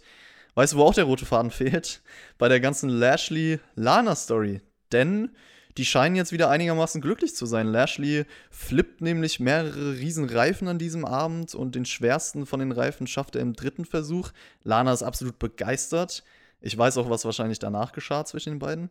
Weißt 0.56 0.74
du, 0.74 0.78
wo 0.78 0.84
auch 0.84 0.94
der 0.94 1.04
rote 1.04 1.26
Faden 1.26 1.52
fehlt? 1.52 2.02
Bei 2.38 2.48
der 2.48 2.60
ganzen 2.60 2.90
Lashley-Lana-Story. 2.90 4.62
Denn 4.92 5.32
die 5.78 5.86
scheinen 5.86 6.16
jetzt 6.16 6.32
wieder 6.32 6.50
einigermaßen 6.50 7.02
glücklich 7.02 7.36
zu 7.36 7.46
sein. 7.46 7.68
Lashley 7.68 8.26
flippt 8.50 9.02
nämlich 9.02 9.40
mehrere 9.40 9.94
Riesenreifen 9.94 10.68
an 10.68 10.80
diesem 10.80 11.06
Abend 11.06 11.56
und 11.56 11.76
den 11.76 11.86
schwersten 11.86 12.46
von 12.46 12.60
den 12.60 12.72
Reifen 12.72 13.08
schafft 13.08 13.36
er 13.36 13.42
im 13.42 13.54
dritten 13.54 13.86
Versuch. 13.86 14.32
Lana 14.64 14.92
ist 14.92 15.04
absolut 15.04 15.40
begeistert. 15.40 16.24
Ich 16.62 16.78
weiß 16.78 16.98
auch, 16.98 17.10
was 17.10 17.26
wahrscheinlich 17.26 17.60
danach 17.60 17.92
geschah 17.92 18.26
zwischen 18.26 18.54
den 18.54 18.60
beiden. 18.60 18.90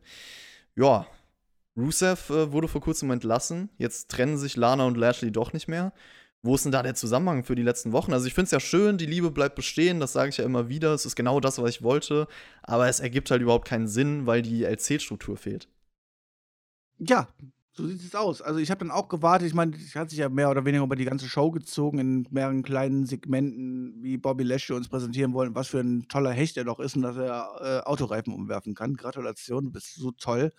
Ja, 0.76 1.06
Rusev 1.76 2.30
äh, 2.30 2.52
wurde 2.52 2.68
vor 2.68 2.80
kurzem 2.80 3.10
entlassen. 3.10 3.70
Jetzt 3.78 4.10
trennen 4.10 4.38
sich 4.38 4.56
Lana 4.56 4.84
und 4.84 4.96
Lashley 4.96 5.30
doch 5.30 5.52
nicht 5.52 5.68
mehr. 5.68 5.92
Wo 6.42 6.54
ist 6.54 6.64
denn 6.64 6.72
da 6.72 6.82
der 6.82 6.94
Zusammenhang 6.94 7.42
für 7.42 7.56
die 7.56 7.62
letzten 7.62 7.92
Wochen? 7.92 8.12
Also 8.12 8.26
ich 8.26 8.34
finde 8.34 8.46
es 8.46 8.50
ja 8.52 8.60
schön, 8.60 8.96
die 8.96 9.06
Liebe 9.06 9.30
bleibt 9.30 9.56
bestehen, 9.56 9.98
das 9.98 10.12
sage 10.12 10.30
ich 10.30 10.36
ja 10.36 10.44
immer 10.44 10.68
wieder. 10.68 10.94
Es 10.94 11.04
ist 11.04 11.16
genau 11.16 11.40
das, 11.40 11.60
was 11.60 11.70
ich 11.70 11.82
wollte. 11.82 12.28
Aber 12.62 12.88
es 12.88 13.00
ergibt 13.00 13.30
halt 13.30 13.42
überhaupt 13.42 13.66
keinen 13.66 13.88
Sinn, 13.88 14.26
weil 14.26 14.42
die 14.42 14.64
LC-Struktur 14.64 15.36
fehlt. 15.36 15.68
Ja, 16.98 17.28
so 17.72 17.86
sieht 17.86 18.02
es 18.02 18.14
aus. 18.14 18.42
Also 18.42 18.58
ich 18.58 18.70
habe 18.70 18.80
dann 18.80 18.90
auch 18.90 19.08
gewartet. 19.08 19.46
Ich 19.48 19.54
meine, 19.54 19.76
es 19.76 19.94
hat 19.94 20.10
sich 20.10 20.18
ja 20.18 20.28
mehr 20.28 20.50
oder 20.50 20.64
weniger 20.64 20.82
über 20.82 20.96
die 20.96 21.04
ganze 21.04 21.28
Show 21.28 21.50
gezogen 21.50 21.98
in 21.98 22.26
mehreren 22.30 22.62
kleinen 22.62 23.06
Segmenten, 23.06 24.02
wie 24.02 24.16
Bobby 24.16 24.42
Lashley 24.44 24.76
uns 24.76 24.88
präsentieren 24.88 25.32
wollen, 25.32 25.54
was 25.54 25.68
für 25.68 25.78
ein 25.80 26.08
toller 26.08 26.32
Hecht 26.32 26.56
er 26.56 26.64
doch 26.64 26.80
ist 26.80 26.96
und 26.96 27.02
dass 27.02 27.16
er 27.16 27.82
äh, 27.84 27.86
Autoreifen 27.86 28.34
umwerfen 28.34 28.74
kann. 28.74 28.94
Gratulation, 28.94 29.66
du 29.66 29.70
bist 29.70 29.94
so 29.94 30.10
toll. 30.12 30.52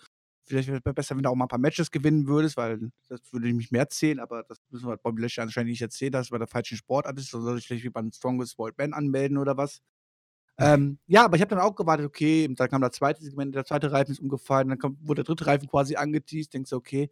Vielleicht 0.44 0.68
wäre 0.68 0.80
es 0.84 0.94
besser, 0.94 1.14
wenn 1.16 1.22
du 1.22 1.30
auch 1.30 1.36
mal 1.36 1.44
ein 1.44 1.48
paar 1.48 1.58
Matches 1.60 1.90
gewinnen 1.90 2.26
würdest, 2.26 2.56
weil 2.56 2.90
das 3.08 3.20
würde 3.32 3.52
mich 3.52 3.70
mehr 3.70 3.88
zählen, 3.88 4.18
aber 4.18 4.42
das 4.44 4.58
müssen 4.70 4.88
wir 4.88 4.96
Bobby 4.96 5.22
Lashley 5.22 5.42
anscheinend 5.42 5.70
nicht 5.70 5.82
erzählen, 5.82 6.12
dass 6.12 6.28
er 6.28 6.32
bei 6.32 6.38
der 6.38 6.48
falschen 6.48 6.76
Sportart 6.78 7.18
ist. 7.18 7.32
Dann 7.34 7.42
soll 7.42 7.58
ich 7.58 7.66
vielleicht 7.66 7.84
wie 7.84 7.90
beim 7.90 8.10
Strongest 8.12 8.58
World 8.58 8.78
Man 8.78 8.94
anmelden 8.94 9.36
oder 9.38 9.56
was. 9.56 9.80
Ähm, 10.60 10.98
ja, 11.06 11.24
aber 11.24 11.36
ich 11.36 11.42
habe 11.42 11.48
dann 11.54 11.64
auch 11.64 11.74
gewartet, 11.74 12.04
okay, 12.04 12.46
dann 12.54 12.68
kam 12.68 12.82
das 12.82 12.92
zweite 12.92 13.22
Segment, 13.22 13.54
der 13.54 13.64
zweite 13.64 13.92
Reifen 13.92 14.12
ist 14.12 14.20
umgefallen, 14.20 14.68
dann 14.68 14.78
kommt, 14.78 14.98
wurde 15.00 15.24
der 15.24 15.34
dritte 15.34 15.46
Reifen 15.46 15.68
quasi 15.68 15.96
angeteased, 15.96 16.52
denkst 16.52 16.70
du, 16.70 16.76
okay, 16.76 17.08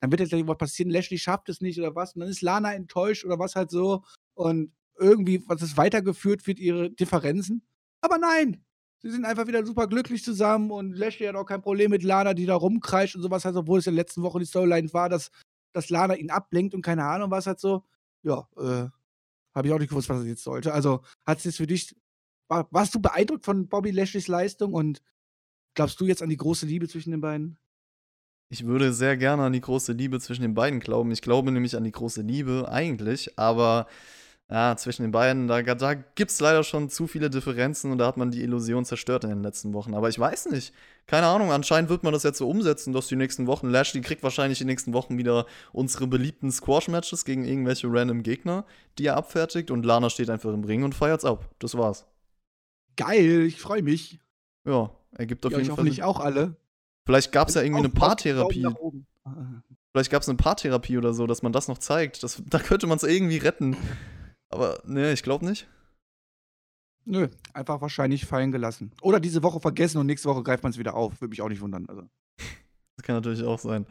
dann 0.00 0.12
wird 0.12 0.20
jetzt 0.20 0.30
gleich 0.30 0.46
was 0.46 0.58
passieren, 0.58 0.90
Lashley 0.90 1.18
schafft 1.18 1.48
es 1.48 1.60
nicht 1.60 1.78
oder 1.78 1.96
was, 1.96 2.14
und 2.14 2.20
dann 2.20 2.28
ist 2.28 2.40
Lana 2.40 2.72
enttäuscht 2.72 3.24
oder 3.24 3.38
was 3.38 3.56
halt 3.56 3.70
so 3.70 4.04
und 4.34 4.72
irgendwie, 4.96 5.42
was 5.48 5.60
ist 5.60 5.76
weitergeführt 5.76 6.46
wird, 6.46 6.60
ihre 6.60 6.88
Differenzen. 6.88 7.66
Aber 8.00 8.16
nein, 8.18 8.64
sie 9.02 9.10
sind 9.10 9.24
einfach 9.24 9.48
wieder 9.48 9.66
super 9.66 9.88
glücklich 9.88 10.22
zusammen 10.22 10.70
und 10.70 10.92
Lashley 10.92 11.26
hat 11.26 11.34
auch 11.34 11.46
kein 11.46 11.62
Problem 11.62 11.90
mit 11.90 12.04
Lana, 12.04 12.32
die 12.32 12.46
da 12.46 12.54
rumkreischt 12.54 13.16
und 13.16 13.22
sowas 13.22 13.44
halt, 13.44 13.56
obwohl 13.56 13.80
es 13.80 13.88
in 13.88 13.94
der 13.96 14.04
letzten 14.04 14.22
Woche 14.22 14.38
die 14.38 14.44
Storyline 14.44 14.92
war, 14.92 15.08
dass, 15.08 15.32
dass 15.72 15.90
Lana 15.90 16.14
ihn 16.14 16.30
ablenkt 16.30 16.74
und 16.74 16.82
keine 16.82 17.04
Ahnung 17.04 17.32
was 17.32 17.48
halt 17.48 17.58
so. 17.58 17.82
Ja, 18.22 18.46
äh, 18.56 18.88
habe 19.54 19.68
ich 19.68 19.72
auch 19.72 19.78
nicht 19.78 19.88
gewusst, 19.90 20.08
was 20.08 20.18
das 20.18 20.26
jetzt 20.26 20.44
sollte. 20.44 20.72
Also 20.72 21.02
hat 21.26 21.38
es 21.38 21.44
jetzt 21.44 21.56
für 21.56 21.66
dich 21.66 21.94
war, 22.48 22.68
warst 22.70 22.94
du 22.94 23.00
beeindruckt 23.00 23.44
von 23.44 23.68
Bobby 23.68 23.90
Lashleys 23.90 24.28
Leistung 24.28 24.74
und 24.74 25.02
glaubst 25.74 26.00
du 26.00 26.06
jetzt 26.06 26.22
an 26.22 26.28
die 26.28 26.36
große 26.36 26.66
Liebe 26.66 26.88
zwischen 26.88 27.10
den 27.10 27.20
beiden? 27.20 27.58
Ich 28.50 28.66
würde 28.66 28.92
sehr 28.92 29.16
gerne 29.16 29.42
an 29.42 29.52
die 29.52 29.60
große 29.60 29.92
Liebe 29.92 30.20
zwischen 30.20 30.42
den 30.42 30.54
beiden 30.54 30.80
glauben. 30.80 31.10
Ich 31.10 31.22
glaube 31.22 31.50
nämlich 31.50 31.76
an 31.76 31.84
die 31.84 31.92
große 31.92 32.22
Liebe 32.22 32.68
eigentlich, 32.70 33.38
aber 33.38 33.86
ja, 34.50 34.76
zwischen 34.76 35.02
den 35.02 35.10
beiden, 35.10 35.48
da, 35.48 35.62
da 35.62 35.94
gibt 35.94 36.30
es 36.30 36.38
leider 36.38 36.62
schon 36.64 36.90
zu 36.90 37.06
viele 37.06 37.30
Differenzen 37.30 37.90
und 37.90 37.98
da 37.98 38.06
hat 38.06 38.18
man 38.18 38.30
die 38.30 38.42
Illusion 38.42 38.84
zerstört 38.84 39.24
in 39.24 39.30
den 39.30 39.42
letzten 39.42 39.72
Wochen. 39.72 39.94
Aber 39.94 40.10
ich 40.10 40.18
weiß 40.18 40.50
nicht. 40.50 40.74
Keine 41.06 41.26
Ahnung, 41.26 41.50
anscheinend 41.50 41.88
wird 41.88 42.02
man 42.02 42.12
das 42.12 42.24
jetzt 42.24 42.38
so 42.38 42.48
umsetzen, 42.48 42.92
dass 42.92 43.08
die 43.08 43.16
nächsten 43.16 43.46
Wochen, 43.46 43.70
Lashley 43.70 44.02
kriegt 44.02 44.22
wahrscheinlich 44.22 44.58
die 44.58 44.66
nächsten 44.66 44.92
Wochen 44.92 45.16
wieder 45.16 45.46
unsere 45.72 46.06
beliebten 46.06 46.52
Squash-Matches 46.52 47.24
gegen 47.24 47.44
irgendwelche 47.44 47.88
random 47.90 48.22
Gegner, 48.22 48.66
die 48.98 49.06
er 49.06 49.16
abfertigt 49.16 49.70
und 49.70 49.84
Lana 49.84 50.10
steht 50.10 50.28
einfach 50.28 50.52
im 50.52 50.64
Ring 50.64 50.84
und 50.84 50.94
feiert's 50.94 51.24
ab. 51.24 51.48
Das 51.58 51.76
war's. 51.76 52.04
Geil, 52.96 53.42
ich 53.42 53.60
freue 53.60 53.82
mich. 53.82 54.20
Ja, 54.66 54.90
ergibt 55.12 55.44
auf 55.46 55.52
ja, 55.52 55.58
jeden 55.58 55.70
Fall. 55.70 55.78
hoffentlich 55.78 56.02
auch 56.02 56.20
alle. 56.20 56.56
Vielleicht 57.06 57.32
gab 57.32 57.48
es 57.48 57.54
ja 57.54 57.62
irgendwie 57.62 57.80
eine 57.80 57.90
Paartherapie. 57.90 58.66
Vielleicht 59.92 60.10
gab 60.10 60.22
es 60.22 60.28
eine 60.28 60.36
Paartherapie 60.36 60.98
oder 60.98 61.14
so, 61.14 61.26
dass 61.26 61.42
man 61.42 61.52
das 61.52 61.68
noch 61.68 61.78
zeigt. 61.78 62.22
Das, 62.22 62.42
da 62.46 62.58
könnte 62.58 62.88
man 62.88 62.96
es 62.96 63.04
irgendwie 63.04 63.36
retten. 63.36 63.76
Aber 64.48 64.80
ne, 64.84 65.12
ich 65.12 65.22
glaube 65.22 65.44
nicht. 65.44 65.68
Nö, 67.04 67.28
einfach 67.52 67.80
wahrscheinlich 67.80 68.24
fallen 68.24 68.50
gelassen. 68.50 68.90
Oder 69.02 69.20
diese 69.20 69.42
Woche 69.42 69.60
vergessen 69.60 69.98
und 69.98 70.06
nächste 70.06 70.28
Woche 70.28 70.42
greift 70.42 70.62
man 70.62 70.72
es 70.72 70.78
wieder 70.78 70.94
auf. 70.94 71.20
Würde 71.20 71.30
mich 71.30 71.42
auch 71.42 71.48
nicht 71.48 71.60
wundern. 71.60 71.86
Also. 71.88 72.08
Das 72.96 73.04
kann 73.04 73.14
natürlich 73.16 73.44
auch 73.44 73.58
sein. 73.58 73.86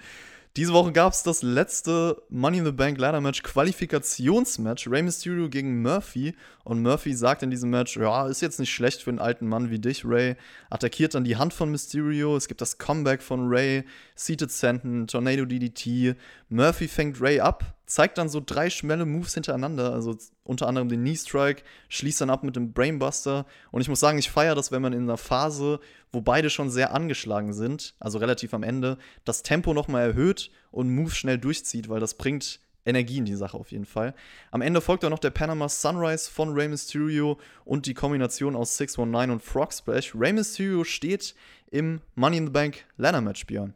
Diese 0.55 0.71
Woche 0.71 0.91
gab 0.91 1.13
es 1.13 1.23
das 1.23 1.41
letzte 1.41 2.21
Money 2.29 2.59
in 2.59 2.65
the 2.65 2.71
Bank 2.71 2.99
Ladder 2.99 3.21
Match 3.21 3.41
Qualifikationsmatch. 3.41 4.87
Rey 4.87 5.01
Mysterio 5.01 5.49
gegen 5.49 5.81
Murphy. 5.81 6.35
Und 6.63 6.83
Murphy 6.83 7.15
sagt 7.15 7.41
in 7.41 7.49
diesem 7.49 7.71
Match: 7.71 7.97
Ja, 7.97 8.27
ist 8.27 8.43
jetzt 8.43 8.59
nicht 8.59 8.71
schlecht 8.71 9.01
für 9.01 9.09
einen 9.09 9.17
alten 9.17 9.47
Mann 9.47 9.71
wie 9.71 9.79
dich, 9.79 10.05
Ray. 10.05 10.35
Attackiert 10.69 11.15
dann 11.15 11.23
die 11.23 11.37
Hand 11.37 11.53
von 11.53 11.71
Mysterio. 11.71 12.37
Es 12.37 12.47
gibt 12.47 12.61
das 12.61 12.77
Comeback 12.77 13.23
von 13.23 13.47
Ray. 13.47 13.83
Seated 14.13 14.51
Senton, 14.51 15.07
Tornado 15.07 15.45
DDT. 15.45 16.15
Murphy 16.49 16.87
fängt 16.87 17.19
Ray 17.19 17.39
ab, 17.39 17.73
zeigt 17.93 18.17
dann 18.17 18.27
so 18.27 18.41
drei 18.43 18.71
schnelle 18.71 19.05
Moves 19.05 19.35
hintereinander. 19.35 19.93
Also 19.93 20.17
unter 20.43 20.67
anderem 20.67 20.89
den 20.89 21.01
Knee 21.01 21.15
Strike, 21.15 21.61
schließt 21.89 22.21
dann 22.21 22.31
ab 22.31 22.43
mit 22.43 22.55
dem 22.55 22.73
Brainbuster. 22.73 23.45
Und 23.69 23.81
ich 23.81 23.87
muss 23.87 23.99
sagen, 23.99 24.17
ich 24.17 24.31
feiere 24.31 24.55
das, 24.55 24.71
wenn 24.71 24.81
man 24.81 24.93
in 24.93 25.03
einer 25.03 25.17
Phase, 25.17 25.79
wo 26.11 26.19
beide 26.19 26.49
schon 26.49 26.71
sehr 26.71 26.91
angeschlagen 26.91 27.53
sind, 27.53 27.93
also 27.99 28.17
relativ 28.17 28.55
am 28.55 28.63
Ende, 28.63 28.97
das 29.25 29.43
Tempo 29.43 29.75
nochmal 29.75 30.07
erhöht 30.07 30.49
und 30.71 30.89
Moves 30.89 31.15
schnell 31.15 31.37
durchzieht, 31.37 31.87
weil 31.87 31.99
das 31.99 32.15
bringt 32.15 32.61
Energie 32.83 33.19
in 33.19 33.25
die 33.25 33.35
Sache 33.35 33.57
auf 33.57 33.71
jeden 33.71 33.85
Fall. 33.85 34.15
Am 34.49 34.61
Ende 34.61 34.81
folgt 34.81 35.03
dann 35.03 35.11
noch 35.11 35.19
der 35.19 35.29
Panama 35.29 35.69
Sunrise 35.69 36.31
von 36.31 36.51
Rey 36.51 36.67
Mysterio 36.67 37.37
und 37.63 37.85
die 37.85 37.93
Kombination 37.93 38.55
aus 38.55 38.75
619 38.75 39.29
und 39.29 39.43
Frog 39.43 39.71
Splash. 39.71 40.15
Rey 40.15 40.33
Mysterio 40.33 40.83
steht 40.83 41.35
im 41.69 42.01
Money 42.15 42.37
in 42.37 42.47
the 42.47 42.51
Bank 42.51 42.85
Ladder 42.97 43.21
Match, 43.21 43.45
Björn. 43.45 43.75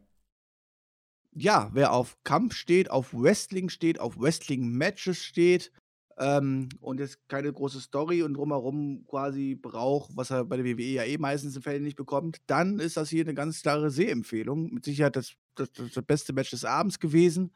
Ja, 1.37 1.69
wer 1.73 1.93
auf 1.93 2.17
Kampf 2.23 2.55
steht, 2.55 2.89
auf 2.89 3.13
Wrestling 3.13 3.69
steht, 3.69 3.99
auf 3.99 4.19
Wrestling-Matches 4.19 5.23
steht, 5.23 5.71
ähm, 6.19 6.69
und 6.79 6.99
jetzt 6.99 7.19
keine 7.27 7.53
große 7.53 7.79
Story 7.79 8.23
und 8.23 8.33
drumherum 8.33 9.05
quasi 9.07 9.53
braucht, 9.53 10.09
was 10.15 10.31
er 10.31 10.45
bei 10.45 10.57
der 10.57 10.65
WWE 10.65 10.83
ja 10.83 11.03
eh 11.03 11.17
meistens 11.19 11.55
in 11.55 11.61
Fällen 11.61 11.83
nicht 11.83 11.95
bekommt, 11.95 12.37
dann 12.47 12.79
ist 12.79 12.97
das 12.97 13.09
hier 13.09 13.23
eine 13.23 13.35
ganz 13.35 13.61
klare 13.61 13.91
Sehempfehlung. 13.91 14.73
Mit 14.73 14.83
Sicherheit 14.85 15.15
das, 15.15 15.33
das, 15.55 15.69
das 15.73 16.03
beste 16.03 16.33
Match 16.33 16.49
des 16.49 16.65
Abends 16.65 16.99
gewesen. 16.99 17.53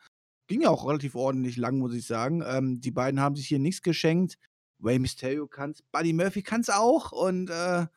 Ging 0.48 0.62
ja 0.62 0.70
auch 0.70 0.88
relativ 0.88 1.16
ordentlich 1.16 1.58
lang, 1.58 1.80
muss 1.80 1.96
ich 1.96 2.06
sagen. 2.06 2.44
Ähm, 2.46 2.82
die 2.82 2.92
beiden 2.92 3.20
haben 3.20 3.36
sich 3.36 3.48
hier 3.48 3.60
nichts 3.60 3.82
geschenkt. 3.82 4.38
Ray 4.84 5.00
Mysterio 5.00 5.48
kann's, 5.48 5.82
Buddy 5.92 6.14
Murphy 6.14 6.44
kann's 6.44 6.70
auch 6.70 7.12
und 7.12 7.50
äh, 7.50 7.88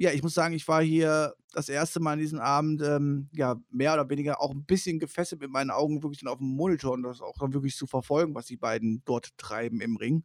ja, 0.00 0.12
ich 0.12 0.22
muss 0.22 0.32
sagen, 0.32 0.54
ich 0.54 0.66
war 0.66 0.82
hier 0.82 1.34
das 1.52 1.68
erste 1.68 2.00
Mal 2.00 2.14
an 2.14 2.18
diesem 2.18 2.38
Abend, 2.38 2.80
ähm, 2.80 3.28
ja, 3.32 3.60
mehr 3.70 3.92
oder 3.92 4.08
weniger 4.08 4.40
auch 4.40 4.50
ein 4.50 4.64
bisschen 4.64 4.98
gefesselt 4.98 5.42
mit 5.42 5.50
meinen 5.50 5.70
Augen 5.70 6.02
wirklich 6.02 6.20
dann 6.20 6.32
auf 6.32 6.38
dem 6.38 6.48
Monitor 6.48 6.92
und 6.92 7.02
das 7.02 7.20
auch 7.20 7.36
dann 7.38 7.52
wirklich 7.52 7.76
zu 7.76 7.86
verfolgen, 7.86 8.34
was 8.34 8.46
die 8.46 8.56
beiden 8.56 9.02
dort 9.04 9.36
treiben 9.36 9.82
im 9.82 9.96
Ring. 9.96 10.24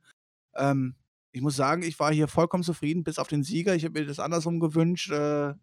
Ähm, 0.56 0.96
ich 1.34 1.42
muss 1.42 1.58
sagen, 1.58 1.84
ich 1.84 2.00
war 2.00 2.14
hier 2.14 2.30
vollkommen 2.30 2.64
zufrieden, 2.64 3.04
bis 3.04 3.20
auf 3.20 3.28
den 3.28 3.44
Sieger. 3.44 3.76
Ich 3.76 3.84
habe 3.84 4.00
mir 4.00 4.06
das 4.06 4.20
andersrum 4.20 4.62
gewünscht, 4.62 5.12
äh, 5.12 5.54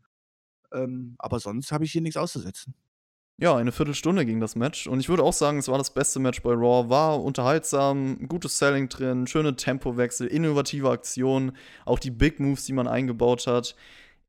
ähm, 0.73 1.15
aber 1.17 1.41
sonst 1.41 1.73
habe 1.73 1.87
ich 1.87 1.93
hier 1.93 2.03
nichts 2.03 2.19
auszusetzen. 2.19 2.75
Ja, 3.39 3.57
eine 3.57 3.73
Viertelstunde 3.73 4.27
ging 4.27 4.41
das 4.41 4.57
Match 4.57 4.87
und 4.87 5.01
ich 5.01 5.09
würde 5.09 5.23
auch 5.23 5.33
sagen, 5.33 5.59
es 5.59 5.69
war 5.69 5.79
das 5.79 5.95
beste 5.95 6.21
Match 6.21 6.43
bei 6.43 6.53
Raw. 6.53 6.91
War 6.91 7.21
unterhaltsam, 7.21 8.29
gutes 8.29 8.59
Selling 8.59 8.91
drin, 8.91 9.27
schöne 9.27 9.57
Tempowechsel, 9.57 10.27
innovative 10.27 10.91
Aktionen, 10.91 11.57
auch 11.87 11.99
die 11.99 12.11
Big 12.11 12.41
Moves, 12.41 12.67
die 12.67 12.75
man 12.75 12.87
eingebaut 12.87 13.47
hat. 13.47 13.75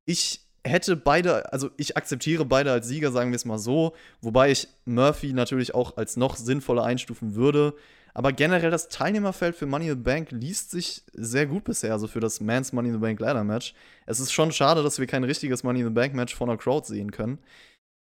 Ich 0.05 0.41
hätte 0.65 0.95
beide, 0.95 1.51
also 1.51 1.71
ich 1.77 1.97
akzeptiere 1.97 2.45
beide 2.45 2.71
als 2.71 2.87
Sieger, 2.87 3.11
sagen 3.11 3.31
wir 3.31 3.35
es 3.35 3.45
mal 3.45 3.57
so, 3.57 3.95
wobei 4.21 4.51
ich 4.51 4.67
Murphy 4.85 5.33
natürlich 5.33 5.75
auch 5.75 5.97
als 5.97 6.17
noch 6.17 6.35
sinnvoller 6.35 6.83
einstufen 6.83 7.35
würde. 7.35 7.75
Aber 8.15 8.31
generell 8.31 8.69
das 8.69 8.89
Teilnehmerfeld 8.89 9.55
für 9.55 9.65
Money 9.65 9.87
in 9.87 9.97
the 9.97 10.03
Bank 10.03 10.31
liest 10.31 10.69
sich 10.69 11.03
sehr 11.13 11.47
gut 11.47 11.63
bisher, 11.63 11.93
also 11.93 12.07
für 12.07 12.19
das 12.19 12.41
Mans 12.41 12.71
Money 12.71 12.89
in 12.89 12.95
the 12.95 12.99
Bank 12.99 13.19
Ladder 13.19 13.43
Match. 13.43 13.73
Es 14.05 14.19
ist 14.19 14.31
schon 14.31 14.51
schade, 14.51 14.83
dass 14.83 14.99
wir 14.99 15.07
kein 15.07 15.23
richtiges 15.23 15.63
Money 15.63 15.79
in 15.79 15.87
the 15.87 15.93
Bank 15.93 16.13
Match 16.13 16.35
von 16.35 16.49
einer 16.49 16.57
Crowd 16.57 16.85
sehen 16.85 17.11
können. 17.11 17.39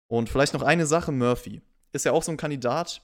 Und 0.08 0.28
vielleicht 0.28 0.54
noch 0.54 0.62
eine 0.62 0.86
Sache, 0.86 1.12
Murphy. 1.12 1.62
Ist 1.92 2.04
ja 2.04 2.12
auch 2.12 2.22
so 2.22 2.32
ein 2.32 2.36
Kandidat. 2.36 3.00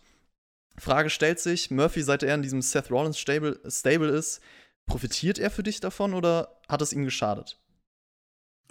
Frage 0.77 1.09
stellt 1.09 1.39
sich, 1.39 1.71
Murphy, 1.71 2.03
seit 2.03 2.23
er 2.23 2.35
in 2.35 2.43
diesem 2.43 2.63
Seth 2.63 2.91
Rollins 2.91 3.19
Stable, 3.19 3.61
Stable 3.69 4.09
ist, 4.09 4.41
profitiert 4.87 5.39
er 5.39 5.51
für 5.51 5.63
dich 5.63 5.81
davon 5.81 6.15
oder 6.15 6.61
hat 6.69 6.83
es 6.83 6.93
ihm 6.93 7.05
geschadet? 7.05 7.59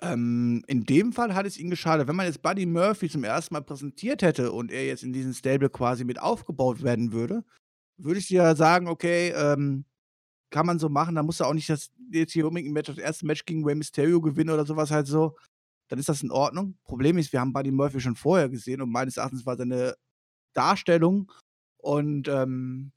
Ähm, 0.02 0.64
in 0.68 0.84
dem 0.84 1.12
Fall 1.12 1.34
hat 1.34 1.45
es 1.45 1.58
ihn 1.58 1.70
geschadet. 1.70 2.08
Wenn 2.08 2.16
man 2.16 2.28
jetzt 2.28 2.41
Buddy 2.41 2.66
Murphy 2.66 3.10
zum 3.10 3.24
ersten 3.24 3.54
Mal 3.54 3.62
präsentiert 3.62 4.22
hätte 4.22 4.52
und 4.52 4.72
er 4.72 4.86
jetzt 4.86 5.04
in 5.04 5.14
diesem 5.14 5.34
Stable 5.34 5.70
quasi 5.70 6.04
mit 6.06 6.20
aufgebaut 6.20 6.84
werden 6.84 7.12
würde, 7.12 7.43
würde 7.98 8.20
ich 8.20 8.28
dir 8.28 8.56
sagen, 8.56 8.88
okay, 8.88 9.30
ähm, 9.36 9.86
kann 10.52 10.66
man 10.66 10.80
so 10.80 10.89
machen. 10.89 11.16
Da 11.16 11.24
muss 11.24 11.39
er 11.39 11.48
auch 11.48 11.54
nicht 11.54 11.70
das 11.70 11.89
jetzt 12.12 12.34
hier 12.34 12.48
unbedingt 12.48 12.74
Match, 12.74 12.88
das 12.88 12.98
erste 12.98 13.26
Match 13.26 13.45
gegen 13.45 13.66
Rey 13.66 13.76
Mysterio 13.76 14.22
gewinnen 14.22 14.52
oder 14.52 14.66
sowas 14.66 14.91
halt 14.91 15.08
so. 15.08 15.36
Dann 15.89 16.00
ist 16.00 16.10
das 16.10 16.22
in 16.22 16.32
Ordnung. 16.32 16.78
Problem 16.86 17.18
ist, 17.18 17.34
wir 17.34 17.39
haben 17.39 17.54
Buddy 17.54 17.72
Murphy 17.72 18.00
schon 18.00 18.16
vorher 18.16 18.50
gesehen 18.50 18.82
und 18.82 18.91
meines 18.91 19.18
Erachtens 19.18 19.45
war 19.45 19.58
seine 19.58 19.95
Darstellung 20.54 21.32
und 21.78 22.28
ähm, 22.28 22.91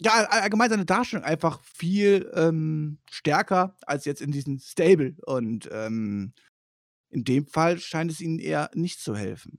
ja, 0.00 0.12
allgemein 0.12 0.70
seine 0.70 0.84
Darstellung 0.84 1.24
einfach 1.24 1.60
viel 1.62 2.30
ähm, 2.34 2.98
stärker 3.10 3.76
als 3.86 4.04
jetzt 4.04 4.22
in 4.22 4.30
diesem 4.30 4.58
Stable. 4.58 5.16
Und 5.26 5.68
ähm, 5.72 6.32
in 7.10 7.24
dem 7.24 7.46
Fall 7.46 7.78
scheint 7.78 8.10
es 8.10 8.20
ihnen 8.20 8.38
eher 8.38 8.70
nicht 8.74 9.00
zu 9.00 9.16
helfen. 9.16 9.58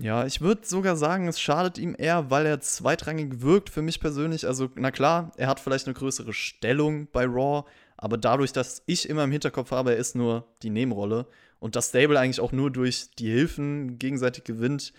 Ja, 0.00 0.26
ich 0.26 0.40
würde 0.40 0.64
sogar 0.64 0.96
sagen, 0.96 1.26
es 1.26 1.40
schadet 1.40 1.76
ihm 1.76 1.96
eher, 1.98 2.30
weil 2.30 2.46
er 2.46 2.60
zweitrangig 2.60 3.40
wirkt 3.40 3.68
für 3.68 3.82
mich 3.82 3.98
persönlich. 3.98 4.46
Also, 4.46 4.70
na 4.76 4.92
klar, 4.92 5.32
er 5.36 5.48
hat 5.48 5.58
vielleicht 5.58 5.86
eine 5.86 5.94
größere 5.94 6.32
Stellung 6.32 7.08
bei 7.10 7.24
Raw, 7.24 7.68
aber 7.96 8.16
dadurch, 8.16 8.52
dass 8.52 8.82
ich 8.86 9.08
immer 9.08 9.24
im 9.24 9.32
Hinterkopf 9.32 9.72
habe, 9.72 9.92
er 9.92 9.96
ist 9.96 10.14
nur 10.14 10.46
die 10.62 10.70
Nebenrolle 10.70 11.26
und 11.58 11.74
das 11.74 11.88
Stable 11.88 12.20
eigentlich 12.20 12.38
auch 12.38 12.52
nur 12.52 12.70
durch 12.70 13.10
die 13.18 13.28
Hilfen 13.28 13.98
gegenseitig 13.98 14.44
gewinnt, 14.44 14.92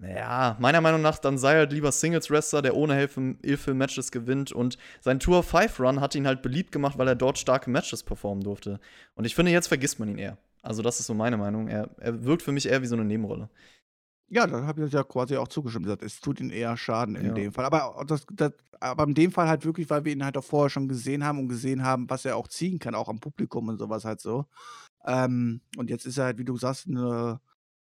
ja, 0.00 0.56
meiner 0.60 0.80
Meinung 0.80 1.02
nach, 1.02 1.18
dann 1.18 1.38
sei 1.38 1.54
er 1.54 1.58
halt 1.60 1.72
lieber 1.72 1.90
Singles-Wrestler, 1.90 2.62
der 2.62 2.76
ohne 2.76 2.94
Hilfe, 2.94 3.36
Hilfe 3.44 3.74
Matches 3.74 4.12
gewinnt. 4.12 4.52
Und 4.52 4.78
sein 5.00 5.18
Tour 5.18 5.42
5 5.42 5.80
Run 5.80 6.00
hat 6.00 6.14
ihn 6.14 6.26
halt 6.26 6.40
beliebt 6.42 6.70
gemacht, 6.70 6.98
weil 6.98 7.08
er 7.08 7.16
dort 7.16 7.38
starke 7.38 7.68
Matches 7.68 8.04
performen 8.04 8.44
durfte. 8.44 8.78
Und 9.14 9.24
ich 9.24 9.34
finde, 9.34 9.50
jetzt 9.50 9.66
vergisst 9.66 9.98
man 9.98 10.08
ihn 10.08 10.18
eher. 10.18 10.38
Also, 10.62 10.82
das 10.82 11.00
ist 11.00 11.06
so 11.06 11.14
meine 11.14 11.36
Meinung. 11.36 11.68
Er, 11.68 11.90
er 11.98 12.24
wirkt 12.24 12.42
für 12.42 12.52
mich 12.52 12.66
eher 12.66 12.82
wie 12.82 12.86
so 12.86 12.94
eine 12.94 13.04
Nebenrolle. 13.04 13.48
Ja, 14.28 14.46
da 14.46 14.66
habe 14.66 14.84
ich 14.84 14.92
ja 14.92 15.02
quasi 15.02 15.36
auch 15.36 15.48
zugestimmt. 15.48 15.86
Es 16.02 16.20
tut 16.20 16.38
ihm 16.40 16.50
eher 16.50 16.76
Schaden 16.76 17.16
in 17.16 17.26
ja. 17.26 17.32
dem 17.32 17.52
Fall. 17.52 17.64
Aber, 17.64 18.04
das, 18.06 18.26
das, 18.32 18.52
aber 18.78 19.04
in 19.04 19.14
dem 19.14 19.32
Fall 19.32 19.48
halt 19.48 19.64
wirklich, 19.64 19.88
weil 19.90 20.04
wir 20.04 20.12
ihn 20.12 20.24
halt 20.24 20.36
auch 20.36 20.44
vorher 20.44 20.70
schon 20.70 20.86
gesehen 20.86 21.24
haben 21.24 21.38
und 21.38 21.48
gesehen 21.48 21.82
haben, 21.82 22.08
was 22.10 22.24
er 22.24 22.36
auch 22.36 22.46
ziehen 22.46 22.78
kann, 22.78 22.94
auch 22.94 23.08
am 23.08 23.20
Publikum 23.20 23.68
und 23.68 23.78
sowas 23.78 24.04
halt 24.04 24.20
so. 24.20 24.44
Ähm, 25.06 25.62
und 25.76 25.90
jetzt 25.90 26.04
ist 26.04 26.18
er 26.18 26.26
halt, 26.26 26.38
wie 26.38 26.44
du 26.44 26.56
sagst, 26.56 26.86
eine 26.86 27.40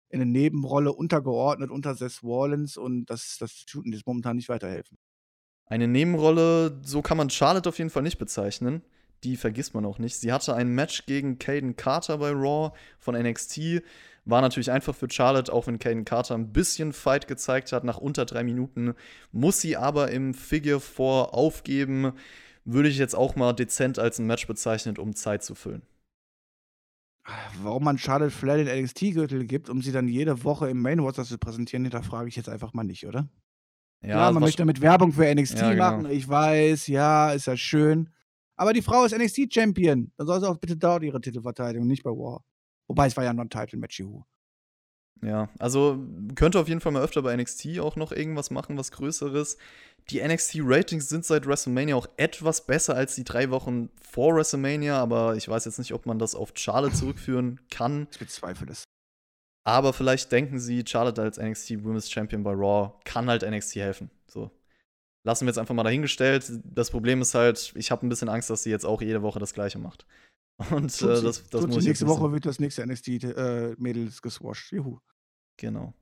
in 0.09 0.21
eine 0.21 0.29
Nebenrolle 0.29 0.91
untergeordnet 0.91 1.69
unter 1.69 1.95
Seth 1.95 2.23
Rollins 2.23 2.77
und 2.77 3.05
das, 3.05 3.37
das 3.39 3.65
tut 3.65 3.85
ihm 3.85 3.93
jetzt 3.93 4.07
momentan 4.07 4.35
nicht 4.35 4.49
weiterhelfen. 4.49 4.97
Eine 5.65 5.87
Nebenrolle, 5.87 6.81
so 6.83 7.01
kann 7.01 7.17
man 7.17 7.29
Charlotte 7.29 7.69
auf 7.69 7.77
jeden 7.77 7.91
Fall 7.91 8.01
nicht 8.01 8.17
bezeichnen. 8.17 8.81
Die 9.23 9.37
vergisst 9.37 9.73
man 9.73 9.85
auch 9.85 9.99
nicht. 9.99 10.15
Sie 10.15 10.31
hatte 10.31 10.55
ein 10.55 10.69
Match 10.69 11.05
gegen 11.05 11.37
Caden 11.37 11.75
Carter 11.75 12.17
bei 12.17 12.31
Raw 12.31 12.71
von 12.97 13.15
NXT. 13.15 13.83
War 14.25 14.41
natürlich 14.41 14.71
einfach 14.71 14.95
für 14.95 15.09
Charlotte, 15.09 15.51
auch 15.51 15.67
wenn 15.67 15.77
Caden 15.77 16.05
Carter 16.05 16.35
ein 16.35 16.51
bisschen 16.53 16.93
Fight 16.93 17.27
gezeigt 17.27 17.71
hat, 17.71 17.83
nach 17.83 17.97
unter 17.97 18.25
drei 18.25 18.43
Minuten. 18.43 18.95
Muss 19.31 19.61
sie 19.61 19.77
aber 19.77 20.09
im 20.11 20.33
Figure 20.33 20.79
4 20.79 21.33
aufgeben. 21.33 22.13
Würde 22.65 22.89
ich 22.89 22.97
jetzt 22.97 23.15
auch 23.15 23.35
mal 23.35 23.53
dezent 23.53 23.99
als 23.99 24.19
ein 24.19 24.25
Match 24.25 24.47
bezeichnen, 24.47 24.97
um 24.97 25.15
Zeit 25.15 25.43
zu 25.43 25.53
füllen. 25.53 25.83
Warum 27.61 27.83
man 27.83 27.97
Charlotte 27.97 28.31
Flair 28.31 28.63
den 28.63 28.83
NXT-Gürtel 28.83 29.45
gibt, 29.45 29.69
um 29.69 29.81
sie 29.81 29.91
dann 29.91 30.07
jede 30.07 30.43
Woche 30.43 30.69
im 30.69 30.81
Main 30.81 30.99
Roster 30.99 31.23
zu 31.23 31.37
präsentieren, 31.37 31.83
hinterfrage 31.83 32.29
ich 32.29 32.35
jetzt 32.35 32.49
einfach 32.49 32.73
mal 32.73 32.83
nicht, 32.83 33.05
oder? 33.05 33.29
Ja, 34.01 34.15
Klar, 34.15 34.31
man 34.31 34.43
möchte 34.43 34.59
damit 34.59 34.81
Werbung 34.81 35.11
für 35.11 35.33
NXT 35.33 35.57
ja, 35.57 35.71
genau. 35.71 35.83
machen. 35.83 36.09
Ich 36.09 36.27
weiß, 36.27 36.87
ja, 36.87 37.31
ist 37.31 37.47
ja 37.47 37.57
schön. 37.57 38.09
Aber 38.55 38.73
die 38.73 38.81
Frau 38.81 39.05
ist 39.05 39.17
NXT-Champion. 39.17 40.11
Dann 40.17 40.27
soll 40.27 40.39
sie 40.39 40.49
auch 40.49 40.57
bitte 40.57 40.77
dort 40.77 41.03
ihre 41.03 41.21
Titel 41.21 41.41
verteidigen, 41.41 41.87
nicht 41.87 42.03
bei 42.03 42.11
War. 42.11 42.43
Wobei 42.87 43.07
es 43.07 43.17
war 43.17 43.23
ja 43.23 43.33
Non-Title-Match, 43.33 43.99
juhu. 43.99 44.23
Ja, 45.21 45.49
also 45.59 46.05
könnte 46.35 46.59
auf 46.59 46.69
jeden 46.69 46.79
Fall 46.79 46.93
mal 46.93 47.03
öfter 47.03 47.21
bei 47.21 47.35
NXT 47.35 47.79
auch 47.79 47.95
noch 47.95 48.11
irgendwas 48.11 48.51
machen, 48.51 48.77
was 48.77 48.91
Größeres. 48.91 49.57
Die 50.09 50.21
NXT-Ratings 50.21 51.07
sind 51.07 51.23
seit 51.23 51.45
WrestleMania 51.45 51.95
auch 51.95 52.07
etwas 52.17 52.65
besser 52.65 52.95
als 52.95 53.13
die 53.13 53.23
drei 53.23 53.51
Wochen 53.51 53.89
vor 54.01 54.35
WrestleMania, 54.35 54.97
aber 54.99 55.35
ich 55.35 55.47
weiß 55.47 55.65
jetzt 55.65 55.77
nicht, 55.77 55.93
ob 55.93 56.05
man 56.07 56.17
das 56.17 56.33
auf 56.33 56.51
Charlotte 56.55 56.95
zurückführen 56.95 57.59
kann. 57.69 58.07
Ich 58.11 58.19
bezweifle 58.19 58.71
es. 58.71 58.83
Aber 59.65 59.93
vielleicht 59.93 60.31
denken 60.31 60.59
sie, 60.59 60.83
Charlotte 60.87 61.21
als 61.21 61.37
NXT 61.37 61.83
Women's 61.83 62.09
Champion 62.09 62.41
bei 62.41 62.53
Raw 62.53 62.93
kann 63.03 63.29
halt 63.29 63.43
NXT 63.43 63.75
helfen. 63.75 64.09
So. 64.27 64.49
Lassen 65.23 65.45
wir 65.45 65.49
jetzt 65.49 65.59
einfach 65.59 65.75
mal 65.75 65.83
dahingestellt. 65.83 66.51
Das 66.63 66.89
Problem 66.89 67.21
ist 67.21 67.35
halt, 67.35 67.73
ich 67.75 67.91
habe 67.91 68.05
ein 68.05 68.09
bisschen 68.09 68.29
Angst, 68.29 68.49
dass 68.49 68.63
sie 68.63 68.71
jetzt 68.71 68.85
auch 68.85 69.01
jede 69.01 69.21
Woche 69.21 69.37
das 69.37 69.53
Gleiche 69.53 69.77
macht. 69.77 70.07
Und 70.71 71.01
äh, 71.01 71.21
das, 71.21 71.47
das 71.49 71.67
muss 71.67 71.85
Nächste 71.85 72.07
Woche 72.07 72.31
wird 72.31 72.45
das 72.45 72.59
nächste 72.59 72.85
NXT-Mädels 72.85 74.17
äh, 74.17 74.21
geswashed. 74.21 74.71
Juhu. 74.71 74.99
Genau. 75.57 75.93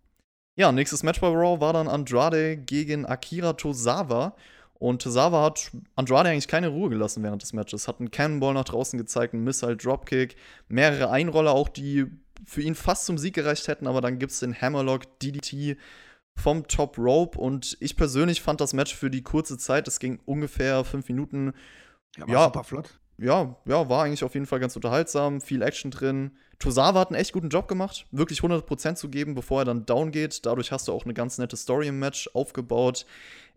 Ja, 0.58 0.72
nächstes 0.72 1.04
Match 1.04 1.22
bei 1.22 1.28
Raw 1.28 1.62
war 1.62 1.72
dann 1.72 1.88
Andrade 1.88 2.58
gegen 2.58 3.06
Akira 3.06 3.54
Tozawa. 3.54 4.36
Und 4.80 5.04
Tozawa 5.04 5.44
hat 5.44 5.72
Andrade 5.96 6.30
eigentlich 6.30 6.48
keine 6.48 6.70
Ruhe 6.70 6.90
gelassen 6.90 7.22
während 7.22 7.44
des 7.44 7.54
Matches. 7.54 7.88
Hat 7.88 8.00
einen 8.00 8.10
Cannonball 8.10 8.56
nach 8.56 8.64
draußen 8.64 8.98
gezeigt, 8.98 9.36
einen 9.36 9.44
Missile 9.44 9.78
Dropkick, 9.78 10.36
mehrere 10.68 11.12
Einroller 11.12 11.52
auch, 11.52 11.70
die 11.70 12.08
für 12.44 12.64
ihn 12.64 12.74
fast 12.74 13.06
zum 13.06 13.20
Sieg 13.20 13.36
gereicht 13.36 13.68
hätten. 13.68 13.86
Aber 13.86 14.02
dann 14.02 14.18
gibt 14.18 14.32
es 14.32 14.40
den 14.40 14.60
Hammerlock 14.60 15.20
DDT 15.20 15.78
vom 16.36 16.68
Top 16.68 16.98
Rope. 16.98 17.38
Und 17.38 17.78
ich 17.80 17.96
persönlich 17.96 18.42
fand 18.42 18.60
das 18.60 18.74
Match 18.74 18.96
für 18.96 19.12
die 19.12 19.22
kurze 19.22 19.60
Zeit, 19.60 19.88
es 19.88 20.00
ging 20.00 20.20
ungefähr 20.26 20.84
fünf 20.84 21.08
Minuten. 21.08 21.54
Ja, 22.18 22.28
war 22.28 22.34
ja, 22.34 22.44
super 22.46 22.64
flott 22.64 23.00
ja, 23.18 23.56
ja, 23.66 23.90
war 23.90 24.04
eigentlich 24.04 24.24
auf 24.24 24.34
jeden 24.34 24.46
Fall 24.46 24.60
ganz 24.60 24.76
unterhaltsam, 24.76 25.42
viel 25.42 25.62
Action 25.62 25.92
drin. 25.92 26.32
Tosawa 26.60 27.00
hat 27.00 27.10
einen 27.10 27.20
echt 27.20 27.34
guten 27.34 27.50
Job 27.50 27.68
gemacht, 27.68 28.08
wirklich 28.12 28.40
100% 28.40 28.96
zu 28.96 29.10
geben, 29.10 29.36
bevor 29.36 29.62
er 29.62 29.66
dann 29.66 29.86
down 29.86 30.12
geht. 30.12 30.46
Dadurch 30.46 30.72
hast 30.72 30.88
du 30.88 30.94
auch 30.94 31.06
eine 31.06 31.14
ganz 31.14 31.38
nette 31.38 31.58
Story 31.58 31.88
im 31.88 32.00
Match 32.00 32.30
aufgebaut. 32.34 33.06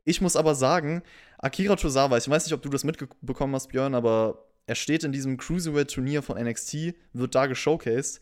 Ich 0.05 0.21
muss 0.21 0.37
aber 0.37 0.55
sagen, 0.55 1.03
Akira 1.39 1.77
Tosawa, 1.77 2.17
ich 2.17 2.29
weiß 2.29 2.45
nicht, 2.45 2.55
ob 2.55 2.63
du 2.63 2.69
das 2.69 2.85
mitbekommen 2.85 3.55
hast, 3.55 3.69
Björn, 3.69 3.95
aber 3.95 4.47
er 4.67 4.75
steht 4.75 5.05
in 5.05 5.13
diesem 5.13 5.37
Cruiserweight-Turnier 5.37 6.23
von 6.23 6.39
NXT, 6.43 6.95
wird 7.13 7.35
da 7.35 7.47
geshowcased. 7.47 8.21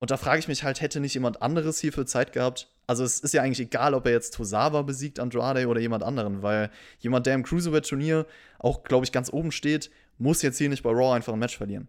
Und 0.00 0.10
da 0.10 0.16
frage 0.16 0.38
ich 0.38 0.48
mich 0.48 0.64
halt, 0.64 0.80
hätte 0.80 0.98
nicht 0.98 1.14
jemand 1.14 1.42
anderes 1.42 1.78
hierfür 1.78 2.06
Zeit 2.06 2.32
gehabt? 2.32 2.72
Also 2.86 3.04
es 3.04 3.20
ist 3.20 3.34
ja 3.34 3.42
eigentlich 3.42 3.60
egal, 3.60 3.94
ob 3.94 4.06
er 4.06 4.12
jetzt 4.12 4.34
Tosawa 4.34 4.82
besiegt, 4.82 5.20
Andrade 5.20 5.68
oder 5.68 5.80
jemand 5.80 6.02
anderen, 6.02 6.42
weil 6.42 6.70
jemand, 6.98 7.26
der 7.26 7.34
im 7.34 7.42
Cruiserweight-Turnier 7.42 8.26
auch, 8.58 8.82
glaube 8.82 9.04
ich, 9.04 9.12
ganz 9.12 9.32
oben 9.32 9.52
steht, 9.52 9.90
muss 10.20 10.42
jetzt 10.42 10.58
hier 10.58 10.68
nicht 10.68 10.82
bei 10.82 10.90
Raw 10.90 11.14
einfach 11.14 11.32
ein 11.32 11.38
Match 11.38 11.56
verlieren. 11.56 11.88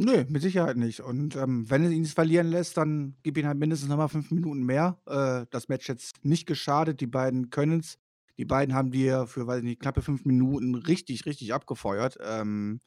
Nö, 0.00 0.24
mit 0.28 0.42
Sicherheit 0.42 0.76
nicht. 0.76 1.00
Und 1.00 1.34
ähm, 1.34 1.68
wenn 1.68 1.82
er 1.82 1.90
ihn 1.90 2.04
es 2.04 2.12
verlieren 2.12 2.46
lässt, 2.46 2.76
dann 2.76 3.16
gib 3.24 3.36
ihm 3.36 3.46
halt 3.46 3.58
mindestens 3.58 3.88
nochmal 3.88 4.08
fünf 4.08 4.30
Minuten 4.30 4.62
mehr. 4.62 5.00
Äh, 5.06 5.46
das 5.50 5.68
Match 5.68 5.88
jetzt 5.88 6.24
nicht 6.24 6.46
geschadet. 6.46 7.00
Die 7.00 7.08
beiden 7.08 7.50
können 7.50 7.80
es. 7.80 7.98
Die 8.36 8.44
beiden 8.44 8.74
haben 8.76 8.92
dir 8.92 9.26
für, 9.26 9.48
weiß 9.48 9.58
ich 9.58 9.64
nicht, 9.64 9.80
knappe 9.80 10.00
fünf 10.00 10.24
Minuten 10.24 10.76
richtig, 10.76 11.26
richtig 11.26 11.52
abgefeuert. 11.52 12.16
Ähm, 12.22 12.80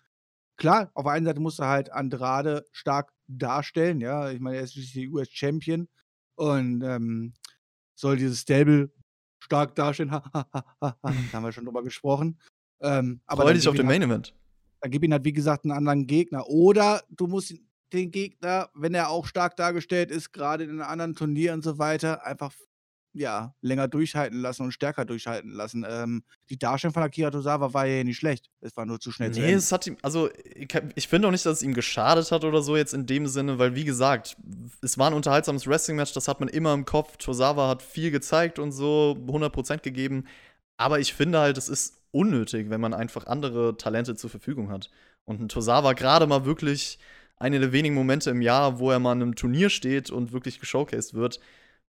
klar, 0.55 0.89
auf 0.93 1.03
der 1.03 1.11
einen 1.11 1.25
Seite 1.25 1.41
musst 1.41 1.59
du 1.59 1.63
halt 1.63 1.91
Andrade 1.91 2.65
stark 2.71 3.11
darstellen. 3.27 3.99
Ja, 3.99 4.31
ich 4.31 4.39
meine, 4.39 4.57
er 4.57 4.63
ist 4.63 4.75
die 4.75 5.09
US-Champion 5.09 5.89
und 6.35 6.81
ähm, 6.81 7.33
soll 7.93 8.15
dieses 8.15 8.39
Stable 8.39 8.89
stark 9.43 9.75
darstellen. 9.75 10.11
da 10.79 10.95
haben 11.01 11.43
wir 11.43 11.51
schon 11.51 11.65
drüber 11.65 11.83
gesprochen. 11.83 12.39
Ähm, 12.81 13.21
aber 13.25 13.43
Freu 13.43 13.53
dich 13.53 13.67
auf 13.67 13.75
den 13.75 13.85
Main 13.85 14.01
halt, 14.01 14.11
Event. 14.11 14.33
Dann 14.81 14.91
gib 14.91 15.03
ihm 15.03 15.11
halt, 15.11 15.25
wie 15.25 15.33
gesagt, 15.33 15.65
einen 15.65 15.71
anderen 15.71 16.07
Gegner. 16.07 16.47
Oder 16.47 17.03
du 17.09 17.27
musst 17.27 17.53
den 17.93 18.11
Gegner, 18.11 18.69
wenn 18.73 18.93
er 18.93 19.09
auch 19.09 19.25
stark 19.25 19.55
dargestellt 19.55 20.11
ist, 20.11 20.31
gerade 20.31 20.63
in 20.63 20.69
einem 20.71 20.81
anderen 20.81 21.15
Turnier 21.15 21.53
und 21.53 21.63
so 21.63 21.77
weiter, 21.77 22.25
einfach 22.25 22.53
ja, 23.13 23.53
länger 23.61 23.87
durchhalten 23.87 24.39
lassen 24.39 24.63
und 24.63 24.71
stärker 24.71 25.05
durchhalten 25.05 25.51
lassen. 25.51 25.85
Ähm, 25.87 26.23
die 26.49 26.57
Darstellung 26.57 26.93
von 26.93 27.03
Akira 27.03 27.29
Tosawa 27.29 27.73
war 27.73 27.85
ja 27.85 28.03
nicht 28.03 28.17
schlecht. 28.17 28.49
Es 28.61 28.75
war 28.77 28.85
nur 28.85 28.99
zu 28.99 29.11
schnell 29.11 29.29
nee, 29.29 29.35
zu 29.35 29.41
Nee, 29.41 29.51
es 29.51 29.71
hat 29.71 29.85
ihm, 29.85 29.97
also 30.01 30.29
ich, 30.55 30.69
ich 30.95 31.07
finde 31.07 31.27
auch 31.27 31.31
nicht, 31.31 31.45
dass 31.45 31.57
es 31.57 31.63
ihm 31.63 31.73
geschadet 31.73 32.31
hat 32.31 32.45
oder 32.45 32.61
so 32.61 32.77
jetzt 32.77 32.93
in 32.93 33.05
dem 33.05 33.27
Sinne, 33.27 33.59
weil 33.59 33.75
wie 33.75 33.83
gesagt, 33.83 34.37
es 34.81 34.97
war 34.97 35.07
ein 35.07 35.13
unterhaltsames 35.13 35.67
Wrestling-Match, 35.67 36.13
das 36.13 36.27
hat 36.27 36.39
man 36.39 36.49
immer 36.49 36.73
im 36.73 36.85
Kopf. 36.85 37.17
Tosawa 37.17 37.67
hat 37.67 37.81
viel 37.81 38.11
gezeigt 38.11 38.59
und 38.59 38.71
so, 38.71 39.17
100% 39.27 39.79
gegeben. 39.79 40.25
Aber 40.77 40.99
ich 40.99 41.13
finde 41.13 41.39
halt, 41.39 41.57
es 41.57 41.69
ist 41.69 42.00
unnötig, 42.11 42.69
wenn 42.69 42.81
man 42.81 42.93
einfach 42.93 43.27
andere 43.27 43.77
Talente 43.77 44.15
zur 44.15 44.29
Verfügung 44.29 44.69
hat. 44.69 44.89
Und 45.25 45.41
ein 45.41 45.49
Tosawa 45.49 45.93
gerade 45.93 46.27
mal 46.27 46.45
wirklich 46.45 46.99
eine 47.37 47.59
der 47.59 47.71
wenigen 47.71 47.95
Momente 47.95 48.29
im 48.29 48.41
Jahr, 48.41 48.79
wo 48.79 48.91
er 48.91 48.99
mal 48.99 49.13
in 49.13 49.21
einem 49.21 49.35
Turnier 49.35 49.69
steht 49.69 50.11
und 50.11 50.31
wirklich 50.31 50.59
geshowcased 50.59 51.13
wird, 51.13 51.39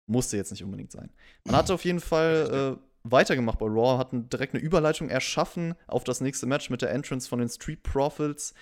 musste 0.06 0.36
jetzt 0.36 0.50
nicht 0.50 0.64
unbedingt 0.64 0.92
sein. 0.92 1.10
Man 1.44 1.56
hatte 1.56 1.74
auf 1.74 1.84
jeden 1.84 2.00
Fall 2.00 2.78
äh, 2.78 2.82
weitergemacht 3.04 3.58
bei 3.58 3.66
Raw, 3.66 3.98
hat 3.98 4.10
direkt 4.12 4.54
eine 4.54 4.62
Überleitung 4.62 5.08
erschaffen 5.08 5.74
auf 5.86 6.04
das 6.04 6.20
nächste 6.20 6.46
Match 6.46 6.70
mit 6.70 6.82
der 6.82 6.90
Entrance 6.90 7.28
von 7.28 7.38
den 7.38 7.48
Street 7.48 7.82
Profits, 7.82 8.54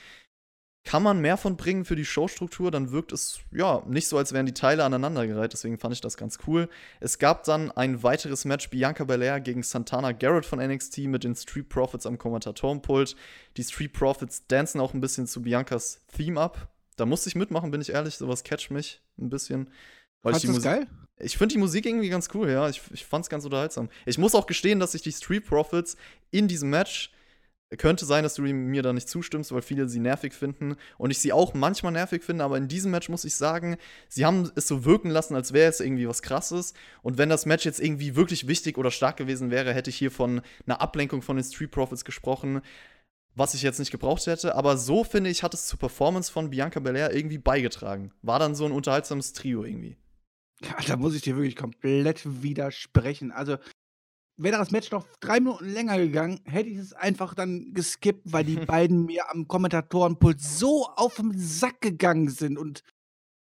kann 0.84 1.02
man 1.02 1.20
mehr 1.20 1.36
von 1.36 1.56
bringen 1.56 1.84
für 1.84 1.94
die 1.94 2.04
Showstruktur, 2.04 2.70
dann 2.70 2.90
wirkt 2.90 3.12
es 3.12 3.40
ja 3.52 3.82
nicht 3.86 4.08
so, 4.08 4.16
als 4.16 4.32
wären 4.32 4.46
die 4.46 4.54
Teile 4.54 4.84
aneinandergereiht. 4.84 5.52
Deswegen 5.52 5.78
fand 5.78 5.94
ich 5.94 6.00
das 6.00 6.16
ganz 6.16 6.38
cool. 6.46 6.68
Es 7.00 7.18
gab 7.18 7.44
dann 7.44 7.70
ein 7.70 8.02
weiteres 8.02 8.44
Match: 8.44 8.70
Bianca 8.70 9.04
Belair 9.04 9.40
gegen 9.40 9.62
Santana 9.62 10.12
Garrett 10.12 10.46
von 10.46 10.58
NXT 10.58 10.98
mit 11.00 11.24
den 11.24 11.36
Street 11.36 11.68
Profits 11.68 12.06
am 12.06 12.16
Kommentatorenpult. 12.16 13.14
Die 13.56 13.64
Street 13.64 13.92
Profits 13.92 14.46
dancen 14.46 14.80
auch 14.80 14.94
ein 14.94 15.00
bisschen 15.00 15.26
zu 15.26 15.42
Biancas 15.42 16.00
Theme 16.16 16.40
ab. 16.40 16.68
Da 16.96 17.06
musste 17.06 17.28
ich 17.28 17.34
mitmachen, 17.34 17.70
bin 17.70 17.80
ich 17.80 17.90
ehrlich. 17.90 18.16
Sowas 18.16 18.42
catcht 18.42 18.70
mich 18.70 19.02
ein 19.18 19.28
bisschen. 19.28 19.70
Weil 20.22 20.32
Fandst 20.32 20.44
ich 20.44 20.54
das 20.54 20.62
geil? 20.62 20.86
Ich 21.18 21.36
finde 21.36 21.54
die 21.54 21.58
Musik 21.58 21.84
irgendwie 21.84 22.08
ganz 22.08 22.28
cool, 22.34 22.50
ja. 22.50 22.68
Ich, 22.68 22.80
ich 22.92 23.04
fand 23.04 23.24
es 23.24 23.28
ganz 23.28 23.44
unterhaltsam. 23.44 23.90
Ich 24.06 24.18
muss 24.18 24.34
auch 24.34 24.46
gestehen, 24.46 24.80
dass 24.80 24.94
ich 24.94 25.02
die 25.02 25.12
Street 25.12 25.46
Profits 25.46 25.96
in 26.30 26.48
diesem 26.48 26.70
Match 26.70 27.12
könnte 27.78 28.04
sein, 28.04 28.24
dass 28.24 28.34
du 28.34 28.42
mir 28.42 28.82
da 28.82 28.92
nicht 28.92 29.08
zustimmst, 29.08 29.52
weil 29.52 29.62
viele 29.62 29.88
sie 29.88 30.00
nervig 30.00 30.32
finden 30.32 30.76
und 30.98 31.10
ich 31.10 31.18
sie 31.18 31.32
auch 31.32 31.54
manchmal 31.54 31.92
nervig 31.92 32.24
finde, 32.24 32.44
aber 32.44 32.56
in 32.56 32.68
diesem 32.68 32.90
Match 32.90 33.08
muss 33.08 33.24
ich 33.24 33.36
sagen, 33.36 33.76
sie 34.08 34.26
haben 34.26 34.50
es 34.56 34.66
so 34.66 34.84
wirken 34.84 35.10
lassen, 35.10 35.34
als 35.34 35.52
wäre 35.52 35.70
es 35.70 35.80
irgendwie 35.80 36.08
was 36.08 36.22
krasses 36.22 36.74
und 37.02 37.18
wenn 37.18 37.28
das 37.28 37.46
Match 37.46 37.64
jetzt 37.64 37.80
irgendwie 37.80 38.16
wirklich 38.16 38.48
wichtig 38.48 38.76
oder 38.76 38.90
stark 38.90 39.16
gewesen 39.16 39.50
wäre, 39.50 39.72
hätte 39.72 39.90
ich 39.90 39.96
hier 39.96 40.10
von 40.10 40.42
einer 40.66 40.80
Ablenkung 40.80 41.22
von 41.22 41.36
den 41.36 41.44
Street 41.44 41.70
Profits 41.70 42.04
gesprochen, 42.04 42.60
was 43.34 43.54
ich 43.54 43.62
jetzt 43.62 43.78
nicht 43.78 43.92
gebraucht 43.92 44.26
hätte, 44.26 44.56
aber 44.56 44.76
so 44.76 45.04
finde 45.04 45.30
ich, 45.30 45.42
hat 45.42 45.54
es 45.54 45.66
zur 45.66 45.78
Performance 45.78 46.32
von 46.32 46.50
Bianca 46.50 46.80
Belair 46.80 47.14
irgendwie 47.14 47.38
beigetragen. 47.38 48.12
War 48.22 48.38
dann 48.40 48.56
so 48.56 48.64
ein 48.64 48.72
unterhaltsames 48.72 49.32
Trio 49.32 49.64
irgendwie. 49.64 49.96
Ja, 50.62 50.76
da 50.86 50.96
muss 50.96 51.14
ich 51.14 51.22
dir 51.22 51.36
wirklich 51.36 51.56
komplett 51.56 52.42
widersprechen. 52.42 53.32
Also, 53.32 53.56
wäre 54.42 54.58
das 54.58 54.70
Match 54.70 54.90
noch 54.90 55.06
drei 55.20 55.40
Minuten 55.40 55.68
länger 55.68 55.98
gegangen, 55.98 56.40
hätte 56.44 56.70
ich 56.70 56.78
es 56.78 56.92
einfach 56.92 57.34
dann 57.34 57.72
geskippt, 57.72 58.32
weil 58.32 58.44
die 58.44 58.56
beiden 58.66 59.04
mir 59.04 59.30
am 59.30 59.48
Kommentatorenpult 59.48 60.40
so 60.40 60.86
auf 60.96 61.16
den 61.16 61.38
Sack 61.38 61.80
gegangen 61.80 62.28
sind. 62.28 62.58
Und 62.58 62.82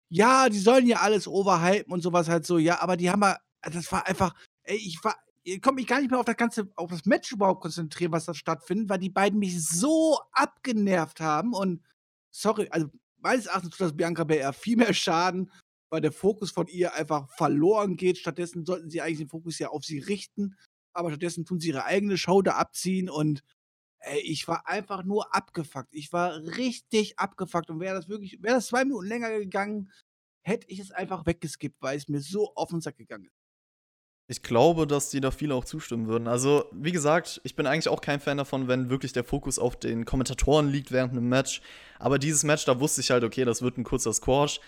ja, 0.09 0.49
die 0.49 0.59
sollen 0.59 0.86
ja 0.86 0.99
alles 0.99 1.28
overhypen 1.28 1.92
und 1.92 2.03
sowas 2.03 2.28
halt 2.28 2.47
so, 2.47 2.59
ja, 2.59 2.80
aber 2.80 2.97
die 2.97 3.11
haben 3.11 3.22
ja, 3.22 3.38
das 3.62 3.90
war 3.90 4.07
einfach, 4.07 4.34
ey, 4.62 4.76
ich 4.76 5.03
war, 5.03 5.16
ich 5.42 5.61
konnte 5.61 5.76
mich 5.76 5.86
gar 5.86 6.01
nicht 6.01 6.11
mehr 6.11 6.20
auf 6.20 6.26
das 6.26 6.36
ganze, 6.36 6.68
auf 6.76 6.90
das 6.90 7.05
Match 7.05 7.32
überhaupt 7.32 7.61
konzentrieren, 7.61 8.12
was 8.12 8.24
da 8.24 8.34
stattfindet, 8.34 8.88
weil 8.88 8.99
die 8.99 9.11
beiden 9.11 9.38
mich 9.38 9.64
so 9.64 10.18
abgenervt 10.32 11.20
haben 11.20 11.53
und 11.53 11.82
sorry, 12.30 12.68
also 12.70 12.88
meines 13.18 13.47
Erachtens 13.47 13.70
tut 13.70 13.80
das 13.80 13.97
Bianca 13.97 14.24
Belair 14.24 14.53
viel 14.53 14.76
mehr 14.76 14.94
Schaden, 14.94 15.51
weil 15.90 16.01
der 16.01 16.12
Fokus 16.12 16.51
von 16.51 16.66
ihr 16.68 16.94
einfach 16.94 17.28
verloren 17.36 17.97
geht. 17.97 18.18
Stattdessen 18.18 18.66
sollten 18.66 18.90
sie 18.90 19.01
eigentlich 19.01 19.18
den 19.18 19.28
Fokus 19.28 19.59
ja 19.59 19.68
auf 19.68 19.84
sie 19.84 19.99
richten, 19.99 20.57
aber 20.97 21.11
stattdessen 21.11 21.44
tun 21.44 21.61
sie 21.61 21.68
ihre 21.68 21.84
eigene 21.84 22.16
Show 22.16 22.42
da 22.42 22.53
abziehen 22.53 23.09
und 23.11 23.42
ey, 24.01 24.20
ich 24.20 24.47
war 24.49 24.66
einfach 24.66 25.05
nur 25.05 25.34
abgefuckt. 25.34 25.94
Ich 25.94 26.12
war 26.12 26.36
richtig 26.57 27.18
abgefuckt 27.18 27.70
und 27.70 27.80
wäre 27.80 27.94
das 27.94 28.09
wirklich, 28.09 28.42
wäre 28.42 28.57
das 28.57 28.68
zwei 28.68 28.84
Minuten 28.84 29.07
länger 29.07 29.30
gegangen, 29.38 29.90
hätte 30.42 30.68
ich 30.68 30.78
es 30.78 30.92
einfach 30.92 31.26
weggeskippt, 31.26 31.76
weil 31.80 31.97
es 31.97 32.09
mir 32.09 32.20
so 32.20 32.55
auf 32.55 32.70
den 32.70 32.80
Sack 32.80 32.97
gegangen 32.97 33.24
ist. 33.24 33.36
Ich 34.28 34.42
glaube, 34.42 34.88
dass 34.88 35.11
die 35.11 35.20
da 35.20 35.30
viele 35.30 35.55
auch 35.55 35.64
zustimmen 35.64 36.09
würden. 36.09 36.26
Also, 36.26 36.64
wie 36.72 36.90
gesagt, 36.90 37.40
ich 37.44 37.55
bin 37.55 37.66
eigentlich 37.66 37.88
auch 37.88 38.01
kein 38.01 38.18
Fan 38.18 38.36
davon, 38.36 38.66
wenn 38.66 38.90
wirklich 38.90 39.12
der 39.12 39.22
Fokus 39.22 39.59
auf 39.59 39.76
den 39.76 40.05
Kommentatoren 40.05 40.68
liegt 40.68 40.90
während 40.90 41.12
einem 41.12 41.28
Match. 41.28 41.62
Aber 42.01 42.18
dieses 42.18 42.42
Match, 42.42 42.64
da 42.64 42.80
wusste 42.80 43.03
ich 43.03 43.12
halt, 43.12 43.22
okay, 43.22 43.44
das 43.44 43.62
wird 43.62 43.78
ein 43.78 43.84
kurzer 43.84 44.12
Squash. 44.12 44.61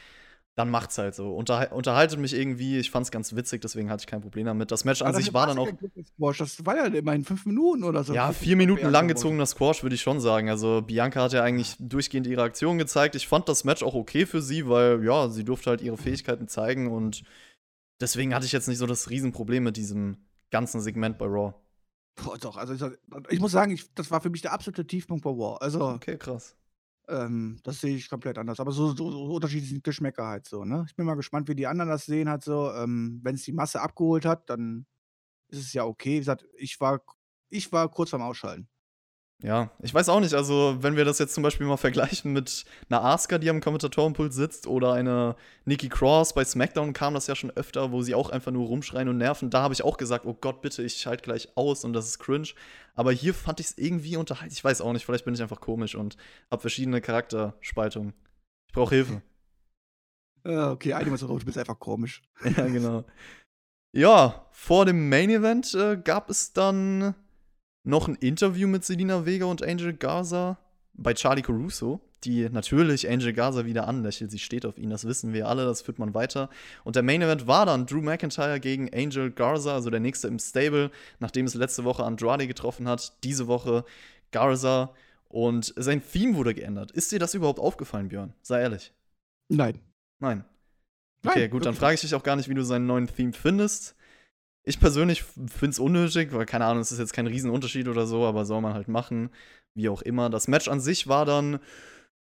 Dann 0.56 0.70
macht's 0.70 0.98
halt 0.98 1.14
so. 1.14 1.34
Unterhal 1.36 1.68
unterhaltet 1.68 2.18
mich 2.18 2.34
irgendwie. 2.34 2.78
Ich 2.78 2.90
fand's 2.90 3.12
ganz 3.12 3.36
witzig, 3.36 3.60
deswegen 3.60 3.90
hatte 3.90 4.02
ich 4.02 4.06
kein 4.08 4.20
Problem 4.20 4.46
damit. 4.46 4.72
Das 4.72 4.84
Match 4.84 5.02
an 5.02 5.14
sich 5.14 5.32
war 5.32 5.46
dann 5.46 5.58
auch. 5.58 5.68
Squash. 6.14 6.38
Das 6.38 6.66
war 6.66 6.76
ja 6.76 6.86
immerhin 6.86 7.24
fünf 7.24 7.46
Minuten 7.46 7.84
oder 7.84 8.02
so. 8.02 8.12
Ja, 8.12 8.32
vier 8.32 8.56
Minuten 8.56 8.88
lang 8.88 9.06
gezogener 9.06 9.46
Squash, 9.46 9.84
würde 9.84 9.94
ich 9.94 10.02
schon 10.02 10.18
sagen. 10.18 10.50
Also, 10.50 10.82
Bianca 10.82 11.22
hat 11.22 11.32
ja 11.32 11.44
eigentlich 11.44 11.76
durchgehend 11.78 12.26
ihre 12.26 12.42
Aktion 12.42 12.76
gezeigt. 12.78 13.14
Ich 13.14 13.28
fand 13.28 13.48
das 13.48 13.62
Match 13.62 13.84
auch 13.84 13.94
okay 13.94 14.26
für 14.26 14.42
sie, 14.42 14.68
weil, 14.68 15.04
ja, 15.04 15.28
sie 15.28 15.44
durfte 15.44 15.70
halt 15.70 15.80
ihre 15.80 15.96
Fähigkeiten 15.96 16.48
zeigen 16.48 16.90
und 16.90 17.22
Deswegen 18.00 18.34
hatte 18.34 18.46
ich 18.46 18.52
jetzt 18.52 18.68
nicht 18.68 18.78
so 18.78 18.86
das 18.86 19.10
Riesenproblem 19.10 19.64
mit 19.64 19.76
diesem 19.76 20.18
ganzen 20.50 20.80
Segment 20.80 21.18
bei 21.18 21.26
Raw. 21.26 21.54
Boah, 22.16 22.38
doch, 22.38 22.56
also 22.56 22.74
ich, 22.74 22.82
ich 23.30 23.40
muss 23.40 23.52
sagen, 23.52 23.72
ich, 23.72 23.92
das 23.94 24.10
war 24.10 24.20
für 24.20 24.30
mich 24.30 24.42
der 24.42 24.52
absolute 24.52 24.86
Tiefpunkt 24.86 25.24
bei 25.24 25.30
Raw. 25.30 25.58
Also, 25.60 25.88
okay, 25.88 26.16
krass. 26.16 26.56
Ähm, 27.08 27.58
das 27.64 27.80
sehe 27.80 27.96
ich 27.96 28.08
komplett 28.10 28.38
anders. 28.38 28.60
Aber 28.60 28.72
so, 28.72 28.88
so, 28.94 29.10
so 29.10 29.34
unterschiedliche 29.34 29.72
sind 29.74 29.84
Geschmäcker 29.84 30.26
halt 30.26 30.46
so, 30.46 30.64
ne? 30.64 30.84
Ich 30.88 30.96
bin 30.96 31.06
mal 31.06 31.14
gespannt, 31.14 31.48
wie 31.48 31.54
die 31.54 31.66
anderen 31.66 31.88
das 31.90 32.06
sehen 32.06 32.28
halt 32.28 32.44
so. 32.44 32.72
Ähm, 32.72 33.20
Wenn 33.22 33.34
es 33.36 33.42
die 33.44 33.52
Masse 33.52 33.80
abgeholt 33.80 34.24
hat, 34.26 34.48
dann 34.50 34.86
ist 35.48 35.60
es 35.60 35.72
ja 35.74 35.84
okay. 35.84 36.16
Wie 36.16 36.18
gesagt, 36.20 36.46
ich 36.58 36.80
war, 36.80 37.02
ich 37.50 37.72
war 37.72 37.90
kurz 37.90 38.10
vorm 38.10 38.22
Ausschalten. 38.22 38.68
Ja, 39.40 39.70
ich 39.80 39.94
weiß 39.94 40.08
auch 40.08 40.18
nicht. 40.18 40.34
Also, 40.34 40.78
wenn 40.80 40.96
wir 40.96 41.04
das 41.04 41.20
jetzt 41.20 41.32
zum 41.32 41.44
Beispiel 41.44 41.64
mal 41.64 41.76
vergleichen 41.76 42.32
mit 42.32 42.64
einer 42.90 43.04
Asuka, 43.04 43.38
die 43.38 43.48
am 43.48 43.60
Kommentatorenpult 43.60 44.32
sitzt, 44.32 44.66
oder 44.66 44.94
einer 44.94 45.36
Nikki 45.64 45.88
Cross, 45.88 46.32
bei 46.32 46.44
SmackDown 46.44 46.92
kam 46.92 47.14
das 47.14 47.28
ja 47.28 47.36
schon 47.36 47.52
öfter, 47.52 47.92
wo 47.92 48.02
sie 48.02 48.16
auch 48.16 48.30
einfach 48.30 48.50
nur 48.50 48.66
rumschreien 48.66 49.08
und 49.08 49.18
nerven. 49.18 49.48
Da 49.48 49.62
habe 49.62 49.74
ich 49.74 49.84
auch 49.84 49.96
gesagt, 49.96 50.26
oh 50.26 50.34
Gott, 50.34 50.60
bitte, 50.60 50.82
ich 50.82 50.96
schalte 50.96 51.22
gleich 51.22 51.56
aus 51.56 51.84
und 51.84 51.92
das 51.92 52.08
ist 52.08 52.18
cringe. 52.18 52.48
Aber 52.96 53.12
hier 53.12 53.32
fand 53.32 53.60
ich 53.60 53.66
es 53.66 53.78
irgendwie 53.78 54.16
unterhaltsam. 54.16 54.56
Ich 54.56 54.64
weiß 54.64 54.80
auch 54.80 54.92
nicht, 54.92 55.06
vielleicht 55.06 55.24
bin 55.24 55.34
ich 55.34 55.42
einfach 55.42 55.60
komisch 55.60 55.94
und 55.94 56.16
habe 56.50 56.60
verschiedene 56.60 57.00
Charakterspaltungen. 57.00 58.14
Ich 58.66 58.72
brauche 58.72 58.96
Hilfe. 58.96 59.22
Ja, 60.44 60.72
okay, 60.72 60.94
einmal 60.94 61.16
so, 61.16 61.28
du 61.28 61.44
bist 61.44 61.58
einfach 61.58 61.78
komisch. 61.78 62.22
ja, 62.44 62.66
genau. 62.66 63.04
Ja, 63.92 64.48
vor 64.50 64.84
dem 64.84 65.08
Main 65.08 65.30
Event 65.30 65.74
äh, 65.74 65.96
gab 65.96 66.28
es 66.28 66.52
dann 66.52 67.14
noch 67.84 68.08
ein 68.08 68.14
Interview 68.16 68.68
mit 68.68 68.84
Selina 68.84 69.24
Vega 69.26 69.46
und 69.46 69.62
Angel 69.62 69.94
Garza 69.94 70.58
bei 70.94 71.14
Charlie 71.14 71.42
Caruso, 71.42 72.00
die 72.24 72.48
natürlich 72.48 73.08
Angel 73.08 73.32
Garza 73.32 73.64
wieder 73.64 73.86
anlächelt. 73.86 74.30
Sie 74.30 74.38
steht 74.38 74.66
auf 74.66 74.78
ihn, 74.78 74.90
das 74.90 75.04
wissen 75.06 75.32
wir 75.32 75.48
alle, 75.48 75.64
das 75.64 75.82
führt 75.82 75.98
man 75.98 76.14
weiter. 76.14 76.50
Und 76.84 76.96
der 76.96 77.02
Main 77.02 77.22
Event 77.22 77.46
war 77.46 77.66
dann 77.66 77.86
Drew 77.86 78.02
McIntyre 78.02 78.60
gegen 78.60 78.92
Angel 78.92 79.30
Garza, 79.30 79.74
also 79.74 79.90
der 79.90 80.00
nächste 80.00 80.28
im 80.28 80.38
Stable, 80.38 80.90
nachdem 81.20 81.46
es 81.46 81.54
letzte 81.54 81.84
Woche 81.84 82.04
Andrade 82.04 82.46
getroffen 82.46 82.88
hat. 82.88 83.24
Diese 83.24 83.46
Woche 83.46 83.84
Garza. 84.32 84.92
Und 85.28 85.74
sein 85.76 86.02
Theme 86.02 86.36
wurde 86.36 86.54
geändert. 86.54 86.90
Ist 86.90 87.12
dir 87.12 87.18
das 87.18 87.34
überhaupt 87.34 87.60
aufgefallen, 87.60 88.08
Björn? 88.08 88.32
Sei 88.42 88.60
ehrlich. 88.60 88.92
Nein. 89.48 89.78
Nein. 90.20 90.44
Okay, 91.24 91.40
Nein, 91.40 91.50
gut, 91.50 91.66
dann 91.66 91.74
frage 91.74 91.94
ich 91.94 92.00
dich 92.00 92.14
auch 92.14 92.22
gar 92.22 92.36
nicht, 92.36 92.48
wie 92.48 92.54
du 92.54 92.62
seinen 92.62 92.86
neuen 92.86 93.08
Theme 93.08 93.32
findest. 93.32 93.94
Ich 94.68 94.80
persönlich 94.80 95.22
finde 95.22 95.70
es 95.70 95.78
unnötig, 95.78 96.34
weil 96.34 96.44
keine 96.44 96.66
Ahnung, 96.66 96.82
es 96.82 96.92
ist 96.92 96.98
jetzt 96.98 97.14
kein 97.14 97.26
Riesenunterschied 97.26 97.88
oder 97.88 98.06
so, 98.06 98.26
aber 98.26 98.44
soll 98.44 98.60
man 98.60 98.74
halt 98.74 98.86
machen, 98.86 99.30
wie 99.72 99.88
auch 99.88 100.02
immer. 100.02 100.28
Das 100.28 100.46
Match 100.46 100.68
an 100.68 100.78
sich 100.78 101.08
war 101.08 101.24
dann 101.24 101.58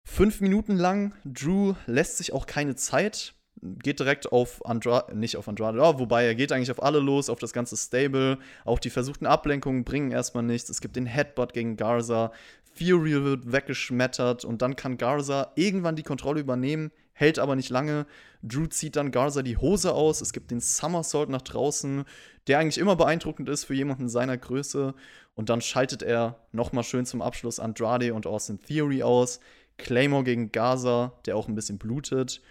fünf 0.06 0.40
Minuten 0.40 0.78
lang. 0.78 1.14
Drew 1.26 1.74
lässt 1.88 2.16
sich 2.16 2.32
auch 2.32 2.46
keine 2.46 2.76
Zeit, 2.78 3.34
geht 3.62 4.00
direkt 4.00 4.32
auf 4.32 4.66
Andrade, 4.66 5.14
nicht 5.14 5.36
auf 5.36 5.50
Andrade, 5.50 5.80
ja, 5.80 6.00
wobei 6.00 6.26
er 6.26 6.36
geht 6.36 6.54
eigentlich 6.54 6.72
auf 6.72 6.82
alle 6.82 7.00
los, 7.00 7.30
auf 7.30 7.40
das 7.40 7.52
ganze 7.52 7.76
Stable. 7.76 8.38
Auch 8.64 8.80
die 8.80 8.92
versuchten 8.92 9.26
Ablenkungen 9.26 9.84
bringen 9.84 10.12
erstmal 10.12 10.44
nichts. 10.44 10.70
Es 10.70 10.80
gibt 10.80 10.96
den 10.96 11.08
Headbutt 11.08 11.52
gegen 11.52 11.76
Garza. 11.76 12.32
Fury 12.74 13.26
wird 13.26 13.52
weggeschmettert 13.52 14.46
und 14.46 14.62
dann 14.62 14.78
kann 14.78 14.98
Garza 14.98 15.52
irgendwann 15.56 15.98
die 15.98 16.04
Kontrolle 16.04 16.40
übernehmen, 16.40 16.92
hält 17.22 17.40
aber 17.40 17.56
nicht 17.56 17.70
lange. 17.70 18.06
Drew 18.44 18.66
zieht 18.66 18.98
dann 18.98 19.12
Garza 19.12 19.44
die 19.44 19.58
Hose 19.58 19.94
aus. 19.94 20.20
Es 20.20 20.34
gibt 20.34 20.52
den 20.52 20.60
Somersault 20.60 21.30
nach 21.30 21.44
draußen, 21.44 22.04
der 22.48 22.60
eigentlich 22.60 22.80
immer 22.80 22.96
beeindruckend 22.98 23.48
ist 23.48 23.64
für 23.66 23.76
jemanden 23.76 24.10
seiner 24.10 24.38
Größe. 24.38 24.94
Und 25.36 25.50
dann 25.50 25.62
schaltet 25.62 26.02
er 26.02 26.46
nochmal 26.52 26.84
schön 26.84 27.06
zum 27.06 27.22
Abschluss 27.22 27.60
Andrade 27.60 28.14
und 28.14 28.28
Austin 28.28 28.60
Theory 28.60 29.04
aus. 29.04 29.40
Claymore 29.78 30.24
gegen 30.24 30.52
Gaza, 30.52 31.14
der 31.26 31.38
auch 31.38 31.48
ein 31.48 31.56
bisschen 31.56 31.78
blutet. 31.78 32.42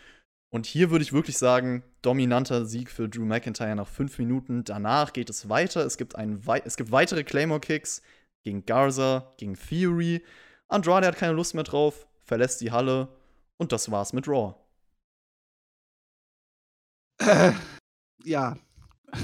Und 0.52 0.66
hier 0.66 0.90
würde 0.90 1.02
ich 1.02 1.12
wirklich 1.12 1.36
sagen, 1.36 1.84
dominanter 2.02 2.64
Sieg 2.64 2.90
für 2.90 3.08
Drew 3.08 3.24
McIntyre 3.24 3.76
nach 3.76 3.86
fünf 3.86 4.18
Minuten. 4.18 4.64
Danach 4.64 5.12
geht 5.12 5.30
es 5.30 5.48
weiter. 5.48 5.84
Es 5.84 5.96
gibt, 5.96 6.16
einen, 6.16 6.42
es 6.64 6.76
gibt 6.76 6.90
weitere 6.90 7.24
Claymore-Kicks 7.24 8.02
gegen 8.42 8.64
Garza, 8.64 9.32
gegen 9.36 9.54
Theory. 9.54 10.24
Andrade 10.68 11.06
hat 11.06 11.16
keine 11.16 11.34
Lust 11.34 11.54
mehr 11.54 11.64
drauf, 11.64 12.06
verlässt 12.24 12.60
die 12.60 12.72
Halle 12.72 13.08
und 13.60 13.72
das 13.72 13.90
war's 13.90 14.14
mit 14.14 14.26
Raw. 14.26 14.54
Äh, 17.18 17.52
ja. 18.24 18.56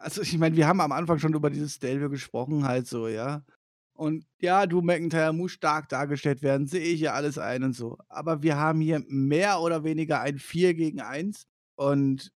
Also 0.00 0.22
ich 0.22 0.38
meine, 0.38 0.54
wir 0.54 0.68
haben 0.68 0.80
am 0.80 0.92
Anfang 0.92 1.18
schon 1.18 1.34
über 1.34 1.50
dieses 1.50 1.74
Stable 1.74 2.08
gesprochen, 2.08 2.64
halt 2.64 2.86
so, 2.86 3.08
ja. 3.08 3.44
Und 3.94 4.24
ja, 4.40 4.64
du 4.66 4.80
McIntyre 4.80 5.32
muss 5.32 5.50
stark 5.50 5.88
dargestellt 5.88 6.40
werden, 6.40 6.68
sehe 6.68 6.84
ich 6.84 7.00
ja 7.00 7.14
alles 7.14 7.36
ein 7.36 7.64
und 7.64 7.72
so. 7.72 7.98
Aber 8.08 8.40
wir 8.44 8.56
haben 8.56 8.80
hier 8.80 9.02
mehr 9.08 9.60
oder 9.60 9.82
weniger 9.82 10.20
ein 10.20 10.38
4 10.38 10.74
gegen 10.74 11.00
1. 11.00 11.48
Und 11.74 12.30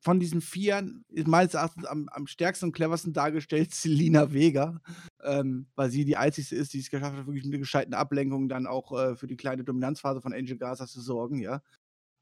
von 0.00 0.18
diesen 0.18 0.40
Vieren 0.40 1.04
ist 1.08 1.28
meines 1.28 1.54
Erachtens 1.54 1.84
am, 1.84 2.08
am 2.08 2.26
stärksten 2.26 2.66
und 2.66 2.72
cleversten 2.72 3.12
dargestellt 3.12 3.74
Selina 3.74 4.32
Vega, 4.32 4.80
ähm, 5.22 5.66
weil 5.74 5.90
sie 5.90 6.04
die 6.04 6.16
einzige 6.16 6.56
ist, 6.56 6.72
die 6.72 6.80
es 6.80 6.90
geschafft 6.90 7.16
hat, 7.16 7.26
wirklich 7.26 7.44
mit 7.44 7.52
einer 7.52 7.60
gescheiten 7.60 7.94
Ablenkung 7.94 8.48
dann 8.48 8.66
auch 8.66 8.98
äh, 8.98 9.14
für 9.14 9.26
die 9.26 9.36
kleine 9.36 9.62
Dominanzphase 9.62 10.20
von 10.20 10.32
Angel 10.32 10.56
Garza 10.56 10.86
zu 10.86 11.00
sorgen, 11.00 11.38
ja. 11.38 11.62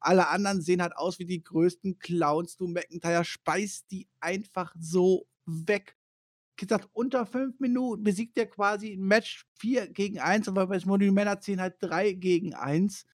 Alle 0.01 0.29
anderen 0.29 0.61
sehen 0.61 0.83
halt 0.83 0.97
aus 0.97 1.18
wie 1.18 1.24
die 1.24 1.43
größten 1.43 1.99
Clowns. 1.99 2.57
Du 2.57 2.68
McIntyre 2.68 3.24
speist 3.24 3.91
die 3.91 4.09
einfach 4.20 4.72
so 4.79 5.26
weg. 5.45 5.97
Wie 6.57 6.66
gesagt, 6.66 6.89
unter 6.93 7.26
fünf 7.26 7.59
Minuten 7.59 8.05
besiegt 8.05 8.39
er 8.39 8.47
quasi 8.47 8.93
ein 8.93 9.03
Match 9.03 9.45
4 9.59 9.89
gegen 9.89 10.20
1, 10.20 10.49
aber 10.49 10.68
bei 10.68 10.79
Small 10.79 10.99
Männer 11.11 11.41
ziehen 11.41 11.61
halt 11.61 11.76
3 11.81 12.12
gegen 12.12 12.55
1 12.55 13.07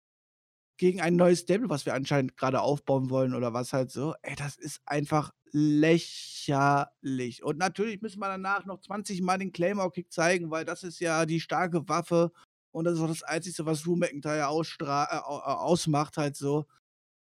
gegen 0.76 1.00
ein 1.00 1.16
neues 1.16 1.40
Stable, 1.40 1.68
was 1.68 1.86
wir 1.86 1.94
anscheinend 1.94 2.36
gerade 2.36 2.60
aufbauen 2.60 3.10
wollen 3.10 3.34
oder 3.34 3.52
was 3.52 3.72
halt 3.72 3.90
so. 3.90 4.14
Ey, 4.22 4.34
das 4.36 4.56
ist 4.56 4.80
einfach 4.86 5.32
lächerlich. 5.52 7.44
Und 7.44 7.58
natürlich 7.58 8.02
müssen 8.02 8.18
wir 8.18 8.28
danach 8.28 8.66
noch 8.66 8.80
20 8.80 9.22
Mal 9.22 9.38
den 9.38 9.52
Claymore-Kick 9.52 10.12
zeigen, 10.12 10.50
weil 10.50 10.64
das 10.64 10.82
ist 10.82 11.00
ja 11.00 11.26
die 11.26 11.40
starke 11.40 11.88
Waffe 11.88 12.32
und 12.74 12.84
das 12.86 12.94
ist 12.94 13.00
auch 13.00 13.08
das 13.08 13.22
Einzige, 13.22 13.64
was 13.66 13.82
Drew 13.82 13.94
McIntyre 13.94 14.48
ausstra 14.48 15.04
äh, 15.04 15.18
ausmacht, 15.18 16.16
halt 16.16 16.34
so. 16.34 16.66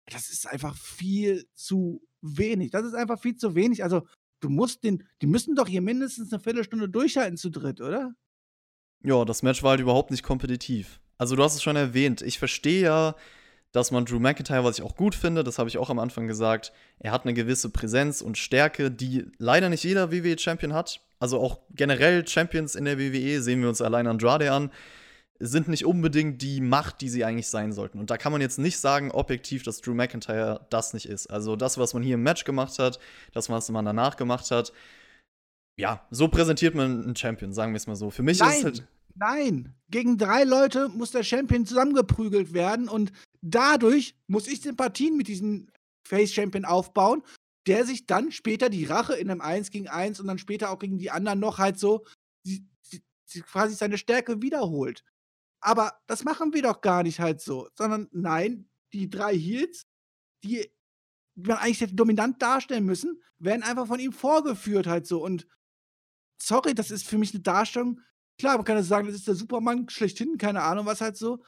Das 0.06 0.28
ist 0.28 0.48
einfach 0.48 0.76
viel 0.76 1.46
zu 1.54 2.02
wenig. 2.20 2.72
Das 2.72 2.84
ist 2.84 2.94
einfach 2.94 3.20
viel 3.20 3.36
zu 3.36 3.54
wenig. 3.54 3.84
Also, 3.84 4.08
du 4.40 4.48
musst 4.48 4.82
den, 4.82 5.06
die 5.22 5.28
müssen 5.28 5.54
doch 5.54 5.68
hier 5.68 5.82
mindestens 5.82 6.32
eine 6.32 6.42
Viertelstunde 6.42 6.88
durchhalten 6.88 7.36
zu 7.36 7.50
dritt, 7.50 7.80
oder? 7.80 8.12
Ja, 9.04 9.24
das 9.24 9.44
Match 9.44 9.62
war 9.62 9.70
halt 9.70 9.80
überhaupt 9.80 10.10
nicht 10.10 10.24
kompetitiv. 10.24 11.00
Also, 11.16 11.36
du 11.36 11.44
hast 11.44 11.54
es 11.54 11.62
schon 11.62 11.76
erwähnt. 11.76 12.22
Ich 12.22 12.40
verstehe 12.40 12.82
ja, 12.82 13.14
dass 13.72 13.90
man 13.90 14.04
Drew 14.04 14.18
McIntyre, 14.18 14.64
was 14.64 14.78
ich 14.78 14.84
auch 14.84 14.96
gut 14.96 15.14
finde, 15.14 15.44
das 15.44 15.58
habe 15.58 15.68
ich 15.68 15.78
auch 15.78 15.90
am 15.90 15.98
Anfang 15.98 16.26
gesagt, 16.26 16.72
er 16.98 17.12
hat 17.12 17.24
eine 17.24 17.34
gewisse 17.34 17.68
Präsenz 17.70 18.22
und 18.22 18.38
Stärke, 18.38 18.90
die 18.90 19.26
leider 19.38 19.68
nicht 19.68 19.84
jeder 19.84 20.10
WWE-Champion 20.10 20.72
hat. 20.72 21.00
Also 21.18 21.40
auch 21.40 21.60
generell 21.70 22.26
Champions 22.26 22.74
in 22.74 22.84
der 22.84 22.98
WWE 22.98 23.42
sehen 23.42 23.60
wir 23.60 23.68
uns 23.68 23.80
allein 23.80 24.06
Andrade 24.06 24.52
an 24.52 24.70
sind 25.38 25.68
nicht 25.68 25.84
unbedingt 25.84 26.40
die 26.42 26.60
Macht, 26.60 27.00
die 27.00 27.08
sie 27.08 27.24
eigentlich 27.24 27.48
sein 27.48 27.72
sollten. 27.72 27.98
Und 27.98 28.10
da 28.10 28.16
kann 28.16 28.32
man 28.32 28.40
jetzt 28.40 28.58
nicht 28.58 28.78
sagen, 28.78 29.10
objektiv, 29.10 29.62
dass 29.62 29.80
Drew 29.80 29.94
McIntyre 29.94 30.66
das 30.70 30.94
nicht 30.94 31.06
ist. 31.06 31.26
Also 31.26 31.56
das, 31.56 31.78
was 31.78 31.94
man 31.94 32.02
hier 32.02 32.14
im 32.14 32.22
Match 32.22 32.44
gemacht 32.44 32.78
hat, 32.78 32.98
das, 33.32 33.48
was 33.48 33.68
man 33.70 33.84
danach 33.84 34.16
gemacht 34.16 34.50
hat, 34.50 34.72
ja, 35.78 36.06
so 36.10 36.28
präsentiert 36.28 36.74
man 36.74 37.04
einen 37.04 37.16
Champion, 37.16 37.52
sagen 37.52 37.72
wir 37.72 37.76
es 37.76 37.86
mal 37.86 37.96
so. 37.96 38.10
Für 38.10 38.22
mich 38.22 38.38
Nein. 38.38 38.50
ist 38.50 38.58
es 38.58 38.64
halt. 38.64 38.86
Nein, 39.18 39.74
gegen 39.88 40.18
drei 40.18 40.44
Leute 40.44 40.88
muss 40.90 41.10
der 41.10 41.22
Champion 41.22 41.64
zusammengeprügelt 41.64 42.52
werden 42.52 42.88
und 42.88 43.12
dadurch 43.40 44.14
muss 44.26 44.46
ich 44.46 44.60
Sympathien 44.60 45.16
mit 45.16 45.28
diesem 45.28 45.70
Face-Champion 46.06 46.66
aufbauen, 46.66 47.22
der 47.66 47.86
sich 47.86 48.06
dann 48.06 48.30
später 48.30 48.68
die 48.68 48.84
Rache 48.84 49.14
in 49.14 49.30
einem 49.30 49.40
1 49.40 49.70
gegen 49.70 49.88
1 49.88 50.20
und 50.20 50.26
dann 50.26 50.38
später 50.38 50.70
auch 50.70 50.78
gegen 50.78 50.98
die 50.98 51.10
anderen 51.10 51.40
noch 51.40 51.58
halt 51.58 51.78
so 51.78 52.04
sie, 52.44 52.66
sie 53.24 53.40
quasi 53.40 53.74
seine 53.74 53.98
Stärke 53.98 54.42
wiederholt. 54.42 55.02
Aber 55.60 55.98
das 56.06 56.24
machen 56.24 56.52
wir 56.52 56.62
doch 56.62 56.80
gar 56.82 57.02
nicht 57.02 57.18
halt 57.18 57.40
so, 57.40 57.68
sondern 57.74 58.08
nein, 58.12 58.68
die 58.92 59.08
drei 59.08 59.34
Heels, 59.36 59.86
die 60.44 60.70
man 61.34 61.56
eigentlich 61.56 61.80
hätte 61.80 61.94
dominant 61.94 62.40
darstellen 62.42 62.84
müssen, 62.84 63.22
werden 63.38 63.62
einfach 63.62 63.86
von 63.86 64.00
ihm 64.00 64.12
vorgeführt 64.12 64.86
halt 64.86 65.06
so 65.06 65.24
und 65.24 65.46
sorry, 66.40 66.74
das 66.74 66.90
ist 66.90 67.06
für 67.06 67.18
mich 67.18 67.34
eine 67.34 67.42
Darstellung, 67.42 68.00
Klar, 68.38 68.56
man 68.56 68.64
kann 68.64 68.76
jetzt 68.76 68.88
sagen, 68.88 69.06
das 69.06 69.16
ist 69.16 69.26
der 69.28 69.34
Supermann 69.34 69.88
schlechthin, 69.88 70.36
keine 70.38 70.62
Ahnung, 70.62 70.86
was 70.86 71.00
halt 71.00 71.16
so. 71.16 71.42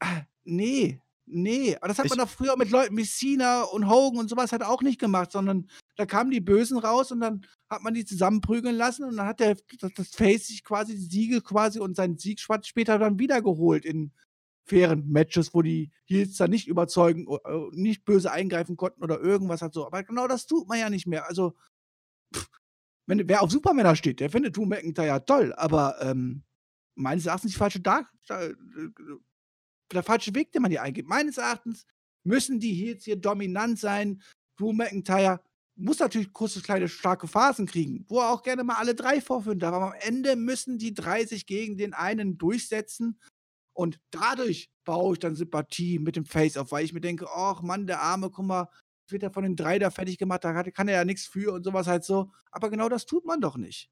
Äh, 0.00 0.22
nee, 0.44 1.00
nee. 1.26 1.76
Aber 1.76 1.88
das 1.88 1.98
hat 1.98 2.06
Ich- 2.06 2.10
man 2.10 2.18
doch 2.18 2.28
früher 2.28 2.56
mit 2.56 2.70
Leuten 2.70 2.96
wie 2.96 3.04
Cena 3.04 3.62
und 3.62 3.88
Hogan 3.88 4.20
und 4.20 4.28
sowas 4.28 4.52
halt 4.52 4.62
auch 4.62 4.82
nicht 4.82 5.00
gemacht, 5.00 5.32
sondern 5.32 5.68
da 5.96 6.04
kamen 6.06 6.30
die 6.30 6.40
Bösen 6.40 6.76
raus 6.78 7.12
und 7.12 7.20
dann 7.20 7.46
hat 7.70 7.82
man 7.82 7.94
die 7.94 8.04
zusammenprügeln 8.04 8.76
lassen 8.76 9.04
und 9.04 9.16
dann 9.16 9.26
hat 9.26 9.40
der, 9.40 9.56
das, 9.94 10.08
Face 10.10 10.48
sich 10.48 10.64
quasi 10.64 10.94
die 10.94 11.00
Siege 11.06 11.40
quasi 11.40 11.80
und 11.80 11.96
seinen 11.96 12.18
Sieg 12.18 12.40
später 12.40 12.98
dann 12.98 13.18
wiedergeholt 13.18 13.84
in 13.84 14.12
fairen 14.66 15.08
Matches, 15.10 15.52
wo 15.54 15.62
die 15.62 15.90
Heels 16.06 16.36
dann 16.36 16.50
nicht 16.50 16.68
überzeugen, 16.68 17.26
äh, 17.28 17.58
nicht 17.72 18.04
böse 18.04 18.32
eingreifen 18.32 18.76
konnten 18.76 19.02
oder 19.02 19.20
irgendwas 19.20 19.62
halt 19.62 19.74
so. 19.74 19.86
Aber 19.86 20.02
genau 20.02 20.26
das 20.26 20.46
tut 20.46 20.68
man 20.68 20.78
ja 20.78 20.90
nicht 20.90 21.06
mehr. 21.06 21.26
Also, 21.28 21.54
pff, 22.34 22.48
wenn, 23.06 23.28
wer 23.28 23.42
auf 23.42 23.50
Supermänner 23.50 23.96
steht, 23.96 24.20
der 24.20 24.30
findet 24.30 24.56
Drew 24.56 24.66
McIntyre 24.66 25.24
toll, 25.24 25.52
aber 25.54 26.00
ähm, 26.00 26.42
meines 26.94 27.26
Erachtens 27.26 27.52
die 27.52 27.58
falsche 27.58 27.80
Dar 27.80 28.08
äh, 28.28 28.54
der 29.92 30.02
falsche 30.02 30.34
Weg, 30.34 30.52
den 30.52 30.62
man 30.62 30.70
hier 30.70 30.82
eingeht. 30.82 31.06
Meines 31.06 31.38
Erachtens 31.38 31.86
müssen 32.24 32.58
die 32.58 32.72
Heels 32.72 33.04
hier 33.04 33.16
dominant 33.16 33.78
sein. 33.78 34.22
Drew 34.58 34.72
McIntyre 34.72 35.40
muss 35.76 35.98
natürlich 35.98 36.32
kurze, 36.32 36.62
kleine, 36.62 36.88
starke 36.88 37.26
Phasen 37.26 37.66
kriegen, 37.66 38.04
wo 38.08 38.20
er 38.20 38.30
auch 38.30 38.42
gerne 38.42 38.64
mal 38.64 38.76
alle 38.76 38.94
drei 38.94 39.20
vorführen 39.20 39.58
darf. 39.58 39.74
Aber 39.74 39.86
am 39.88 40.00
Ende 40.00 40.36
müssen 40.36 40.78
die 40.78 40.94
drei 40.94 41.24
sich 41.26 41.46
gegen 41.46 41.76
den 41.76 41.94
einen 41.94 42.38
durchsetzen. 42.38 43.18
Und 43.76 44.00
dadurch 44.10 44.70
baue 44.84 45.14
ich 45.14 45.18
dann 45.18 45.34
Sympathie 45.34 45.98
mit 45.98 46.16
dem 46.16 46.26
Face 46.26 46.56
auf, 46.56 46.70
weil 46.70 46.84
ich 46.84 46.92
mir 46.92 47.00
denke, 47.00 47.26
ach 47.28 47.60
Mann, 47.60 47.88
der 47.88 48.00
Arme, 48.00 48.30
guck 48.30 48.46
mal, 48.46 48.68
wird 49.08 49.22
er 49.22 49.30
von 49.30 49.42
den 49.44 49.56
drei 49.56 49.78
da 49.78 49.90
fertig 49.90 50.18
gemacht, 50.18 50.44
da 50.44 50.62
kann 50.64 50.88
er 50.88 50.96
ja 50.96 51.04
nichts 51.04 51.26
für 51.26 51.52
und 51.52 51.64
sowas 51.64 51.86
halt 51.86 52.04
so. 52.04 52.30
Aber 52.50 52.70
genau 52.70 52.88
das 52.88 53.06
tut 53.06 53.24
man 53.24 53.40
doch 53.40 53.56
nicht. 53.56 53.90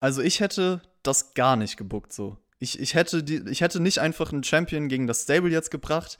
Also 0.00 0.22
ich 0.22 0.40
hätte 0.40 0.82
das 1.02 1.34
gar 1.34 1.56
nicht 1.56 1.76
gebuckt 1.76 2.12
so. 2.12 2.38
Ich, 2.58 2.78
ich, 2.78 2.94
hätte 2.94 3.22
die, 3.22 3.42
ich 3.50 3.62
hätte 3.62 3.80
nicht 3.80 4.00
einfach 4.00 4.32
einen 4.32 4.44
Champion 4.44 4.88
gegen 4.88 5.06
das 5.06 5.22
Stable 5.22 5.50
jetzt 5.50 5.70
gebracht, 5.70 6.18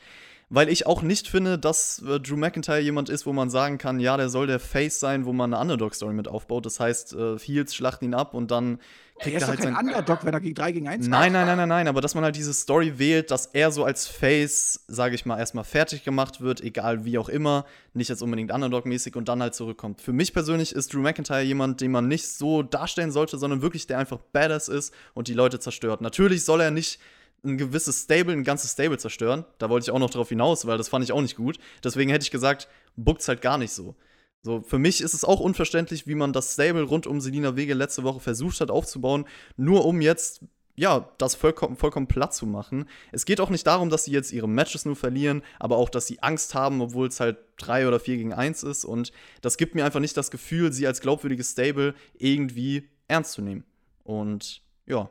weil 0.53 0.69
ich 0.69 0.85
auch 0.85 1.01
nicht 1.01 1.29
finde, 1.29 1.59
dass 1.59 2.03
äh, 2.03 2.19
Drew 2.19 2.37
McIntyre 2.37 2.81
jemand 2.81 3.09
ist, 3.09 3.25
wo 3.25 3.33
man 3.33 3.51
sagen 3.51 3.79
kann, 3.79 4.01
ja, 4.01 4.17
der 4.17 4.29
soll 4.29 4.49
der 4.49 4.59
Face 4.59 4.99
sein, 4.99 5.25
wo 5.25 5.33
man 5.33 5.55
eine 5.55 5.63
Underdog-Story 5.63 6.13
mit 6.13 6.27
aufbaut. 6.27 6.67
Das 6.67 6.81
heißt, 6.81 7.15
äh, 7.15 7.39
Heels 7.39 7.73
schlachten 7.73 8.07
ihn 8.07 8.15
ab 8.15 8.35
und 8.35 8.51
dann 8.51 8.81
Er 9.19 9.23
kriegt 9.23 9.37
ist 9.37 9.43
er 9.43 9.47
doch 9.47 9.49
halt 9.51 9.61
kein 9.61 9.75
sein 9.75 9.87
Underdog, 9.87 10.25
wenn 10.25 10.35
er 10.35 10.41
gegen 10.41 10.57
3 10.57 10.73
gegen 10.73 10.89
1 10.89 11.07
Nein, 11.07 11.33
nein, 11.33 11.47
nein, 11.47 11.57
nein, 11.57 11.69
nein, 11.69 11.87
aber 11.87 12.01
dass 12.01 12.17
man 12.17 12.25
halt 12.25 12.35
diese 12.35 12.53
Story 12.53 12.99
wählt, 12.99 13.31
dass 13.31 13.47
er 13.47 13.71
so 13.71 13.85
als 13.85 14.09
Face, 14.09 14.85
sage 14.89 15.15
ich 15.15 15.25
mal, 15.25 15.39
erstmal 15.39 15.63
fertig 15.63 16.03
gemacht 16.03 16.41
wird, 16.41 16.63
egal 16.63 17.05
wie 17.05 17.17
auch 17.17 17.29
immer, 17.29 17.65
nicht 17.95 18.09
jetzt 18.09 18.21
unbedingt 18.21 18.51
Underdog-mäßig 18.51 19.15
und 19.15 19.29
dann 19.29 19.41
halt 19.41 19.55
zurückkommt. 19.55 20.01
Für 20.01 20.13
mich 20.13 20.33
persönlich 20.33 20.75
ist 20.75 20.93
Drew 20.93 21.01
McIntyre 21.01 21.43
jemand, 21.43 21.81
den 21.81 21.93
man 21.93 22.09
nicht 22.09 22.27
so 22.27 22.65
darstellen 22.65 23.13
sollte, 23.13 23.39
sondern 23.39 23.63
wirklich 23.63 23.87
der 23.87 23.99
einfach 23.99 24.19
Badass 24.33 24.67
ist 24.69 24.93
und 25.15 25.29
die 25.29 25.35
Leute 25.35 25.61
zerstört. 25.61 26.01
Natürlich 26.01 26.45
soll 26.45 26.61
er 26.61 26.73
nicht 26.73 26.99
ein 27.45 27.59
gewisses 27.59 28.03
Stable, 28.03 28.33
ein 28.33 28.45
ganzes 28.45 28.73
Stable 28.73 28.99
zerstören. 28.99 29.45
Da 29.59 29.71
wollte 29.71 29.85
ich 29.85 29.91
auch 29.91 29.99
noch 29.99 30.11
drauf 30.11 30.29
hinaus, 30.29 30.67
weil 30.67 30.79
das 30.79 30.89
fand 30.89 31.05
ich 31.05 31.13
auch 31.13 31.23
nicht 31.23 31.37
gut. 31.37 31.59
Deswegen 31.83 32.11
hätte 32.11 32.25
ich 32.25 32.31
gesagt, 32.31 32.69
bookt's 32.97 33.29
halt 33.29 33.43
gar 33.43 33.59
nicht 33.59 33.73
so. 33.73 33.97
So, 34.43 34.63
für 34.63 34.79
mich 34.79 35.03
ist 35.03 35.13
es 35.13 35.25
auch 35.25 35.41
unverständlich, 35.41 36.07
wie 36.07 36.15
man 36.15 36.33
das 36.33 36.55
Stable 36.55 36.83
rund 36.83 37.07
um 37.07 37.21
Selina 37.21 37.57
Wege 37.57 37.75
letzte 37.75 38.05
Woche 38.05 38.21
versucht 38.21 38.61
hat 38.61 38.71
aufzubauen, 38.71 39.27
nur 39.57 39.85
um 39.85 40.01
jetzt, 40.01 40.41
ja, 40.77 41.11
das 41.19 41.35
vollkommen, 41.35 41.77
vollkommen 41.77 42.07
platt 42.07 42.33
zu 42.33 42.47
machen. 42.47 42.87
Es 43.13 43.27
geht 43.27 43.41
auch 43.41 43.51
nicht 43.51 43.67
darum, 43.67 43.91
dass 43.91 44.05
sie 44.05 44.13
jetzt 44.13 44.33
ihre 44.33 44.49
Matches 44.49 44.87
nur 44.87 44.97
verlieren, 44.97 45.43
aber 45.59 45.77
auch, 45.77 45.91
dass 45.91 46.07
sie 46.07 46.23
Angst 46.23 46.55
haben, 46.55 46.81
obwohl 46.81 47.09
es 47.09 47.21
halt 47.21 47.37
3 47.59 47.87
oder 47.87 48.01
4 48.01 48.17
gegen 48.17 48.33
1 48.33 48.63
ist. 48.63 48.87
Und 48.87 49.13
das 49.43 49.59
gibt 49.59 49.75
mir 49.75 49.85
einfach 49.85 50.01
nicht 50.01 50.17
das 50.17 50.31
Gefühl, 50.31 50.73
sie 50.73 50.87
als 50.87 51.03
glaubwürdiges 51.03 51.51
Stable 51.51 51.95
irgendwie 52.15 52.89
ernst 53.09 53.33
zu 53.33 53.43
nehmen. 53.43 53.65
Und 54.05 54.63
ja, 54.87 55.11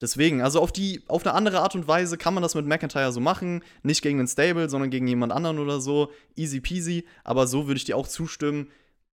Deswegen, 0.00 0.42
also 0.42 0.60
auf 0.60 0.72
die, 0.72 1.02
auf 1.08 1.24
eine 1.24 1.34
andere 1.34 1.60
Art 1.60 1.74
und 1.74 1.88
Weise 1.88 2.18
kann 2.18 2.34
man 2.34 2.42
das 2.42 2.54
mit 2.54 2.66
McIntyre 2.66 3.12
so 3.12 3.20
machen. 3.20 3.62
Nicht 3.82 4.02
gegen 4.02 4.18
den 4.18 4.26
Stable, 4.26 4.68
sondern 4.68 4.90
gegen 4.90 5.06
jemand 5.06 5.32
anderen 5.32 5.58
oder 5.58 5.80
so. 5.80 6.12
Easy 6.34 6.60
peasy. 6.60 7.06
Aber 7.24 7.46
so 7.46 7.66
würde 7.66 7.78
ich 7.78 7.84
dir 7.84 7.96
auch 7.96 8.08
zustimmen. 8.08 8.70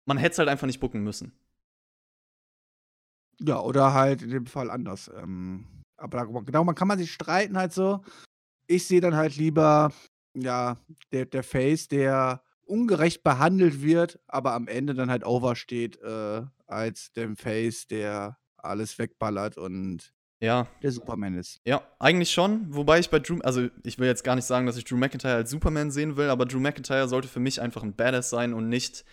Man 0.06 0.18
hätte 0.18 0.34
es 0.34 0.40
halt 0.40 0.50
einfach 0.50 0.68
nicht 0.68 0.80
bucken 0.80 1.04
müssen. 1.04 1.34
Ja, 3.40 3.60
oder 3.60 3.94
halt 3.94 4.22
in 4.22 4.30
dem 4.30 4.46
Fall 4.46 4.70
anders. 4.70 5.10
Ähm, 5.16 5.66
aber 5.98 6.26
genau, 6.44 6.64
man 6.64 6.76
kann 6.76 6.88
man 6.88 6.98
sich 6.98 7.12
streiten 7.12 7.58
halt 7.58 7.74
so. 7.74 8.04
Ich 8.68 8.88
sehe 8.88 9.02
dann 9.02 9.16
halt 9.16 9.36
lieber, 9.36 9.92
ja, 10.36 10.78
der, 11.12 11.26
der 11.26 11.44
Face, 11.44 11.88
der 11.88 12.44
ungerecht 12.66 13.24
behandelt 13.24 13.82
wird, 13.82 14.20
aber 14.28 14.54
am 14.54 14.68
Ende 14.68 14.94
dann 14.94 15.12
halt 15.12 15.26
oversteht, 15.26 16.02
äh, 16.02 16.44
als 16.68 17.12
dem 17.14 17.36
Face, 17.36 17.88
der 17.88 18.38
alles 18.58 18.98
wegballert 18.98 19.58
und 19.58 20.14
Ja, 20.44 20.68
der 20.82 20.92
Superman 20.92 21.38
ist. 21.38 21.62
ja, 21.66 21.84
eigentlich 22.00 22.32
schon. 22.32 22.74
Wobei 22.74 23.00
ich 23.00 23.10
bei 23.10 23.20
Drew, 23.20 23.40
also 23.42 23.70
ich 23.84 24.00
will 24.00 24.08
jetzt 24.08 24.24
gar 24.24 24.36
nicht 24.36 24.46
sagen, 24.46 24.66
dass 24.66 24.76
ich 24.76 24.86
Drew 24.86 24.98
McIntyre 24.98 25.36
als 25.36 25.52
Superman 25.52 25.92
sehen 25.92 26.18
will, 26.18 26.30
aber 26.30 26.46
Drew 26.46 26.60
McIntyre 26.60 27.08
sollte 27.08 27.28
für 27.28 27.40
mich 27.40 27.62
einfach 27.62 27.84
ein 27.84 27.96
Badass 27.96 28.32
sein 28.32 28.54
und 28.54 28.68
nicht 28.68 29.06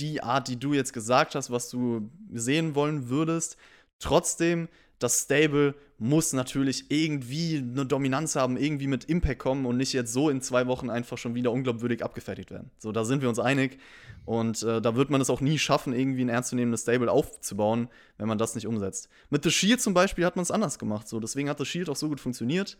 die 0.00 0.22
Art, 0.22 0.48
die 0.48 0.58
du 0.58 0.74
jetzt 0.74 0.92
gesagt 0.92 1.34
hast, 1.34 1.50
was 1.50 1.70
du 1.70 2.10
sehen 2.30 2.74
wollen 2.74 3.08
würdest. 3.08 3.56
Trotzdem, 4.00 4.68
das 4.98 5.22
Stable 5.22 5.74
muss 6.04 6.34
natürlich 6.34 6.90
irgendwie 6.90 7.56
eine 7.56 7.86
Dominanz 7.86 8.36
haben, 8.36 8.58
irgendwie 8.58 8.88
mit 8.88 9.06
Impact 9.06 9.38
kommen 9.38 9.64
und 9.64 9.78
nicht 9.78 9.94
jetzt 9.94 10.12
so 10.12 10.28
in 10.28 10.42
zwei 10.42 10.66
Wochen 10.66 10.90
einfach 10.90 11.16
schon 11.16 11.34
wieder 11.34 11.50
unglaubwürdig 11.50 12.04
abgefertigt 12.04 12.50
werden. 12.50 12.70
So, 12.76 12.92
da 12.92 13.06
sind 13.06 13.22
wir 13.22 13.30
uns 13.30 13.38
einig. 13.38 13.78
Und 14.26 14.62
äh, 14.62 14.82
da 14.82 14.96
wird 14.96 15.08
man 15.08 15.22
es 15.22 15.30
auch 15.30 15.40
nie 15.40 15.58
schaffen, 15.58 15.94
irgendwie 15.94 16.22
ein 16.22 16.28
ernstzunehmendes 16.28 16.82
Stable 16.82 17.10
aufzubauen, 17.10 17.88
wenn 18.18 18.28
man 18.28 18.36
das 18.36 18.54
nicht 18.54 18.66
umsetzt. 18.66 19.08
Mit 19.30 19.44
The 19.44 19.50
Shield 19.50 19.80
zum 19.80 19.94
Beispiel 19.94 20.26
hat 20.26 20.36
man 20.36 20.42
es 20.42 20.50
anders 20.50 20.78
gemacht. 20.78 21.08
So, 21.08 21.20
deswegen 21.20 21.48
hat 21.48 21.56
The 21.56 21.64
Shield 21.64 21.88
auch 21.88 21.96
so 21.96 22.10
gut 22.10 22.20
funktioniert. 22.20 22.76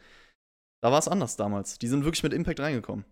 Da 0.83 0.93
war 0.93 0.99
es 0.99 1.09
anders 1.09 1.37
damals. 1.37 1.79
Die 1.79 1.89
sind 1.89 2.05
wirklich 2.05 2.23
mit 2.25 2.35
Impact 2.35 2.61
reingekommen. 2.61 3.07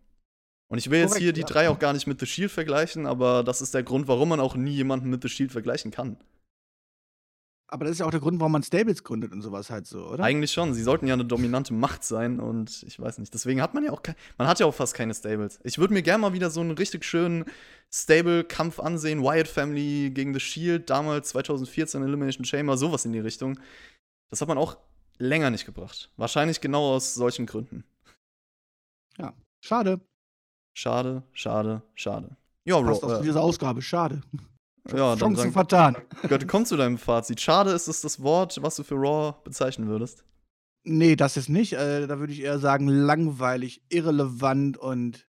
Und 0.68 0.76
ich 0.76 0.90
will 0.90 1.00
jetzt 1.00 1.12
Korrekt, 1.12 1.22
hier 1.22 1.32
die 1.32 1.40
ja. 1.40 1.46
drei 1.46 1.70
auch 1.70 1.78
gar 1.78 1.94
nicht 1.94 2.06
mit 2.06 2.20
The 2.20 2.26
Shield 2.26 2.50
vergleichen, 2.50 3.06
aber 3.06 3.42
das 3.44 3.62
ist 3.62 3.72
der 3.72 3.82
Grund, 3.82 4.08
warum 4.08 4.28
man 4.28 4.40
auch 4.40 4.56
nie 4.56 4.72
jemanden 4.72 5.08
mit 5.08 5.22
The 5.22 5.30
Shield 5.30 5.52
vergleichen 5.52 5.90
kann. 5.90 6.18
Aber 7.72 7.84
das 7.84 7.92
ist 7.92 7.98
ja 8.00 8.06
auch 8.06 8.10
der 8.10 8.20
Grund, 8.20 8.38
warum 8.38 8.52
man 8.52 8.62
Stables 8.62 9.02
gründet 9.02 9.32
und 9.32 9.40
sowas 9.40 9.70
halt 9.70 9.86
so, 9.86 10.06
oder? 10.06 10.22
Eigentlich 10.22 10.52
schon. 10.52 10.74
Sie 10.74 10.82
sollten 10.82 11.06
ja 11.06 11.14
eine 11.14 11.24
dominante 11.24 11.72
Macht 11.72 12.04
sein 12.04 12.38
und 12.38 12.82
ich 12.82 13.00
weiß 13.00 13.18
nicht. 13.18 13.32
Deswegen 13.32 13.62
hat 13.62 13.72
man 13.72 13.82
ja 13.82 13.92
auch 13.92 14.02
kein, 14.02 14.14
man 14.36 14.46
hat 14.46 14.60
ja 14.60 14.66
auch 14.66 14.74
fast 14.74 14.94
keine 14.94 15.14
Stables. 15.14 15.58
Ich 15.64 15.78
würde 15.78 15.94
mir 15.94 16.02
gerne 16.02 16.20
mal 16.20 16.34
wieder 16.34 16.50
so 16.50 16.60
einen 16.60 16.72
richtig 16.72 17.04
schönen 17.04 17.46
Stable-Kampf 17.90 18.78
ansehen. 18.78 19.22
Wyatt 19.22 19.48
Family 19.48 20.10
gegen 20.10 20.34
The 20.34 20.40
Shield, 20.40 20.90
damals 20.90 21.30
2014 21.30 22.02
Elimination 22.02 22.44
Chamber, 22.44 22.76
sowas 22.76 23.06
in 23.06 23.12
die 23.12 23.20
Richtung. 23.20 23.58
Das 24.30 24.42
hat 24.42 24.48
man 24.48 24.58
auch 24.58 24.76
länger 25.18 25.50
nicht 25.50 25.64
gebracht. 25.64 26.10
Wahrscheinlich 26.16 26.60
genau 26.60 26.94
aus 26.94 27.14
solchen 27.14 27.46
Gründen. 27.46 27.84
Schade. 29.64 30.00
Schade, 30.74 31.22
schade, 31.32 31.82
schade. 31.94 32.36
Ja, 32.64 32.80
Passt 32.82 33.00
zu 33.00 33.08
äh, 33.08 33.22
dieser 33.22 33.42
Ausgabe. 33.42 33.80
Schade. 33.80 34.22
Ja 34.90 35.16
Chancen 35.16 35.36
dann 35.36 35.52
vertan. 35.52 35.96
Gott, 36.28 36.48
komm 36.48 36.64
zu 36.64 36.76
deinem 36.76 36.98
Fazit. 36.98 37.40
Schade 37.40 37.70
ist 37.70 37.88
es 37.88 38.00
das 38.00 38.22
Wort, 38.22 38.58
was 38.62 38.76
du 38.76 38.82
für 38.82 38.96
Raw 38.96 39.34
bezeichnen 39.44 39.88
würdest. 39.88 40.24
Nee, 40.84 41.14
das 41.16 41.36
ist 41.36 41.48
nicht. 41.48 41.74
Äh, 41.74 42.06
da 42.06 42.18
würde 42.18 42.32
ich 42.32 42.40
eher 42.40 42.58
sagen, 42.58 42.88
langweilig, 42.88 43.82
irrelevant 43.88 44.76
und. 44.76 45.28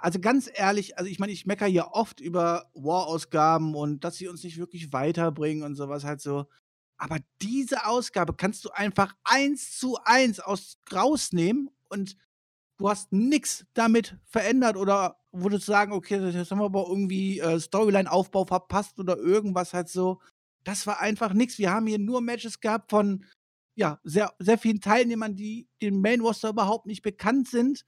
Also 0.00 0.20
ganz 0.20 0.48
ehrlich, 0.52 0.96
also 0.96 1.10
ich 1.10 1.18
meine, 1.18 1.32
ich 1.32 1.44
meckere 1.44 1.66
hier 1.66 1.88
oft 1.90 2.20
über 2.20 2.70
War-Ausgaben 2.74 3.74
und 3.74 4.04
dass 4.04 4.16
sie 4.16 4.28
uns 4.28 4.44
nicht 4.44 4.56
wirklich 4.56 4.92
weiterbringen 4.92 5.64
und 5.64 5.74
sowas 5.74 6.04
halt 6.04 6.20
so. 6.20 6.46
Aber 6.98 7.18
diese 7.42 7.84
Ausgabe 7.84 8.34
kannst 8.34 8.64
du 8.64 8.70
einfach 8.70 9.14
eins 9.24 9.76
zu 9.76 9.98
eins 10.04 10.38
aus 10.38 10.78
rausnehmen 10.92 11.70
und 11.88 12.16
du 12.78 12.88
hast 12.88 13.12
nichts 13.12 13.66
damit 13.74 14.16
verändert 14.24 14.76
oder 14.76 15.20
würdest 15.32 15.66
sagen, 15.66 15.92
okay, 15.92 16.18
das 16.32 16.50
haben 16.50 16.58
wir 16.58 16.64
aber 16.64 16.86
irgendwie 16.88 17.40
äh, 17.40 17.60
Storyline-Aufbau 17.60 18.46
verpasst 18.46 18.98
oder 18.98 19.18
irgendwas 19.18 19.74
halt 19.74 19.88
so. 19.88 20.20
Das 20.64 20.86
war 20.86 21.00
einfach 21.00 21.32
nichts. 21.32 21.58
Wir 21.58 21.70
haben 21.70 21.86
hier 21.86 21.98
nur 21.98 22.20
Matches 22.20 22.60
gehabt 22.60 22.90
von 22.90 23.24
ja, 23.78 24.00
sehr, 24.02 24.34
sehr 24.40 24.58
vielen 24.58 24.80
Teilnehmern, 24.80 25.36
die 25.36 25.68
dem 25.80 26.00
Main 26.00 26.20
Roster 26.20 26.48
überhaupt 26.48 26.86
nicht 26.86 27.02
bekannt 27.02 27.48
sind, 27.48 27.84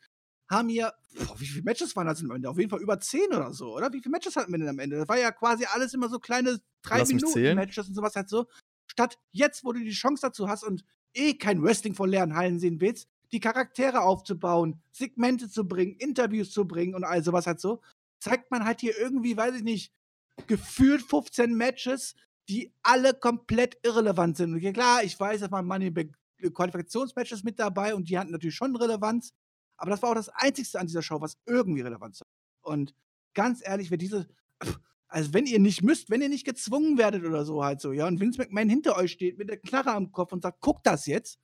haben 0.49 0.69
hier, 0.69 0.93
boah, 1.27 1.41
wie 1.41 1.47
viele 1.47 1.65
Matches 1.65 1.97
waren 1.97 2.07
das 2.07 2.23
am 2.23 2.31
Ende? 2.31 2.49
Auf 2.49 2.59
jeden 2.59 2.71
Fall 2.71 2.81
über 2.81 3.01
zehn 3.01 3.27
oder 3.29 3.53
so, 3.53 3.75
oder? 3.75 3.93
Wie 3.93 4.01
viele 4.01 4.13
Matches 4.13 4.37
hatten 4.37 4.53
wir 4.53 4.59
denn 4.59 4.69
am 4.69 4.79
Ende? 4.79 4.99
Das 4.99 5.09
war 5.09 5.19
ja 5.19 5.33
quasi 5.33 5.65
alles 5.65 5.93
immer 5.93 6.09
so 6.09 6.21
kleine 6.21 6.61
drei 6.83 7.05
Minuten 7.05 7.57
Matches 7.57 7.89
und 7.89 7.95
sowas 7.95 8.15
halt 8.15 8.29
so. 8.29 8.47
Statt 8.87 9.19
jetzt, 9.33 9.65
wo 9.65 9.73
du 9.73 9.81
die 9.81 9.91
Chance 9.91 10.23
dazu 10.23 10.49
hast 10.49 10.63
und 10.63 10.85
eh 11.13 11.35
kein 11.35 11.61
Wrestling 11.61 11.95
von 11.95 12.09
leeren 12.09 12.37
Hallen 12.37 12.61
sehen 12.61 12.81
willst, 12.81 13.09
die 13.33 13.41
Charaktere 13.41 14.03
aufzubauen, 14.03 14.83
Segmente 14.91 15.49
zu 15.49 15.67
bringen, 15.67 15.97
Interviews 15.97 16.51
zu 16.51 16.67
bringen 16.67 16.95
und 16.95 17.05
all 17.05 17.23
sowas 17.23 17.47
halt 17.47 17.61
so, 17.61 17.81
zeigt 18.19 18.51
man 18.51 18.65
halt 18.65 18.81
hier 18.81 18.99
irgendwie, 18.99 19.37
weiß 19.37 19.57
ich 19.57 19.63
nicht, 19.63 19.93
gefühlt 20.47 21.03
15 21.03 21.55
Matches, 21.55 22.15
die 22.49 22.73
alle 22.83 23.15
komplett 23.15 23.79
irrelevant 23.85 24.37
sind. 24.37 24.55
Und 24.55 24.73
klar, 24.73 25.05
ich 25.05 25.19
weiß, 25.19 25.41
dass 25.41 25.51
man 25.51 25.67
Money 25.67 25.93
Qualifikationsmatches 26.49 27.45
mit 27.45 27.59
dabei 27.59 27.95
und 27.95 28.09
die 28.09 28.19
hatten 28.19 28.33
natürlich 28.33 28.57
schon 28.57 28.75
Relevanz, 28.75 29.35
aber 29.77 29.91
das 29.91 30.03
war 30.03 30.11
auch 30.11 30.15
das 30.15 30.31
Einzigste 30.31 30.81
an 30.81 30.87
dieser 30.87 31.03
Show, 31.03 31.21
was 31.21 31.39
irgendwie 31.47 31.83
Relevanz 31.83 32.21
hat. 32.21 32.29
Und 32.63 32.95
ganz 33.35 33.61
ehrlich, 33.65 33.91
wenn 33.91 33.99
diese, 33.99 34.29
also 35.09 35.35
wenn 35.35 35.47
ihr 35.47 35.59
nicht 35.59 35.83
müsst, 35.83 36.11
wenn 36.11 36.23
ihr 36.23 36.29
nicht 36.29 36.47
gezwungen 36.47 36.99
werdet 36.99 37.25
oder 37.25 37.45
so 37.45 37.63
halt 37.63 37.81
so, 37.81 37.93
ja, 37.93 38.07
und 38.07 38.21
Vince 38.21 38.39
McMahon 38.39 38.69
hinter 38.69 38.97
euch 38.97 39.13
steht 39.13 39.39
mit 39.39 39.49
der 39.49 39.59
Knarre 39.59 39.93
am 39.93 40.13
Kopf 40.13 40.33
und 40.33 40.43
sagt, 40.43 40.61
guckt 40.61 40.87
das 40.87 41.07
jetzt, 41.07 41.39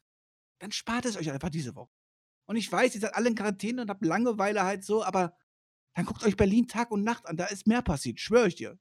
dann 0.58 0.72
spart 0.72 1.04
es 1.04 1.16
euch 1.16 1.30
einfach 1.30 1.50
diese 1.50 1.74
Woche. 1.74 1.92
Und 2.48 2.56
ich 2.56 2.70
weiß, 2.70 2.94
ihr 2.94 3.00
seid 3.00 3.14
alle 3.14 3.28
in 3.28 3.34
Quarantäne 3.34 3.82
und 3.82 3.90
habt 3.90 4.04
Langeweile 4.04 4.62
halt 4.62 4.84
so, 4.84 5.02
aber 5.02 5.36
dann 5.94 6.06
guckt 6.06 6.24
euch 6.24 6.36
Berlin 6.36 6.68
Tag 6.68 6.90
und 6.90 7.02
Nacht 7.02 7.26
an, 7.26 7.36
da 7.36 7.46
ist 7.46 7.66
mehr 7.66 7.82
passiert, 7.82 8.20
schwöre 8.20 8.48
ich 8.48 8.54
dir. 8.54 8.78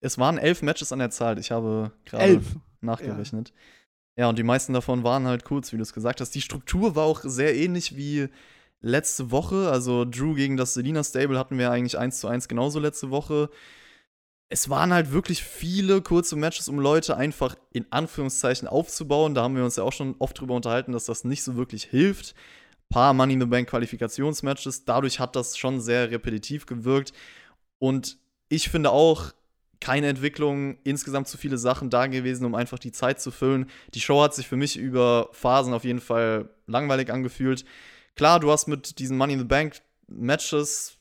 Es 0.00 0.18
waren 0.18 0.38
elf 0.38 0.62
Matches 0.62 0.92
an 0.92 0.98
der 0.98 1.10
Zahl, 1.10 1.38
ich 1.38 1.50
habe 1.50 1.92
gerade 2.04 2.42
nachgerechnet. 2.80 3.50
Ja. 3.50 3.54
Ja, 4.18 4.28
und 4.30 4.38
die 4.38 4.44
meisten 4.44 4.72
davon 4.72 5.04
waren 5.04 5.26
halt 5.26 5.44
kurz, 5.44 5.72
wie 5.72 5.76
du 5.76 5.82
es 5.82 5.92
gesagt 5.92 6.20
hast. 6.20 6.34
Die 6.34 6.40
Struktur 6.40 6.96
war 6.96 7.04
auch 7.04 7.20
sehr 7.22 7.54
ähnlich 7.54 7.96
wie 7.96 8.28
letzte 8.80 9.30
Woche. 9.30 9.70
Also 9.70 10.06
Drew 10.06 10.34
gegen 10.34 10.56
das 10.56 10.72
Selina 10.72 11.04
Stable 11.04 11.38
hatten 11.38 11.58
wir 11.58 11.70
eigentlich 11.70 11.98
eins 11.98 12.20
zu 12.20 12.28
eins 12.28 12.48
genauso 12.48 12.78
letzte 12.78 13.10
Woche. 13.10 13.50
Es 14.48 14.70
waren 14.70 14.92
halt 14.92 15.12
wirklich 15.12 15.42
viele 15.42 16.02
kurze 16.02 16.36
Matches, 16.36 16.68
um 16.68 16.78
Leute 16.78 17.16
einfach 17.16 17.56
in 17.72 17.86
Anführungszeichen 17.90 18.68
aufzubauen. 18.68 19.34
Da 19.34 19.42
haben 19.42 19.56
wir 19.56 19.64
uns 19.64 19.76
ja 19.76 19.82
auch 19.82 19.92
schon 19.92 20.14
oft 20.20 20.38
drüber 20.38 20.54
unterhalten, 20.54 20.92
dass 20.92 21.04
das 21.04 21.24
nicht 21.24 21.42
so 21.42 21.56
wirklich 21.56 21.84
hilft. 21.84 22.34
Ein 22.78 22.94
paar 22.94 23.12
Money 23.12 23.34
in 23.34 23.40
the 23.40 23.46
Bank 23.46 23.68
Qualifikationsmatches. 23.68 24.84
Dadurch 24.84 25.18
hat 25.18 25.34
das 25.34 25.58
schon 25.58 25.80
sehr 25.80 26.12
repetitiv 26.12 26.66
gewirkt. 26.66 27.12
Und 27.78 28.18
ich 28.48 28.68
finde 28.68 28.90
auch, 28.90 29.32
keine 29.80 30.08
Entwicklung, 30.08 30.78
insgesamt 30.84 31.28
zu 31.28 31.36
viele 31.36 31.58
Sachen 31.58 31.90
da 31.90 32.06
gewesen, 32.06 32.44
um 32.44 32.54
einfach 32.54 32.78
die 32.78 32.92
Zeit 32.92 33.20
zu 33.20 33.30
füllen. 33.30 33.68
Die 33.94 34.00
Show 34.00 34.22
hat 34.22 34.34
sich 34.34 34.48
für 34.48 34.56
mich 34.56 34.76
über 34.76 35.28
Phasen 35.32 35.74
auf 35.74 35.84
jeden 35.84 36.00
Fall 36.00 36.48
langweilig 36.66 37.12
angefühlt. 37.12 37.64
Klar, 38.14 38.40
du 38.40 38.50
hast 38.50 38.68
mit 38.68 38.98
diesen 38.98 39.16
Money 39.16 39.34
in 39.34 39.38
the 39.40 39.44
Bank 39.44 39.82
Matches 40.08 40.95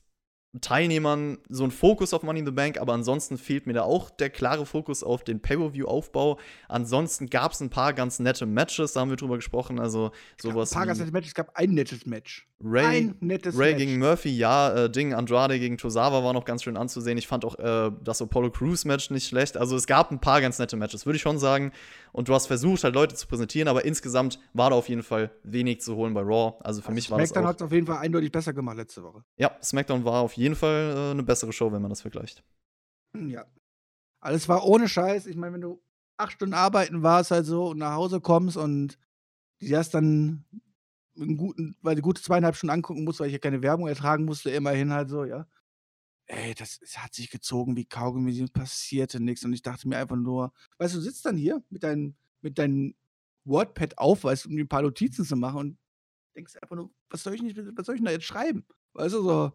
Teilnehmern 0.61 1.37
so 1.49 1.63
ein 1.63 1.71
Fokus 1.71 2.13
auf 2.13 2.23
Money 2.23 2.39
in 2.39 2.45
the 2.45 2.51
Bank, 2.51 2.79
aber 2.79 2.93
ansonsten 2.93 3.37
fehlt 3.37 3.67
mir 3.67 3.73
da 3.73 3.83
auch 3.83 4.09
der 4.09 4.29
klare 4.29 4.65
Fokus 4.65 5.03
auf 5.03 5.23
den 5.23 5.41
Pay-Per-View-Aufbau. 5.41 6.39
Ansonsten 6.67 7.29
gab 7.29 7.51
es 7.51 7.61
ein 7.61 7.69
paar 7.69 7.93
ganz 7.93 8.19
nette 8.19 8.45
Matches, 8.45 8.93
da 8.93 9.01
haben 9.01 9.09
wir 9.09 9.17
drüber 9.17 9.35
gesprochen. 9.35 9.79
Also 9.79 10.11
sowas. 10.41 10.71
Ein 10.71 10.75
paar 10.75 10.85
ganz 10.87 10.99
nette 10.99 11.11
Matches, 11.11 11.29
es 11.29 11.35
gab 11.35 11.55
ein 11.55 11.71
nettes 11.71 12.05
Match. 12.05 12.47
Ray, 12.63 12.85
ein 12.85 13.15
nettes 13.19 13.57
Ray 13.57 13.73
Match. 13.73 13.77
gegen 13.79 13.99
Murphy, 13.99 14.29
ja, 14.29 14.85
äh, 14.85 14.89
Ding, 14.89 15.13
Andrade 15.13 15.59
gegen 15.59 15.77
Tosawa 15.77 16.23
war 16.23 16.33
noch 16.33 16.45
ganz 16.45 16.63
schön 16.63 16.77
anzusehen. 16.77 17.17
Ich 17.17 17.27
fand 17.27 17.43
auch 17.43 17.59
äh, 17.59 17.91
das 18.01 18.21
Apollo 18.21 18.51
Crews-Match 18.51 19.09
nicht 19.09 19.27
schlecht. 19.27 19.57
Also 19.57 19.75
es 19.75 19.87
gab 19.87 20.11
ein 20.11 20.19
paar 20.19 20.41
ganz 20.41 20.57
nette 20.57 20.77
Matches, 20.77 21.05
würde 21.05 21.17
ich 21.17 21.21
schon 21.21 21.37
sagen. 21.37 21.73
Und 22.15 22.29
du 22.29 22.33
hast 22.33 22.47
versucht, 22.47 22.85
halt 22.85 22.95
Leute 22.95 23.13
zu 23.13 23.27
präsentieren, 23.27 23.67
aber 23.67 23.83
insgesamt 23.83 24.39
war 24.53 24.69
da 24.69 24.77
auf 24.77 24.87
jeden 24.87 25.03
Fall 25.03 25.31
wenig 25.43 25.81
zu 25.81 25.97
holen 25.97 26.13
bei 26.13 26.21
Raw. 26.21 26.55
Also 26.63 26.79
für 26.79 26.87
also 26.87 26.95
mich 26.95 27.11
war 27.11 27.17
SmackDown 27.17 27.19
das. 27.19 27.27
SmackDown 27.27 27.47
hat 27.47 27.55
es 27.57 27.61
auf 27.63 27.71
jeden 27.73 27.87
Fall 27.87 27.97
eindeutig 27.97 28.31
besser 28.31 28.53
gemacht 28.53 28.77
letzte 28.77 29.03
Woche. 29.03 29.25
Ja, 29.35 29.51
SmackDown 29.61 30.05
war 30.05 30.21
auf 30.21 30.31
jeden 30.31 30.55
Fall 30.55 30.93
äh, 30.95 31.11
eine 31.11 31.23
bessere 31.23 31.51
Show, 31.51 31.73
wenn 31.73 31.81
man 31.81 31.89
das 31.89 31.99
vergleicht. 31.99 32.41
Ja. 33.17 33.45
Alles 34.21 34.47
war 34.47 34.65
ohne 34.65 34.87
Scheiß. 34.87 35.27
Ich 35.27 35.35
meine, 35.35 35.55
wenn 35.55 35.61
du 35.61 35.81
acht 36.15 36.31
Stunden 36.31 36.53
arbeiten 36.53 37.03
warst, 37.03 37.31
halt 37.31 37.45
so 37.45 37.67
und 37.67 37.79
nach 37.79 37.95
Hause 37.95 38.21
kommst 38.21 38.55
und 38.55 38.97
die 39.59 39.71
erst 39.71 39.93
dann 39.93 40.45
einen 41.19 41.35
guten, 41.35 41.75
weil 41.81 41.97
die 41.97 42.01
gute 42.01 42.21
zweieinhalb 42.21 42.55
Stunden 42.55 42.75
angucken 42.75 43.03
musst, 43.03 43.19
weil 43.19 43.27
ich 43.27 43.33
ja 43.33 43.39
keine 43.39 43.61
Werbung 43.61 43.89
ertragen 43.89 44.23
musste, 44.23 44.51
immerhin 44.51 44.93
halt 44.93 45.09
so, 45.09 45.25
ja. 45.25 45.47
Ey, 46.27 46.55
das, 46.55 46.79
das 46.79 46.97
hat 46.97 47.13
sich 47.13 47.29
gezogen 47.29 47.75
wie 47.75 47.85
Kaugummi, 47.85 48.47
passierte 48.47 49.19
nichts. 49.19 49.45
Und 49.45 49.53
ich 49.53 49.61
dachte 49.61 49.87
mir 49.87 49.97
einfach 49.97 50.15
nur, 50.15 50.51
weißt 50.79 50.95
du, 50.95 50.97
du 50.97 51.03
sitzt 51.03 51.25
dann 51.25 51.37
hier 51.37 51.63
mit 51.69 51.83
deinem 51.83 52.15
mit 52.45 52.57
deinem 52.59 52.95
Wordpad 53.43 53.97
auf, 53.97 54.23
weißt, 54.23 54.45
um 54.45 54.55
ein 54.55 54.67
paar 54.67 54.83
Notizen 54.83 55.25
zu 55.25 55.35
machen 55.35 55.59
und 55.59 55.77
denkst 56.35 56.55
einfach 56.61 56.75
nur, 56.75 56.91
was 57.09 57.23
soll 57.23 57.33
ich 57.33 57.41
nicht, 57.41 57.57
was 57.57 57.85
soll 57.85 57.95
ich 57.95 57.99
denn 57.99 58.05
da 58.05 58.11
jetzt 58.11 58.25
schreiben? 58.25 58.65
Weißt 58.93 59.15
du, 59.15 59.23
so, 59.23 59.51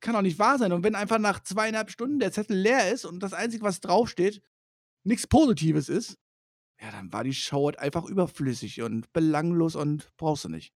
kann 0.00 0.14
doch 0.14 0.22
nicht 0.22 0.38
wahr 0.38 0.58
sein. 0.58 0.72
Und 0.72 0.84
wenn 0.84 0.94
einfach 0.94 1.18
nach 1.18 1.42
zweieinhalb 1.42 1.90
Stunden 1.90 2.20
der 2.20 2.30
Zettel 2.30 2.56
leer 2.56 2.92
ist 2.92 3.04
und 3.04 3.22
das 3.22 3.32
Einzige, 3.32 3.64
was 3.64 3.80
draufsteht, 3.80 4.40
nichts 5.04 5.26
Positives 5.26 5.88
ist, 5.88 6.18
ja, 6.80 6.92
dann 6.92 7.12
war 7.12 7.24
die 7.24 7.34
Show 7.34 7.66
halt 7.66 7.78
einfach 7.78 8.04
überflüssig 8.04 8.82
und 8.82 9.12
belanglos 9.12 9.74
und 9.74 10.14
brauchst 10.16 10.44
du 10.44 10.48
nicht. 10.48 10.72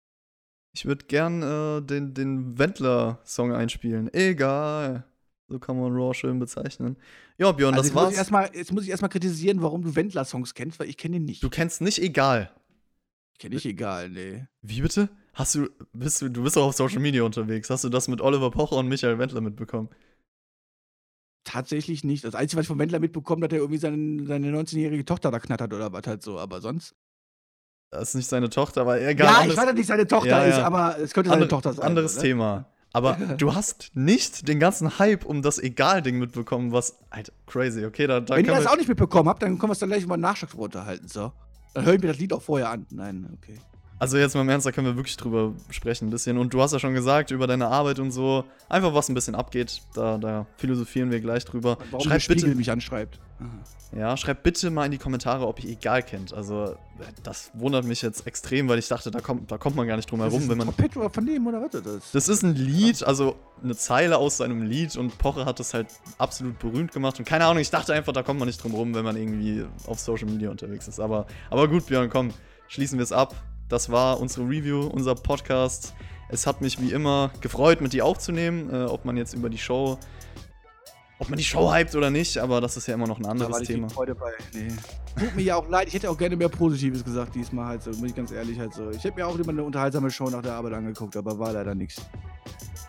Ich 0.73 0.85
würde 0.85 1.07
gern 1.07 1.43
äh, 1.43 1.83
den, 1.83 2.15
den 2.15 2.59
Wendler-Song 2.59 3.53
einspielen. 3.53 4.13
Egal. 4.13 5.08
So 5.49 5.59
kann 5.59 5.81
man 5.81 5.93
Raw 5.93 6.13
schön 6.13 6.39
bezeichnen. 6.39 6.97
Ja, 7.39 7.53
Björn, 7.53 7.75
also 7.75 7.89
das 7.89 7.95
war's. 7.95 8.11
Muss 8.11 8.19
erstmal, 8.19 8.51
jetzt 8.55 8.73
muss 8.73 8.85
ich 8.85 8.91
erstmal 8.91 9.09
kritisieren, 9.09 9.63
warum 9.63 9.83
du 9.83 9.97
Wendler-Songs 9.97 10.55
kennst, 10.55 10.79
weil 10.79 10.89
ich 10.91 10.99
kenne 10.99 11.17
ihn 11.17 11.25
nicht. 11.25 11.43
Du 11.43 11.49
kennst 11.49 11.81
nicht 11.81 12.03
egal. 12.03 12.53
Ich 13.33 13.39
kenne 13.39 13.55
nicht 13.55 13.65
egal, 13.65 14.11
nee. 14.11 14.47
Wie 14.61 14.83
bitte? 14.83 15.09
Hast 15.33 15.55
du, 15.55 15.69
bist 15.93 16.21
du, 16.21 16.29
du 16.29 16.43
bist 16.43 16.59
auch 16.59 16.67
auf 16.67 16.75
Social 16.75 17.01
Media 17.01 17.23
unterwegs. 17.23 17.71
Hast 17.71 17.85
du 17.85 17.89
das 17.89 18.09
mit 18.09 18.21
Oliver 18.21 18.51
Pocher 18.51 18.77
und 18.77 18.89
Michael 18.89 19.19
Wendler 19.19 19.41
mitbekommen? 19.41 19.89
Tatsächlich 21.45 22.05
nicht. 22.05 22.25
Das 22.25 22.35
Einzige, 22.35 22.59
was 22.59 22.65
ich 22.65 22.69
von 22.69 22.79
Wendler 22.79 22.99
mitbekommen 22.99 23.41
dass 23.41 23.53
er 23.53 23.59
irgendwie 23.59 23.79
seine, 23.79 24.27
seine 24.27 24.51
19-jährige 24.51 25.07
Tochter 25.07 25.31
da 25.31 25.39
knattert 25.39 25.73
oder 25.73 25.93
was 25.93 26.07
halt 26.07 26.23
so, 26.23 26.39
aber 26.39 26.61
sonst. 26.61 26.95
Das 27.91 28.11
ist 28.11 28.15
nicht 28.17 28.29
seine 28.29 28.51
Tochter, 28.51 28.83
aber 28.83 29.01
egal. 29.01 29.47
Ja, 29.47 29.51
ich 29.51 29.57
weiß, 29.57 29.65
dass 29.65 29.75
nicht 29.75 29.87
seine 29.87 30.07
Tochter 30.07 30.29
ja, 30.29 30.47
ja. 30.47 30.59
ist, 30.59 30.59
aber 30.59 30.99
es 30.99 31.15
könnte 31.15 31.31
seine 31.31 31.45
Andere, 31.45 31.49
Tochter 31.49 31.73
sein. 31.73 31.87
Anderes 31.87 32.15
oder? 32.17 32.23
Thema. 32.23 32.67
Aber 32.99 33.13
du 33.39 33.55
hast 33.55 33.93
nicht 33.95 34.49
den 34.49 34.59
ganzen 34.59 34.99
Hype 34.99 35.25
um 35.25 35.41
das 35.41 35.59
Egal-Ding 35.59 36.19
mitbekommen, 36.19 36.73
was. 36.73 36.99
Alter, 37.11 37.33
crazy, 37.47 37.85
okay, 37.85 38.07
da, 38.07 38.21
da 38.21 38.37
Wenn 38.37 38.45
ihr 38.45 38.53
das 38.53 38.67
auch 38.67 38.77
nicht 38.77 38.89
mitbekommen 38.89 39.29
habt, 39.29 39.43
dann 39.43 39.59
können 39.59 39.71
wir 39.71 39.73
es 39.73 39.79
dann 39.79 39.89
gleich 39.89 40.07
mal 40.07 40.17
Nachschlag 40.17 40.53
unterhalten, 40.55 41.07
so. 41.09 41.33
Dann 41.75 41.85
höre 41.85 41.95
ich 41.95 42.01
mir 42.01 42.09
das 42.09 42.19
Lied 42.19 42.33
auch 42.33 42.43
vorher 42.43 42.71
an. 42.71 42.87
Nein, 42.91 43.39
okay. 43.41 43.55
Also 43.99 44.17
jetzt 44.17 44.35
mal 44.35 44.43
im 44.43 44.49
Ernst, 44.49 44.67
da 44.67 44.73
können 44.73 44.87
wir 44.87 44.97
wirklich 44.97 45.17
drüber 45.17 45.55
sprechen 45.71 46.07
ein 46.07 46.11
bisschen. 46.11 46.39
Und 46.39 46.55
du 46.55 46.63
hast 46.63 46.73
ja 46.73 46.79
schon 46.79 46.95
gesagt, 46.95 47.31
über 47.33 47.47
deine 47.47 47.67
Arbeit 47.67 47.99
und 47.99 48.13
so, 48.13 48.45
einfach 48.69 48.95
was 48.95 49.09
ein 49.09 49.15
bisschen 49.15 49.35
abgeht, 49.35 49.83
da, 49.95 50.19
da 50.19 50.47
philosophieren 50.57 51.11
wir 51.11 51.21
gleich 51.21 51.45
drüber. 51.45 51.79
Warum 51.91 52.07
schreibt 52.07 52.29
der 52.29 52.35
bitte, 52.35 52.55
mich 52.55 52.71
anschreibt. 52.71 53.19
Ja, 53.97 54.17
schreibt 54.17 54.43
bitte 54.43 54.71
mal 54.71 54.85
in 54.85 54.93
die 54.93 54.99
Kommentare, 54.99 55.47
ob 55.47 55.63
ihr 55.65 55.71
egal 55.71 56.03
kennt. 56.03 56.33
Also, 56.33 56.77
das 57.23 57.51
wundert 57.55 57.85
mich 57.87 58.03
jetzt 58.03 58.27
extrem, 58.27 58.69
weil 58.69 58.79
ich 58.79 58.87
dachte, 58.87 59.11
da 59.11 59.21
kommt, 59.21 59.51
da 59.51 59.59
kommt 59.59 59.77
man 59.77 59.87
gar 59.87 59.97
nicht 59.97 60.11
drum 60.11 60.21
herum. 60.21 60.35
Das 60.35 60.43
ist 60.43 60.51
ein 60.51 60.59
wenn 60.59 60.67
man, 60.99 61.11
von 61.11 61.27
dem 61.27 61.47
oder 61.47 61.61
was 61.61 61.75
ist 61.75 61.87
das? 61.87 62.13
Das 62.13 62.29
ist 62.29 62.43
ein 62.43 62.55
Lied, 62.55 63.03
also 63.03 63.37
eine 63.63 63.75
Zeile 63.75 64.19
aus 64.19 64.37
seinem 64.37 64.63
Lied 64.63 64.97
und 64.97 65.19
Poche 65.19 65.45
hat 65.45 65.59
das 65.59 65.75
halt 65.75 65.89
absolut 66.19 66.59
berühmt 66.59 66.93
gemacht. 66.93 67.19
Und 67.19 67.25
keine 67.25 67.47
Ahnung, 67.47 67.61
ich 67.61 67.71
dachte 67.71 67.95
einfach, 67.95 68.13
da 68.13 68.23
kommt 68.23 68.39
man 68.39 68.47
nicht 68.47 68.63
drum 68.63 68.75
rum, 68.75 68.95
wenn 68.95 69.05
man 69.05 69.17
irgendwie 69.17 69.65
auf 69.87 69.99
Social 69.99 70.29
Media 70.29 70.51
unterwegs 70.51 70.87
ist. 70.87 71.01
Aber, 71.01 71.27
aber 71.51 71.67
gut, 71.67 71.87
Björn, 71.87 72.11
komm, 72.11 72.33
schließen 72.69 72.99
wir 72.99 73.05
es 73.05 73.13
ab. 73.13 73.35
Das 73.69 73.91
war 73.91 74.21
unsere 74.21 74.47
Review, 74.47 74.87
unser 74.87 75.15
Podcast. 75.15 75.95
Es 76.29 76.47
hat 76.47 76.61
mich 76.61 76.81
wie 76.81 76.93
immer 76.93 77.31
gefreut, 77.41 77.81
mit 77.81 77.93
dir 77.93 78.05
aufzunehmen, 78.05 78.73
äh, 78.73 78.85
ob 78.85 79.05
man 79.05 79.17
jetzt 79.17 79.35
über 79.35 79.49
die 79.49 79.59
Show, 79.59 79.99
ob 81.19 81.29
man 81.29 81.39
die 81.39 81.45
Show 81.45 81.73
hypt 81.73 81.95
oder 81.95 82.11
nicht, 82.11 82.39
aber 82.39 82.61
das 82.61 82.77
ist 82.77 82.87
ja 82.87 82.95
immer 82.95 83.07
noch 83.07 83.19
ein 83.19 83.27
anderes 83.27 83.53
da 83.53 83.59
war 83.59 83.63
Thema. 83.63 83.89
Freude 83.89 84.15
bei. 84.15 84.33
Nee. 84.53 84.69
Tut 85.19 85.35
mir 85.35 85.43
ja 85.43 85.57
auch 85.57 85.69
leid, 85.69 85.89
ich 85.89 85.95
hätte 85.95 86.11
auch 86.11 86.19
gerne 86.19 86.37
mehr 86.37 86.49
Positives 86.49 87.03
gesagt 87.03 87.35
diesmal 87.35 87.67
halt 87.67 87.83
so, 87.83 87.91
muss 87.91 88.11
ich 88.11 88.15
ganz 88.15 88.31
ehrlich 88.31 88.59
halt 88.59 88.75
so. 88.75 88.91
Ich 88.91 89.03
hätte 89.03 89.17
mir 89.17 89.27
auch 89.27 89.39
immer 89.39 89.49
eine 89.49 89.63
unterhaltsame 89.63 90.11
Show 90.11 90.29
nach 90.31 90.43
der 90.43 90.53
Arbeit 90.53 90.75
angeguckt, 90.75 91.17
aber 91.17 91.39
war 91.39 91.53
leider 91.53 91.75
nichts. 91.75 92.03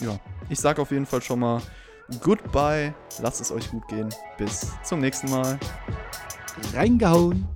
Ja, 0.01 0.19
ich 0.49 0.59
sag 0.59 0.80
auf 0.80 0.91
jeden 0.91 1.05
Fall 1.05 1.21
schon 1.21 1.39
mal 1.39 1.61
Goodbye, 2.21 2.93
lasst 3.21 3.39
es 3.39 3.51
euch 3.51 3.69
gut 3.69 3.88
gehen. 3.88 4.09
Bis 4.38 4.71
zum 4.84 4.99
nächsten 4.99 5.30
Mal. 5.30 5.59
Reingehauen. 6.73 7.47